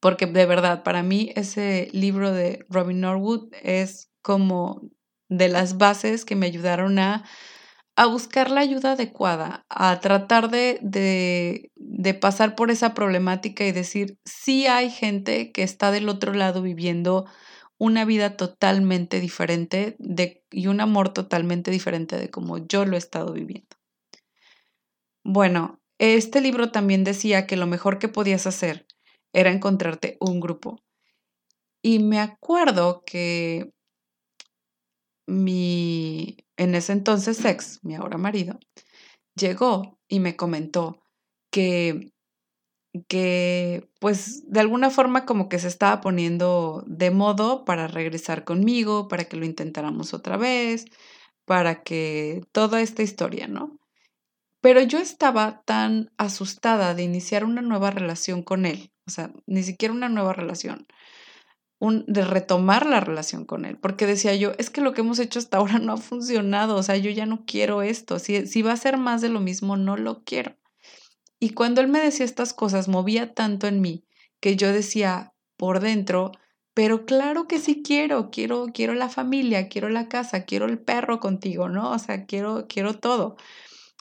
Porque 0.00 0.26
de 0.26 0.46
verdad, 0.46 0.82
para 0.82 1.02
mí 1.02 1.32
ese 1.34 1.88
libro 1.92 2.32
de 2.32 2.64
Robin 2.68 3.00
Norwood 3.00 3.48
es 3.62 4.10
como 4.22 4.82
de 5.28 5.48
las 5.48 5.78
bases 5.78 6.24
que 6.24 6.36
me 6.36 6.46
ayudaron 6.46 6.98
a, 6.98 7.24
a 7.96 8.06
buscar 8.06 8.50
la 8.50 8.60
ayuda 8.60 8.92
adecuada, 8.92 9.66
a 9.68 10.00
tratar 10.00 10.50
de, 10.50 10.78
de, 10.82 11.70
de 11.76 12.14
pasar 12.14 12.54
por 12.54 12.70
esa 12.70 12.94
problemática 12.94 13.64
y 13.64 13.72
decir, 13.72 14.18
sí 14.24 14.66
hay 14.66 14.90
gente 14.90 15.52
que 15.52 15.62
está 15.62 15.90
del 15.90 16.08
otro 16.08 16.32
lado 16.34 16.62
viviendo 16.62 17.26
una 17.78 18.04
vida 18.04 18.36
totalmente 18.36 19.20
diferente 19.20 19.96
de, 19.98 20.44
y 20.50 20.66
un 20.66 20.80
amor 20.80 21.12
totalmente 21.12 21.70
diferente 21.70 22.16
de 22.16 22.30
como 22.30 22.58
yo 22.58 22.84
lo 22.84 22.96
he 22.96 22.98
estado 22.98 23.32
viviendo. 23.32 23.76
Bueno, 25.24 25.80
este 25.98 26.40
libro 26.40 26.70
también 26.70 27.04
decía 27.04 27.46
que 27.46 27.56
lo 27.56 27.66
mejor 27.66 27.98
que 27.98 28.08
podías 28.08 28.46
hacer 28.46 28.86
era 29.32 29.50
encontrarte 29.50 30.16
un 30.20 30.40
grupo. 30.40 30.82
Y 31.82 32.00
me 32.00 32.18
acuerdo 32.18 33.04
que 33.04 33.72
mi, 35.26 36.38
en 36.56 36.74
ese 36.74 36.92
entonces 36.92 37.44
ex, 37.44 37.84
mi 37.84 37.94
ahora 37.94 38.18
marido, 38.18 38.58
llegó 39.36 39.98
y 40.08 40.20
me 40.20 40.36
comentó 40.36 41.02
que 41.52 42.12
que 43.06 43.88
pues 44.00 44.50
de 44.50 44.60
alguna 44.60 44.90
forma 44.90 45.26
como 45.26 45.48
que 45.48 45.58
se 45.58 45.68
estaba 45.68 46.00
poniendo 46.00 46.84
de 46.86 47.10
modo 47.10 47.64
para 47.64 47.88
regresar 47.88 48.44
conmigo, 48.44 49.08
para 49.08 49.24
que 49.24 49.36
lo 49.36 49.44
intentáramos 49.44 50.14
otra 50.14 50.36
vez, 50.36 50.86
para 51.44 51.82
que 51.82 52.42
toda 52.52 52.80
esta 52.82 53.02
historia, 53.02 53.48
¿no? 53.48 53.78
Pero 54.60 54.82
yo 54.82 54.98
estaba 54.98 55.62
tan 55.64 56.10
asustada 56.18 56.94
de 56.94 57.04
iniciar 57.04 57.44
una 57.44 57.62
nueva 57.62 57.90
relación 57.90 58.42
con 58.42 58.66
él, 58.66 58.92
o 59.06 59.10
sea, 59.10 59.32
ni 59.46 59.62
siquiera 59.62 59.94
una 59.94 60.08
nueva 60.08 60.32
relación, 60.32 60.86
un, 61.80 62.04
de 62.08 62.24
retomar 62.24 62.86
la 62.86 63.00
relación 63.00 63.44
con 63.44 63.64
él, 63.64 63.78
porque 63.78 64.06
decía 64.06 64.34
yo, 64.34 64.52
es 64.58 64.70
que 64.70 64.80
lo 64.80 64.94
que 64.94 65.02
hemos 65.02 65.20
hecho 65.20 65.38
hasta 65.38 65.58
ahora 65.58 65.78
no 65.80 65.94
ha 65.94 65.96
funcionado, 65.96 66.76
o 66.76 66.82
sea, 66.82 66.96
yo 66.96 67.10
ya 67.10 67.26
no 67.26 67.44
quiero 67.46 67.82
esto, 67.82 68.18
si, 68.18 68.46
si 68.46 68.62
va 68.62 68.72
a 68.72 68.76
ser 68.76 68.98
más 68.98 69.22
de 69.22 69.30
lo 69.30 69.40
mismo, 69.40 69.76
no 69.76 69.96
lo 69.96 70.24
quiero. 70.24 70.57
Y 71.40 71.50
cuando 71.50 71.80
él 71.80 71.88
me 71.88 72.00
decía 72.00 72.26
estas 72.26 72.52
cosas, 72.52 72.88
movía 72.88 73.34
tanto 73.34 73.66
en 73.66 73.80
mí 73.80 74.04
que 74.40 74.56
yo 74.56 74.72
decía 74.72 75.32
por 75.56 75.80
dentro, 75.80 76.32
pero 76.74 77.06
claro 77.06 77.46
que 77.48 77.58
sí 77.58 77.82
quiero, 77.82 78.30
quiero, 78.30 78.66
quiero 78.72 78.94
la 78.94 79.08
familia, 79.08 79.68
quiero 79.68 79.88
la 79.88 80.08
casa, 80.08 80.44
quiero 80.44 80.66
el 80.66 80.78
perro 80.78 81.20
contigo, 81.20 81.68
¿no? 81.68 81.90
O 81.90 81.98
sea, 81.98 82.24
quiero, 82.26 82.66
quiero 82.68 82.94
todo. 82.94 83.36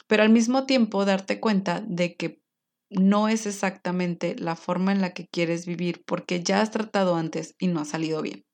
Pero 0.07 0.23
al 0.23 0.29
mismo 0.29 0.65
tiempo 0.65 1.05
darte 1.05 1.39
cuenta 1.39 1.81
de 1.85 2.15
que 2.15 2.41
no 2.89 3.27
es 3.27 3.45
exactamente 3.45 4.35
la 4.38 4.55
forma 4.55 4.91
en 4.91 5.01
la 5.01 5.13
que 5.13 5.27
quieres 5.27 5.65
vivir 5.65 6.03
porque 6.05 6.43
ya 6.43 6.61
has 6.61 6.71
tratado 6.71 7.15
antes 7.15 7.55
y 7.59 7.67
no 7.67 7.81
ha 7.81 7.85
salido 7.85 8.21
bien. 8.21 8.45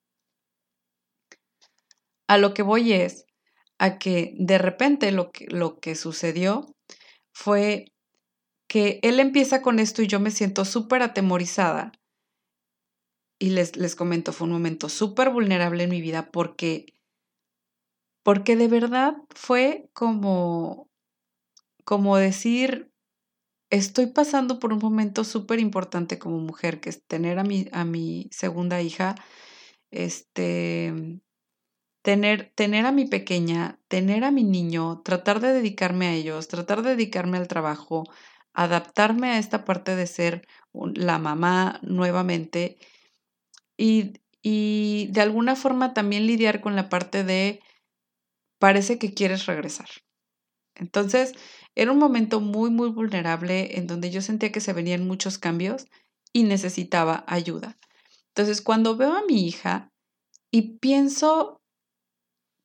A 2.27 2.38
lo 2.38 2.53
que 2.53 2.63
voy 2.63 2.93
es 2.93 3.25
a 3.77 3.99
que 3.99 4.34
de 4.38 4.57
repente 4.57 5.11
lo 5.11 5.31
que, 5.31 5.45
lo 5.47 5.79
que 5.79 5.95
sucedió 5.95 6.65
fue 7.34 7.93
que 8.74 8.99
él 9.03 9.19
empieza 9.19 9.61
con 9.61 9.78
esto 9.78 10.01
y 10.01 10.07
yo 10.07 10.19
me 10.19 10.32
siento 10.32 10.65
súper 10.65 11.03
atemorizada. 11.03 11.91
Y 13.39 13.51
les, 13.51 13.76
les 13.76 13.95
comento, 13.95 14.34
fue 14.34 14.47
un 14.47 14.53
momento 14.53 14.89
súper 14.89 15.30
vulnerable 15.30 15.84
en 15.84 15.91
mi 15.91 16.01
vida 16.01 16.32
porque, 16.32 16.88
porque 18.24 18.55
de 18.55 18.67
verdad 18.67 19.17
fue 19.30 19.91
como, 19.93 20.89
como 21.86 22.17
decir, 22.17 22.91
estoy 23.69 24.07
pasando 24.07 24.57
por 24.57 24.74
un 24.74 24.80
momento 24.80 25.24
súper 25.24 25.59
importante 25.59 26.17
como 26.17 26.39
mujer, 26.39 26.80
que 26.80 26.89
es 26.89 27.05
tener 27.05 27.38
a 27.38 27.43
mi, 27.43 27.67
a 27.74 27.86
mi 27.86 28.28
segunda 28.32 28.82
hija, 28.82 29.13
este, 29.91 31.21
tener, 32.01 32.51
tener 32.55 32.88
a 32.88 32.91
mi 32.91 33.05
pequeña, 33.05 33.80
tener 33.88 34.24
a 34.24 34.32
mi 34.32 34.43
niño, 34.43 35.03
tratar 35.03 35.41
de 35.41 35.53
dedicarme 35.53 36.07
a 36.07 36.13
ellos, 36.15 36.47
tratar 36.47 36.82
de 36.82 36.91
dedicarme 36.91 37.38
al 37.38 37.47
trabajo, 37.47 38.05
adaptarme 38.54 39.30
a 39.30 39.39
esta 39.39 39.66
parte 39.66 39.95
de 39.95 40.08
ser 40.08 40.47
la 40.74 41.20
mamá 41.20 41.80
nuevamente 41.82 42.78
y, 43.78 44.14
y 44.41 45.08
de 45.12 45.22
alguna 45.22 45.56
forma 45.56 45.93
también 45.93 46.28
lidiar 46.28 46.62
con 46.62 46.76
la 46.76 46.89
parte 46.89 47.24
de 47.24 47.62
parece 48.60 48.97
que 48.97 49.14
quieres 49.14 49.45
regresar. 49.45 49.89
Entonces, 50.76 51.34
era 51.76 51.91
un 51.91 51.99
momento 51.99 52.39
muy, 52.39 52.70
muy 52.70 52.89
vulnerable 52.89 53.78
en 53.78 53.88
donde 53.88 54.10
yo 54.10 54.22
sentía 54.22 54.51
que 54.51 54.62
se 54.62 54.74
venían 54.74 55.08
muchos 55.08 55.38
cambios 55.38 55.88
y 56.32 56.43
necesitaba 56.43 57.24
ayuda. 57.28 57.78
Entonces, 58.30 58.62
cuando 58.62 58.97
veo 58.97 59.14
a 59.14 59.26
mi 59.26 59.47
hija 59.47 59.91
y 60.51 60.78
pienso 60.80 61.62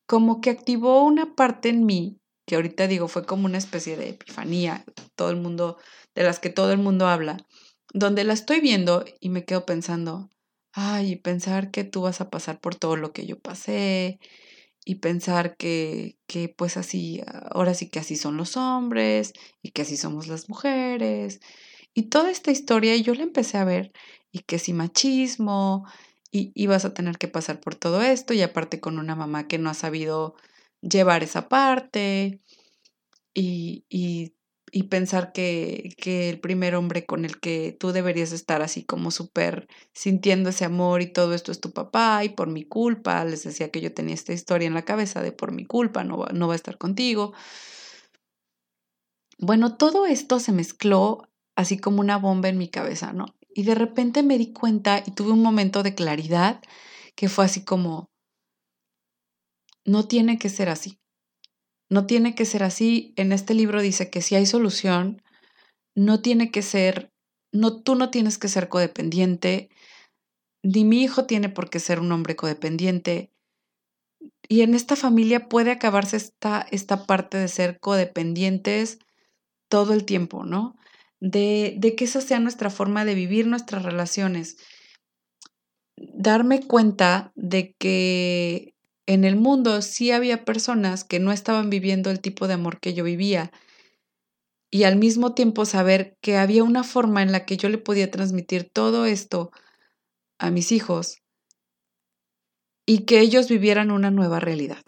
como 0.07 0.41
que 0.41 0.49
activó 0.49 1.03
una 1.03 1.35
parte 1.35 1.69
en 1.69 1.85
mí 1.85 2.19
que 2.49 2.55
ahorita 2.55 2.87
digo 2.87 3.07
fue 3.07 3.27
como 3.27 3.45
una 3.45 3.59
especie 3.59 3.95
de 3.95 4.09
epifanía, 4.09 4.83
todo 5.15 5.29
el 5.29 5.35
mundo, 5.35 5.77
de 6.15 6.23
las 6.23 6.39
que 6.39 6.49
todo 6.49 6.71
el 6.71 6.79
mundo 6.79 7.07
habla, 7.07 7.37
donde 7.93 8.23
la 8.23 8.33
estoy 8.33 8.59
viendo 8.59 9.05
y 9.19 9.29
me 9.29 9.45
quedo 9.45 9.67
pensando, 9.67 10.31
ay, 10.73 11.15
pensar 11.17 11.69
que 11.69 11.83
tú 11.83 12.01
vas 12.01 12.21
a 12.21 12.31
pasar 12.31 12.59
por 12.59 12.73
todo 12.73 12.95
lo 12.95 13.13
que 13.13 13.27
yo 13.27 13.37
pasé, 13.37 14.19
y 14.83 14.95
pensar 14.95 15.57
que, 15.57 16.17
que 16.25 16.49
pues 16.49 16.75
así, 16.75 17.21
ahora 17.51 17.75
sí 17.75 17.87
que 17.87 17.99
así 17.99 18.15
son 18.15 18.35
los 18.35 18.57
hombres, 18.57 19.33
y 19.61 19.69
que 19.69 19.83
así 19.83 19.95
somos 19.95 20.25
las 20.27 20.49
mujeres, 20.49 21.41
y 21.93 22.09
toda 22.09 22.31
esta 22.31 22.49
historia 22.49 22.95
yo 22.95 23.13
la 23.13 23.21
empecé 23.21 23.59
a 23.59 23.63
ver, 23.63 23.91
y 24.31 24.39
que 24.39 24.57
si 24.57 24.73
machismo, 24.73 25.85
y, 26.31 26.51
y 26.55 26.65
vas 26.65 26.83
a 26.83 26.95
tener 26.95 27.19
que 27.19 27.27
pasar 27.27 27.59
por 27.59 27.75
todo 27.75 28.01
esto, 28.01 28.33
y 28.33 28.41
aparte 28.41 28.79
con 28.79 28.97
una 28.97 29.15
mamá 29.15 29.47
que 29.47 29.59
no 29.59 29.69
ha 29.69 29.75
sabido 29.75 30.33
llevar 30.81 31.23
esa 31.23 31.49
parte 31.49 32.41
y, 33.33 33.85
y, 33.89 34.33
y 34.71 34.83
pensar 34.83 35.31
que, 35.31 35.93
que, 35.97 36.29
el 36.29 36.39
primer 36.39 36.75
hombre 36.75 37.05
con 37.05 37.25
el 37.25 37.39
que 37.39 37.75
tú 37.79 37.91
deberías 37.91 38.31
estar 38.31 38.61
así 38.61 38.83
como 38.83 39.11
súper 39.11 39.67
sintiendo 39.93 40.49
ese 40.49 40.65
amor 40.65 41.01
y 41.01 41.11
todo 41.11 41.33
esto 41.33 41.51
es 41.51 41.59
tu 41.59 41.71
papá 41.71 42.23
y 42.23 42.29
por 42.29 42.49
mi 42.49 42.63
culpa, 42.63 43.23
les 43.25 43.43
decía 43.43 43.69
que 43.71 43.81
yo 43.81 43.93
tenía 43.93 44.15
esta 44.15 44.33
historia 44.33 44.67
en 44.67 44.73
la 44.73 44.85
cabeza 44.85 45.21
de 45.21 45.31
por 45.31 45.51
mi 45.51 45.65
culpa 45.65 46.03
no 46.03 46.25
no 46.33 46.47
va 46.47 46.53
a 46.53 46.55
estar 46.55 46.77
contigo. 46.77 47.33
Bueno, 49.39 49.77
todo 49.77 50.05
esto 50.05 50.39
se 50.39 50.51
mezcló 50.51 51.29
así 51.55 51.77
como 51.77 52.01
una 52.01 52.17
bomba 52.17 52.49
en 52.49 52.57
mi 52.57 52.69
cabeza, 52.69 53.13
¿no? 53.13 53.25
Y 53.53 53.63
de 53.63 53.75
repente 53.75 54.21
me 54.21 54.37
di 54.37 54.53
cuenta 54.53 55.01
y 55.05 55.11
tuve 55.11 55.31
un 55.31 55.41
momento 55.41 55.81
de 55.83 55.95
claridad 55.95 56.61
que 57.15 57.29
fue 57.29 57.45
así 57.45 57.63
como, 57.63 58.09
no 59.89 60.07
tiene 60.07 60.37
que 60.37 60.49
ser 60.49 60.69
así. 60.69 60.99
No 61.89 62.05
tiene 62.05 62.35
que 62.35 62.45
ser 62.45 62.63
así. 62.63 63.13
En 63.15 63.31
este 63.31 63.53
libro 63.53 63.81
dice 63.81 64.09
que 64.09 64.21
si 64.21 64.35
hay 64.35 64.45
solución, 64.45 65.21
no 65.95 66.21
tiene 66.21 66.51
que 66.51 66.61
ser, 66.61 67.11
no, 67.51 67.81
tú 67.81 67.95
no 67.95 68.11
tienes 68.11 68.37
que 68.37 68.47
ser 68.47 68.69
codependiente, 68.69 69.69
ni 70.61 70.83
mi 70.83 71.01
hijo 71.01 71.25
tiene 71.25 71.49
por 71.49 71.69
qué 71.69 71.79
ser 71.79 71.99
un 71.99 72.11
hombre 72.11 72.35
codependiente. 72.35 73.31
Y 74.47 74.61
en 74.61 74.75
esta 74.75 74.95
familia 74.95 75.49
puede 75.49 75.71
acabarse 75.71 76.17
esta, 76.17 76.67
esta 76.71 77.05
parte 77.05 77.37
de 77.37 77.47
ser 77.47 77.79
codependientes 77.79 78.99
todo 79.69 79.93
el 79.93 80.05
tiempo, 80.05 80.45
¿no? 80.45 80.75
De, 81.19 81.75
de 81.77 81.95
que 81.95 82.05
esa 82.05 82.21
sea 82.21 82.39
nuestra 82.39 82.69
forma 82.69 83.05
de 83.05 83.15
vivir 83.15 83.47
nuestras 83.47 83.83
relaciones. 83.83 84.57
Darme 85.97 86.65
cuenta 86.65 87.31
de 87.35 87.73
que 87.77 88.73
en 89.09 89.23
el 89.23 89.35
mundo 89.35 89.81
sí 89.81 90.11
había 90.11 90.45
personas 90.45 91.03
que 91.03 91.19
no 91.19 91.31
estaban 91.31 91.71
viviendo 91.71 92.11
el 92.11 92.19
tipo 92.19 92.47
de 92.47 92.53
amor 92.53 92.79
que 92.79 92.93
yo 92.93 93.03
vivía 93.03 93.51
y 94.69 94.83
al 94.83 94.97
mismo 94.97 95.33
tiempo 95.33 95.65
saber 95.65 96.15
que 96.21 96.37
había 96.37 96.63
una 96.63 96.83
forma 96.83 97.23
en 97.23 97.31
la 97.31 97.43
que 97.43 97.57
yo 97.57 97.69
le 97.69 97.79
podía 97.79 98.11
transmitir 98.11 98.69
todo 98.69 99.05
esto 99.05 99.49
a 100.37 100.51
mis 100.51 100.71
hijos 100.71 101.23
y 102.85 103.05
que 103.05 103.19
ellos 103.19 103.49
vivieran 103.49 103.89
una 103.89 104.11
nueva 104.11 104.39
realidad. 104.39 104.83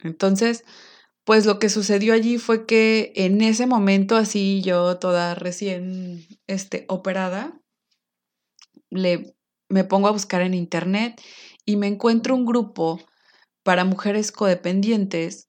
Entonces, 0.00 0.62
pues 1.24 1.46
lo 1.46 1.58
que 1.58 1.70
sucedió 1.70 2.12
allí 2.12 2.36
fue 2.36 2.66
que 2.66 3.14
en 3.16 3.40
ese 3.40 3.66
momento, 3.66 4.16
así 4.16 4.60
yo 4.60 4.98
toda 4.98 5.34
recién 5.34 6.26
este, 6.46 6.84
operada, 6.88 7.58
le, 8.90 9.34
me 9.70 9.84
pongo 9.84 10.08
a 10.08 10.12
buscar 10.12 10.42
en 10.42 10.52
internet 10.52 11.18
y 11.64 11.76
me 11.76 11.86
encuentro 11.86 12.34
un 12.34 12.44
grupo 12.44 13.00
para 13.64 13.84
mujeres 13.84 14.30
codependientes 14.30 15.48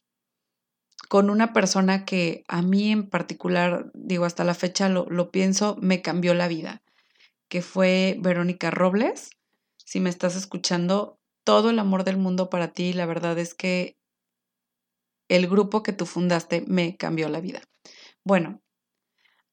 con 1.10 1.30
una 1.30 1.54
persona 1.54 2.06
que 2.06 2.44
a 2.48 2.64
mí 2.64 2.92
en 2.92 3.10
particular, 3.10 3.92
digo, 3.94 4.26
hasta 4.26 4.44
la 4.44 4.56
fecha 4.56 4.90
lo, 4.90 5.32
pienso, 5.32 5.78
me 5.80 6.02
cambió 6.02 6.34
la 6.34 6.48
vida, 6.48 6.82
que 7.48 7.62
fue 7.62 8.18
Verónica 8.20 8.72
Robles. 8.72 9.30
Si 9.78 10.00
me 10.00 10.10
estás 10.10 10.36
escuchando, 10.36 11.20
todo 11.44 11.70
el 11.70 11.78
amor 11.78 12.06
del 12.06 12.18
mundo 12.18 12.50
para 12.50 12.70
ti. 12.70 12.94
La 12.94 13.06
verdad 13.06 13.38
es 13.38 13.54
que 13.54 13.98
el 15.28 15.48
grupo 15.48 15.84
que 15.84 15.94
tú 15.94 16.06
fundaste 16.06 16.64
me 16.68 16.98
cambió 16.98 17.30
la 17.30 17.42
vida. 17.42 17.62
Bueno, 18.24 18.62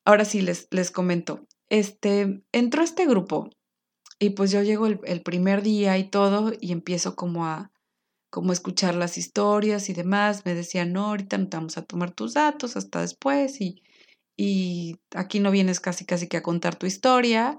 ahora 0.04 0.24
sí 0.24 0.40
les, 0.40 0.68
les 0.70 0.90
comento. 0.90 1.46
Este, 1.68 2.42
entró 2.52 2.82
este 2.82 3.06
grupo 3.06 3.50
y 4.18 4.30
pues 4.30 4.52
yo 4.52 4.62
llego 4.62 4.86
el, 4.86 5.00
el 5.04 5.20
primer 5.20 5.62
día 5.62 5.98
y 5.98 6.08
todo 6.08 6.52
y 6.58 6.72
empiezo 6.72 7.16
como 7.16 7.46
a, 7.46 7.71
como 8.32 8.54
escuchar 8.54 8.94
las 8.94 9.18
historias 9.18 9.90
y 9.90 9.92
demás. 9.92 10.46
Me 10.46 10.54
decían, 10.54 10.94
no, 10.94 11.08
ahorita 11.08 11.36
no 11.36 11.48
te 11.48 11.56
vamos 11.58 11.76
a 11.76 11.84
tomar 11.84 12.12
tus 12.12 12.32
datos 12.32 12.78
hasta 12.78 13.02
después 13.02 13.60
y, 13.60 13.82
y 14.38 14.96
aquí 15.14 15.38
no 15.38 15.50
vienes 15.50 15.80
casi 15.80 16.06
casi 16.06 16.28
que 16.28 16.38
a 16.38 16.42
contar 16.42 16.76
tu 16.76 16.86
historia, 16.86 17.58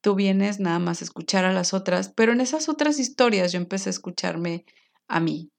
tú 0.00 0.14
vienes 0.14 0.60
nada 0.60 0.78
más 0.78 1.02
a 1.02 1.04
escuchar 1.04 1.44
a 1.44 1.52
las 1.52 1.74
otras, 1.74 2.08
pero 2.08 2.32
en 2.32 2.40
esas 2.40 2.70
otras 2.70 2.98
historias 2.98 3.52
yo 3.52 3.58
empecé 3.58 3.90
a 3.90 3.92
escucharme 3.92 4.64
a 5.08 5.20
mí. 5.20 5.50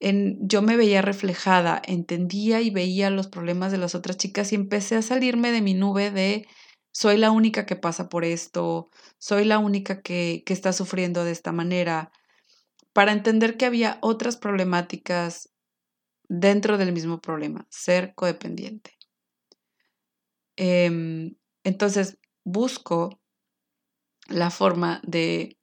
En, 0.00 0.38
yo 0.48 0.62
me 0.62 0.76
veía 0.76 1.00
reflejada, 1.00 1.80
entendía 1.84 2.60
y 2.62 2.70
veía 2.70 3.08
los 3.10 3.28
problemas 3.28 3.70
de 3.70 3.78
las 3.78 3.94
otras 3.94 4.16
chicas 4.16 4.52
y 4.52 4.56
empecé 4.56 4.96
a 4.96 5.02
salirme 5.02 5.52
de 5.52 5.60
mi 5.60 5.74
nube 5.74 6.10
de 6.10 6.48
soy 6.92 7.18
la 7.18 7.30
única 7.30 7.66
que 7.66 7.76
pasa 7.76 8.08
por 8.08 8.24
esto, 8.24 8.90
soy 9.18 9.44
la 9.44 9.60
única 9.60 10.02
que, 10.02 10.42
que 10.44 10.54
está 10.54 10.72
sufriendo 10.72 11.22
de 11.22 11.30
esta 11.30 11.52
manera, 11.52 12.10
para 12.92 13.12
entender 13.12 13.56
que 13.56 13.66
había 13.66 13.98
otras 14.02 14.36
problemáticas 14.36 15.50
dentro 16.28 16.78
del 16.78 16.92
mismo 16.92 17.20
problema, 17.20 17.66
ser 17.70 18.14
codependiente. 18.14 18.96
Em, 20.56 21.36
entonces, 21.64 22.18
busco 22.44 23.20
la 24.28 24.50
forma 24.50 25.00
de, 25.04 25.58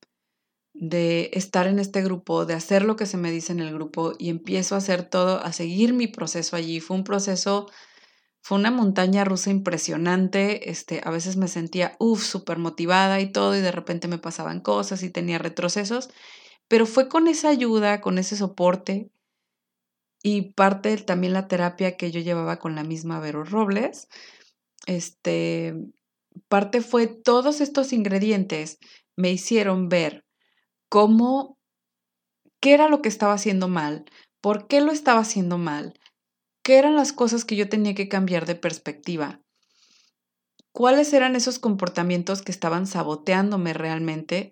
de 0.74 1.32
estar 1.34 1.68
en 1.68 1.80
este 1.80 2.02
grupo, 2.04 2.46
de 2.46 2.54
hacer 2.54 2.84
lo 2.84 2.96
que 2.96 3.06
se 3.06 3.18
me 3.18 3.32
dice 3.32 3.54
en 3.54 3.60
el 3.60 3.74
grupo 3.74 4.14
y 4.18 4.30
empiezo 4.30 4.76
a 4.76 4.80
hacer 4.80 5.10
todo, 5.10 5.42
a 5.42 5.54
seguir 5.54 5.94
mi 5.94 6.08
proceso 6.08 6.56
allí. 6.56 6.80
Fue 6.82 6.98
un 6.98 7.04
proceso, 7.04 7.68
fue 8.42 8.58
una 8.58 8.72
montaña 8.72 9.24
rusa 9.24 9.52
impresionante. 9.52 10.70
Este, 10.70 11.02
a 11.04 11.12
veces 11.12 11.38
me 11.38 11.48
sentía, 11.48 11.96
uff, 12.00 12.24
súper 12.24 12.58
motivada 12.58 13.22
y 13.22 13.32
todo, 13.32 13.56
y 13.56 13.62
de 13.62 13.72
repente 13.72 14.08
me 14.08 14.18
pasaban 14.18 14.62
cosas 14.62 15.04
y 15.04 15.10
tenía 15.10 15.38
retrocesos. 15.38 16.10
Pero 16.68 16.86
fue 16.86 17.08
con 17.08 17.28
esa 17.28 17.50
ayuda, 17.50 18.02
con 18.02 18.18
ese 18.18 18.36
soporte 18.36 19.12
y 20.24 20.54
parte 20.54 20.98
también 20.98 21.34
la 21.34 21.48
terapia 21.48 21.96
que 21.96 22.12
yo 22.12 22.20
llevaba 22.20 22.60
con 22.60 22.76
la 22.76 22.84
misma 22.84 23.20
Vero 23.20 23.44
Robles. 23.44 24.08
Este, 24.86 25.74
parte 26.48 26.82
fue 26.82 27.08
todos 27.08 27.62
estos 27.62 27.94
ingredientes 27.94 28.80
me 29.16 29.32
hicieron 29.32 29.90
ver 29.90 30.26
cómo, 30.90 31.58
qué 32.60 32.74
era 32.74 32.88
lo 32.88 33.02
que 33.02 33.10
estaba 33.10 33.34
haciendo 33.34 33.68
mal, 33.68 34.06
por 34.42 34.68
qué 34.68 34.82
lo 34.82 34.92
estaba 34.92 35.22
haciendo 35.22 35.58
mal, 35.58 36.00
qué 36.64 36.78
eran 36.78 36.96
las 36.96 37.14
cosas 37.14 37.46
que 37.46 37.56
yo 37.56 37.68
tenía 37.68 37.96
que 37.96 38.08
cambiar 38.08 38.46
de 38.46 38.56
perspectiva, 38.56 39.42
cuáles 40.72 41.12
eran 41.14 41.36
esos 41.36 41.60
comportamientos 41.60 42.42
que 42.42 42.52
estaban 42.52 42.86
saboteándome 42.86 43.74
realmente 43.74 44.52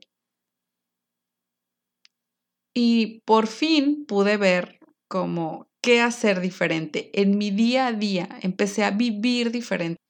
y 2.76 3.22
por 3.26 3.48
fin 3.48 4.06
pude 4.06 4.38
ver 4.38 4.80
como 5.08 5.68
qué 5.82 6.02
hacer 6.02 6.42
diferente. 6.42 7.10
En 7.14 7.38
mi 7.38 7.50
día 7.50 7.88
a 7.88 7.94
día 7.94 8.30
empecé 8.42 8.84
a 8.84 8.92
vivir 8.92 9.50
diferente. 9.50 10.02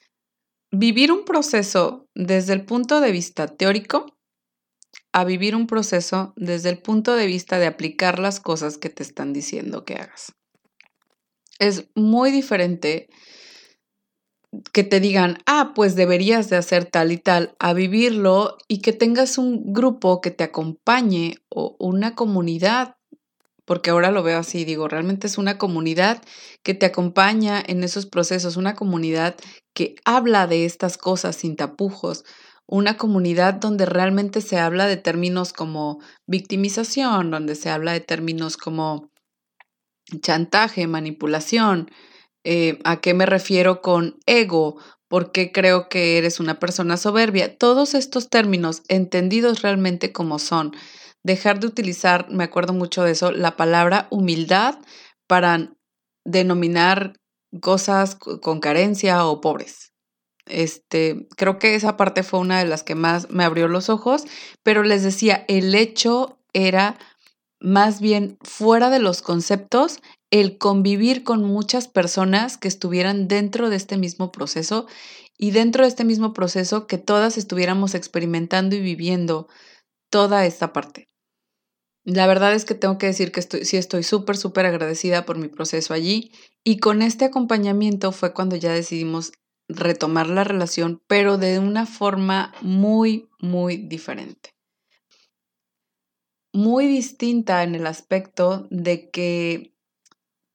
Vivir 0.72 1.12
un 1.12 1.24
proceso 1.24 2.10
desde 2.16 2.54
el 2.54 2.66
punto 2.66 3.00
de 3.00 3.12
vista 3.12 3.48
teórico 3.48 4.18
a 5.14 5.24
vivir 5.24 5.56
un 5.56 5.68
proceso 5.68 6.34
desde 6.36 6.70
el 6.70 6.80
punto 6.80 7.16
de 7.16 7.28
vista 7.28 7.60
de 7.60 7.68
aplicar 7.68 8.20
las 8.20 8.40
cosas 8.40 8.78
que 8.78 8.90
te 8.90 9.04
están 9.04 9.32
diciendo 9.32 9.86
que 9.86 9.96
hagas. 9.96 10.34
Es 11.60 11.86
muy 11.96 12.32
diferente 12.32 13.08
que 14.74 14.84
te 14.84 15.00
digan, 15.00 15.38
ah, 15.46 15.74
pues 15.76 15.96
deberías 15.96 16.50
de 16.50 16.58
hacer 16.58 16.86
tal 16.86 17.12
y 17.12 17.18
tal, 17.18 17.56
a 17.60 17.74
vivirlo 17.74 18.58
y 18.68 18.80
que 18.82 18.94
tengas 18.94 19.38
un 19.38 19.74
grupo 19.74 20.22
que 20.22 20.32
te 20.32 20.44
acompañe 20.44 21.38
o 21.50 21.76
una 21.80 22.16
comunidad, 22.16 22.96
porque 23.66 23.90
ahora 23.90 24.12
lo 24.12 24.24
veo 24.24 24.40
así, 24.40 24.66
digo, 24.66 24.88
realmente 24.88 25.28
es 25.28 25.38
una 25.38 25.58
comunidad 25.58 26.22
que 26.64 26.74
te 26.74 26.86
acompaña 26.86 27.64
en 27.66 27.84
esos 27.84 28.06
procesos, 28.06 28.58
una 28.58 28.76
comunidad 28.76 29.36
que 29.74 29.96
habla 30.06 30.48
de 30.48 30.66
estas 30.66 30.98
cosas 30.98 31.36
sin 31.36 31.56
tapujos, 31.56 32.24
una 32.68 32.98
comunidad 32.98 33.56
donde 33.56 33.86
realmente 33.86 34.42
se 34.42 34.58
habla 34.58 34.88
de 34.88 34.98
términos 34.98 35.54
como 35.54 36.00
victimización, 36.26 37.32
donde 37.32 37.56
se 37.56 37.70
habla 37.70 37.94
de 37.94 38.00
términos 38.00 38.58
como 38.58 39.12
chantaje, 40.22 40.88
manipulación, 40.88 41.90
eh, 42.46 42.80
¿A 42.84 43.02
qué 43.02 43.14
me 43.14 43.26
refiero 43.26 43.82
con 43.82 44.20
ego? 44.26 44.78
¿Por 45.08 45.32
qué 45.32 45.52
creo 45.52 45.90
que 45.90 46.18
eres 46.18 46.40
una 46.40 46.60
persona 46.60 46.98
soberbia? 46.98 47.58
Todos 47.58 47.94
estos 47.94 48.30
términos 48.30 48.84
entendidos 48.88 49.62
realmente 49.62 50.12
como 50.12 50.40
son. 50.40 50.76
Dejar 51.24 51.60
de 51.60 51.68
utilizar, 51.68 52.30
me 52.30 52.44
acuerdo 52.44 52.74
mucho 52.74 53.04
de 53.04 53.12
eso, 53.12 53.32
la 53.32 53.58
palabra 53.58 54.08
humildad 54.12 54.76
para 55.28 55.74
denominar 56.24 57.14
cosas 57.62 58.16
con 58.16 58.60
carencia 58.60 59.26
o 59.26 59.42
pobres. 59.42 59.94
Este, 60.46 61.28
creo 61.38 61.58
que 61.58 61.76
esa 61.76 61.98
parte 61.98 62.22
fue 62.22 62.40
una 62.40 62.60
de 62.60 62.66
las 62.66 62.84
que 62.84 62.96
más 62.96 63.30
me 63.32 63.44
abrió 63.44 63.68
los 63.68 63.90
ojos, 63.90 64.26
pero 64.64 64.84
les 64.84 65.04
decía, 65.04 65.46
el 65.48 65.74
hecho 65.74 66.40
era 66.54 67.00
más 67.60 68.00
bien 68.00 68.38
fuera 68.44 68.90
de 68.90 69.00
los 69.00 69.22
conceptos 69.22 70.00
el 70.42 70.58
convivir 70.58 71.24
con 71.24 71.44
muchas 71.46 71.88
personas 71.88 72.58
que 72.58 72.68
estuvieran 72.68 73.30
dentro 73.30 73.70
de 73.70 73.78
este 73.78 73.98
mismo 73.98 74.34
proceso 74.34 74.86
y 75.38 75.52
dentro 75.52 75.84
de 75.84 75.88
este 75.88 76.04
mismo 76.04 76.34
proceso 76.34 76.88
que 76.88 76.98
todas 76.98 77.38
estuviéramos 77.38 77.96
experimentando 77.96 78.76
y 78.76 78.82
viviendo 78.82 79.48
toda 80.10 80.46
esta 80.46 80.74
parte. 80.74 81.08
La 82.04 82.28
verdad 82.28 82.54
es 82.54 82.66
que 82.66 82.76
tengo 82.76 82.98
que 82.98 83.06
decir 83.06 83.32
que 83.32 83.40
estoy, 83.40 83.64
sí 83.64 83.78
estoy 83.78 84.04
súper, 84.04 84.36
súper 84.36 84.66
agradecida 84.66 85.26
por 85.26 85.38
mi 85.38 85.48
proceso 85.48 85.94
allí 85.94 86.34
y 86.66 86.80
con 86.80 87.02
este 87.02 87.24
acompañamiento 87.24 88.12
fue 88.12 88.34
cuando 88.34 88.58
ya 88.58 88.74
decidimos 88.74 89.32
retomar 89.70 90.28
la 90.28 90.44
relación, 90.44 91.02
pero 91.08 91.38
de 91.38 91.60
una 91.60 91.86
forma 91.86 92.54
muy, 92.62 93.30
muy 93.40 93.78
diferente. 93.78 94.50
Muy 96.54 96.88
distinta 96.88 97.64
en 97.64 97.76
el 97.76 97.88
aspecto 97.88 98.68
de 98.70 99.10
que 99.10 99.75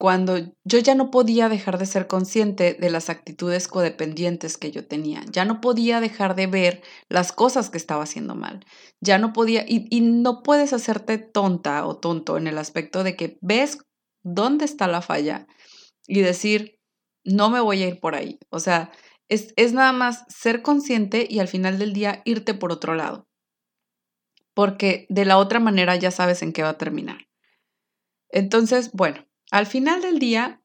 cuando 0.01 0.39
yo 0.63 0.79
ya 0.79 0.95
no 0.95 1.11
podía 1.11 1.47
dejar 1.47 1.77
de 1.77 1.85
ser 1.85 2.07
consciente 2.07 2.73
de 2.73 2.89
las 2.89 3.11
actitudes 3.11 3.67
codependientes 3.67 4.57
que 4.57 4.71
yo 4.71 4.87
tenía, 4.87 5.23
ya 5.31 5.45
no 5.45 5.61
podía 5.61 6.01
dejar 6.01 6.33
de 6.33 6.47
ver 6.47 6.81
las 7.07 7.31
cosas 7.31 7.69
que 7.69 7.77
estaba 7.77 8.01
haciendo 8.01 8.33
mal, 8.33 8.65
ya 8.99 9.19
no 9.19 9.31
podía, 9.31 9.63
y, 9.67 9.85
y 9.95 10.01
no 10.01 10.41
puedes 10.41 10.73
hacerte 10.73 11.19
tonta 11.19 11.85
o 11.85 11.97
tonto 11.97 12.37
en 12.37 12.47
el 12.47 12.57
aspecto 12.57 13.03
de 13.03 13.15
que 13.15 13.37
ves 13.41 13.77
dónde 14.23 14.65
está 14.65 14.87
la 14.87 15.03
falla 15.03 15.45
y 16.07 16.21
decir, 16.21 16.79
no 17.23 17.51
me 17.51 17.59
voy 17.59 17.83
a 17.83 17.87
ir 17.87 17.99
por 17.99 18.15
ahí. 18.15 18.39
O 18.49 18.57
sea, 18.57 18.91
es, 19.29 19.53
es 19.55 19.71
nada 19.71 19.93
más 19.93 20.25
ser 20.29 20.63
consciente 20.63 21.27
y 21.29 21.37
al 21.37 21.47
final 21.47 21.77
del 21.77 21.93
día 21.93 22.23
irte 22.25 22.55
por 22.55 22.71
otro 22.71 22.95
lado, 22.95 23.27
porque 24.55 25.05
de 25.09 25.25
la 25.25 25.37
otra 25.37 25.59
manera 25.59 25.95
ya 25.95 26.09
sabes 26.09 26.41
en 26.41 26.53
qué 26.53 26.63
va 26.63 26.69
a 26.69 26.77
terminar. 26.79 27.27
Entonces, 28.31 28.89
bueno 28.93 29.30
al 29.51 29.67
final 29.67 30.01
del 30.01 30.17
día, 30.17 30.61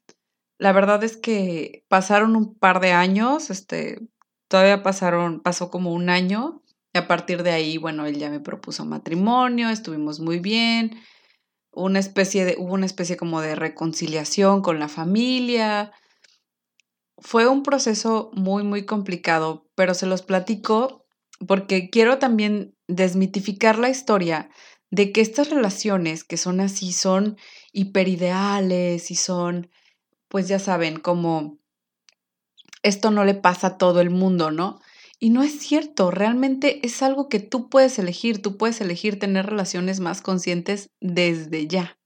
la 0.59 0.73
verdad 0.73 1.05
es 1.05 1.17
que 1.17 1.85
pasaron 1.89 2.37
un 2.37 2.55
par 2.55 2.81
de 2.81 2.93
años, 2.93 3.51
este, 3.51 4.01
todavía 4.49 4.83
pasaron, 4.83 5.41
pasó 5.41 5.71
como 5.71 5.93
un 5.93 6.09
año, 6.09 6.63
y 6.95 6.99
a 6.99 7.09
partir 7.09 7.43
de 7.43 7.51
ahí, 7.51 7.77
bueno, 7.77 8.07
él 8.07 8.17
ya 8.17 8.31
me 8.31 8.41
propuso 8.41 8.87
matrimonio, 8.87 9.69
estuvimos 9.69 10.21
muy 10.21 10.39
bien, 10.39 10.99
una 11.77 11.99
especie 11.99 12.47
de, 12.47 12.57
hubo 12.59 12.73
una 12.73 12.87
especie 12.87 13.19
como 13.19 13.43
de 13.43 13.55
reconciliación 13.55 14.63
con 14.63 14.79
la 14.79 14.89
familia. 14.89 15.93
Fue 17.19 17.47
un 17.47 17.63
proceso 17.63 18.31
muy, 18.33 18.65
muy 18.65 18.87
complicado, 18.87 19.69
pero 19.75 19.93
se 19.93 20.07
los 20.07 20.23
platico 20.23 21.05
porque 21.47 21.91
quiero 21.91 22.19
también 22.19 22.75
desmitificar 22.89 23.79
la 23.79 23.91
historia 23.91 24.49
de 24.91 25.13
que 25.13 25.21
estas 25.21 25.51
relaciones 25.51 26.25
que 26.25 26.39
son 26.39 26.61
así 26.61 26.93
son 26.93 27.37
hiperideales 27.77 29.11
y 29.11 29.15
son, 29.15 29.71
pues 30.29 30.49
ya 30.49 30.59
saben, 30.59 30.99
como 30.99 31.59
esto 32.83 33.11
no 33.11 33.25
le 33.25 33.35
pasa 33.35 33.67
a 33.67 33.79
todo 33.79 34.01
el 34.01 34.11
mundo, 34.11 34.51
¿no? 34.51 34.81
Y 35.21 35.31
no 35.31 35.43
es 35.43 35.59
cierto, 35.59 36.11
realmente 36.11 36.87
es 36.87 37.03
algo 37.03 37.29
que 37.29 37.41
tú 37.41 37.69
puedes 37.69 37.99
elegir, 37.99 38.41
tú 38.41 38.57
puedes 38.57 38.81
elegir 38.81 39.19
tener 39.19 39.47
relaciones 39.47 40.01
más 40.01 40.23
conscientes 40.23 40.91
desde 41.01 41.67
ya. 41.67 41.99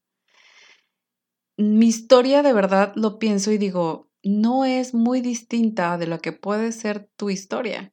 Mi 1.56 1.86
historia 1.86 2.42
de 2.42 2.52
verdad 2.52 2.92
lo 2.96 3.18
pienso 3.18 3.52
y 3.52 3.58
digo, 3.58 4.08
no 4.22 4.64
es 4.64 4.92
muy 4.92 5.20
distinta 5.20 5.98
de 5.98 6.06
lo 6.06 6.18
que 6.20 6.32
puede 6.32 6.72
ser 6.72 7.08
tu 7.16 7.30
historia. 7.30 7.92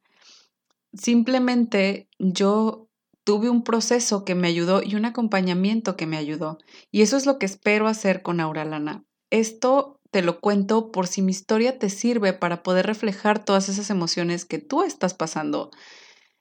Simplemente 0.94 2.10
yo 2.18 2.87
tuve 3.28 3.50
un 3.50 3.62
proceso 3.62 4.24
que 4.24 4.36
me 4.36 4.48
ayudó 4.48 4.82
y 4.82 4.96
un 4.96 5.04
acompañamiento 5.04 5.98
que 5.98 6.08
me 6.08 6.16
ayudó. 6.16 6.60
Y 6.92 7.02
eso 7.02 7.18
es 7.18 7.26
lo 7.26 7.38
que 7.40 7.46
espero 7.46 7.90
hacer 7.90 8.22
con 8.22 8.40
Auralana. 8.40 9.04
Esto 9.30 10.00
te 10.12 10.22
lo 10.22 10.40
cuento 10.40 10.94
por 10.94 11.08
si 11.08 11.22
mi 11.22 11.32
historia 11.32 11.78
te 11.78 11.90
sirve 11.90 12.32
para 12.32 12.64
poder 12.64 12.86
reflejar 12.86 13.44
todas 13.44 13.68
esas 13.68 13.90
emociones 13.90 14.46
que 14.46 14.60
tú 14.60 14.82
estás 14.82 15.14
pasando. 15.14 15.72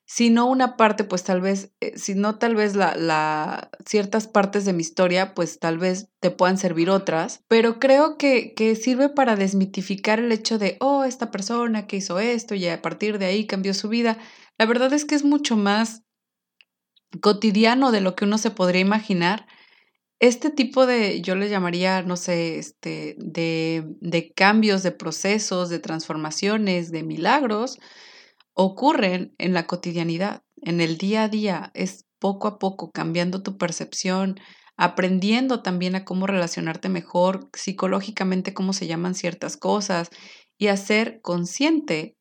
Si 0.04 0.30
no 0.30 0.46
una 0.46 0.76
parte, 0.76 1.02
pues 1.02 1.24
tal 1.24 1.40
vez, 1.40 1.72
eh, 1.80 1.98
si 1.98 2.14
no 2.14 2.38
tal 2.38 2.54
vez 2.54 2.76
la, 2.76 3.68
ciertas 3.84 4.28
partes 4.28 4.64
de 4.64 4.72
mi 4.72 4.82
historia, 4.82 5.34
pues 5.34 5.58
tal 5.58 5.78
vez 5.78 6.10
te 6.20 6.30
puedan 6.30 6.56
servir 6.56 6.88
otras, 6.88 7.42
pero 7.48 7.80
creo 7.80 8.16
que, 8.16 8.54
que 8.54 8.76
sirve 8.76 9.08
para 9.08 9.34
desmitificar 9.34 10.20
el 10.20 10.30
hecho 10.30 10.60
de, 10.60 10.76
oh, 10.78 11.02
esta 11.02 11.32
persona 11.32 11.88
que 11.88 11.96
hizo 11.96 12.20
esto 12.20 12.54
y 12.54 12.68
a 12.68 12.80
partir 12.80 13.18
de 13.18 13.26
ahí 13.26 13.48
cambió 13.48 13.74
su 13.74 13.88
vida. 13.88 14.18
La 14.56 14.66
verdad 14.66 14.92
es 14.92 15.04
que 15.04 15.16
es 15.16 15.24
mucho 15.24 15.56
más 15.56 16.05
cotidiano 17.20 17.92
de 17.92 18.00
lo 18.00 18.16
que 18.16 18.24
uno 18.24 18.38
se 18.38 18.50
podría 18.50 18.80
imaginar, 18.80 19.46
este 20.18 20.50
tipo 20.50 20.86
de, 20.86 21.20
yo 21.20 21.34
le 21.36 21.48
llamaría, 21.48 22.02
no 22.02 22.16
sé, 22.16 22.58
este, 22.58 23.16
de, 23.18 23.84
de 24.00 24.32
cambios, 24.32 24.82
de 24.82 24.92
procesos, 24.92 25.68
de 25.68 25.78
transformaciones, 25.78 26.90
de 26.90 27.02
milagros, 27.02 27.78
ocurren 28.54 29.34
en 29.38 29.52
la 29.52 29.66
cotidianidad, 29.66 30.42
en 30.62 30.80
el 30.80 30.96
día 30.96 31.24
a 31.24 31.28
día, 31.28 31.70
es 31.74 32.06
poco 32.18 32.48
a 32.48 32.58
poco 32.58 32.90
cambiando 32.90 33.42
tu 33.42 33.58
percepción, 33.58 34.40
aprendiendo 34.76 35.62
también 35.62 35.94
a 35.94 36.04
cómo 36.04 36.26
relacionarte 36.26 36.88
mejor 36.88 37.50
psicológicamente, 37.52 38.54
cómo 38.54 38.72
se 38.72 38.86
llaman 38.86 39.14
ciertas 39.14 39.56
cosas 39.56 40.10
y 40.58 40.68
a 40.68 40.76
ser 40.76 41.20
consciente. 41.20 42.16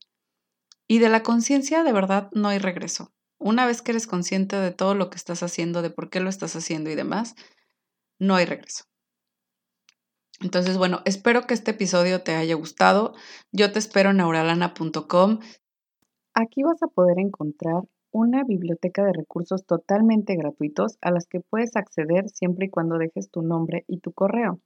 Y 0.88 1.00
de 1.00 1.10
la 1.10 1.24
conciencia 1.24 1.84
de 1.84 1.94
verdad 1.94 2.30
no 2.34 2.50
hay 2.50 2.60
regreso. 2.60 3.12
Una 3.38 3.66
vez 3.66 3.82
que 3.82 3.92
eres 3.92 4.08
consciente 4.08 4.56
de 4.56 4.72
todo 4.72 4.96
lo 4.96 5.10
que 5.10 5.18
estás 5.18 5.44
haciendo, 5.44 5.82
de 5.82 5.90
por 5.90 6.10
qué 6.10 6.20
lo 6.20 6.30
estás 6.30 6.56
haciendo 6.56 6.90
y 6.90 6.96
demás, 6.96 7.36
no 8.20 8.36
hay 8.36 8.46
regreso. 8.46 8.86
Entonces, 10.42 10.78
bueno, 10.78 11.02
espero 11.06 11.48
que 11.48 11.54
este 11.54 11.72
episodio 11.72 12.22
te 12.22 12.36
haya 12.36 12.56
gustado. 12.56 13.14
Yo 13.52 13.72
te 13.72 13.80
espero 13.80 14.12
en 14.12 14.20
auralana.com. 14.20 15.40
Aquí 16.34 16.64
vas 16.64 16.82
a 16.84 16.88
poder 16.88 17.20
encontrar 17.20 17.84
una 18.12 18.44
biblioteca 18.44 19.04
de 19.04 19.14
recursos 19.14 19.66
totalmente 19.66 20.36
gratuitos 20.36 20.98
a 21.02 21.12
las 21.12 21.28
que 21.28 21.42
puedes 21.42 21.76
acceder 21.76 22.30
siempre 22.30 22.68
y 22.68 22.70
cuando 22.70 22.98
dejes 22.98 23.30
tu 23.30 23.42
nombre 23.42 23.84
y 23.88 24.00
tu 24.00 24.14
correo. 24.14 24.60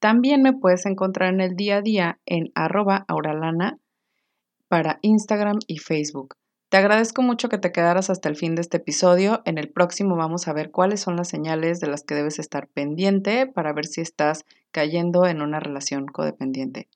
También 0.00 0.42
me 0.42 0.52
puedes 0.52 0.84
encontrar 0.86 1.32
en 1.32 1.40
el 1.40 1.54
día 1.54 1.76
a 1.76 1.82
día 1.82 2.20
en 2.26 2.50
arroba 2.56 3.04
auralana 3.06 3.78
para 4.66 4.98
Instagram 5.02 5.60
y 5.68 5.78
Facebook. 5.78 6.34
Te 6.72 6.78
agradezco 6.78 7.20
mucho 7.20 7.50
que 7.50 7.58
te 7.58 7.70
quedaras 7.70 8.08
hasta 8.08 8.30
el 8.30 8.36
fin 8.36 8.54
de 8.54 8.62
este 8.62 8.78
episodio. 8.78 9.42
En 9.44 9.58
el 9.58 9.68
próximo 9.68 10.16
vamos 10.16 10.48
a 10.48 10.54
ver 10.54 10.70
cuáles 10.70 11.00
son 11.00 11.16
las 11.16 11.28
señales 11.28 11.80
de 11.80 11.86
las 11.86 12.02
que 12.02 12.14
debes 12.14 12.38
estar 12.38 12.66
pendiente 12.66 13.46
para 13.46 13.74
ver 13.74 13.84
si 13.84 14.00
estás 14.00 14.46
cayendo 14.70 15.26
en 15.26 15.42
una 15.42 15.60
relación 15.60 16.06
codependiente. 16.06 16.88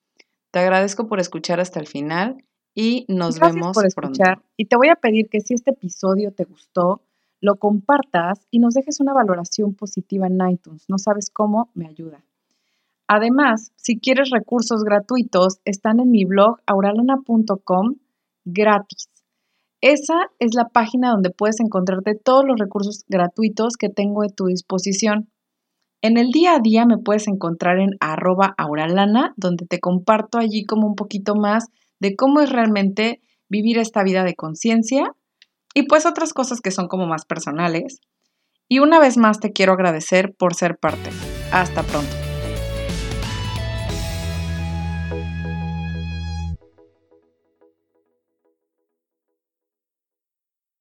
Te 0.51 0.61
agradezco 0.61 1.09
por 1.09 1.21
escuchar 1.21 1.61
hasta 1.61 1.79
el 1.79 1.87
final 1.87 2.43
y 2.75 3.05
nos 3.09 3.37
Gracias 3.37 3.55
vemos 3.55 3.75
por 3.75 3.85
escuchar. 3.85 4.41
Y 4.57 4.65
te 4.65 4.77
voy 4.79 4.89
a 4.89 4.95
pedir 4.95 5.29
que 5.29 5.43
si 5.43 5.53
este 5.53 5.73
episodio 5.73 6.33
te 6.33 6.45
gustó, 6.45 7.03
lo 7.43 7.57
compartas 7.57 8.47
y 8.51 8.61
nos 8.61 8.73
dejes 8.73 9.01
una 9.01 9.13
valoración 9.13 9.75
positiva 9.75 10.27
en 10.27 10.39
iTunes. 10.51 10.87
No 10.89 10.97
sabes 10.97 11.29
cómo, 11.29 11.69
me 11.75 11.87
ayuda. 11.87 12.25
Además, 13.09 13.73
si 13.77 13.99
quieres 13.99 14.31
recursos 14.31 14.85
gratuitos, 14.85 15.61
están 15.67 16.01
en 16.01 16.11
mi 16.11 16.25
blog 16.25 16.61
auralana.com 16.65 17.97
gratis. 18.47 19.11
Esa 19.81 20.31
es 20.39 20.55
la 20.55 20.69
página 20.69 21.11
donde 21.11 21.31
puedes 21.31 21.61
encontrarte 21.61 22.15
todos 22.15 22.45
los 22.47 22.59
recursos 22.59 23.05
gratuitos 23.09 23.77
que 23.77 23.89
tengo 23.89 24.23
a 24.23 24.29
tu 24.29 24.47
disposición. 24.47 25.31
En 26.03 26.19
el 26.19 26.31
día 26.31 26.55
a 26.55 26.61
día 26.61 26.87
me 26.87 26.99
puedes 26.99 27.29
encontrar 27.29 27.79
en 27.79 27.91
arroba 28.01 28.55
auralana, 28.59 29.35
donde 29.37 29.67
te 29.67 29.81
comparto 29.81 30.39
allí 30.39 30.65
como 30.65 30.87
un 30.87 30.95
poquito 30.95 31.35
más 31.35 31.67
de 32.01 32.17
cómo 32.17 32.41
es 32.41 32.51
realmente 32.51 33.21
vivir 33.49 33.79
esta 33.79 34.03
vida 34.03 34.25
de 34.25 34.35
conciencia 34.35 35.13
y 35.75 35.85
pues 35.85 36.07
otras 36.07 36.33
cosas 36.33 36.61
que 36.61 36.71
son 36.71 36.89
como 36.89 37.07
más 37.07 37.25
personales. 37.25 38.01
Y 38.69 38.81
una 38.81 38.99
vez 38.99 39.17
más 39.17 39.41
te 39.41 39.53
quiero 39.53 39.73
agradecer 39.73 40.35
por 40.37 40.55
ser 40.55 40.79
parte. 40.79 41.11
Hasta 41.53 41.83
pronto. 41.83 42.26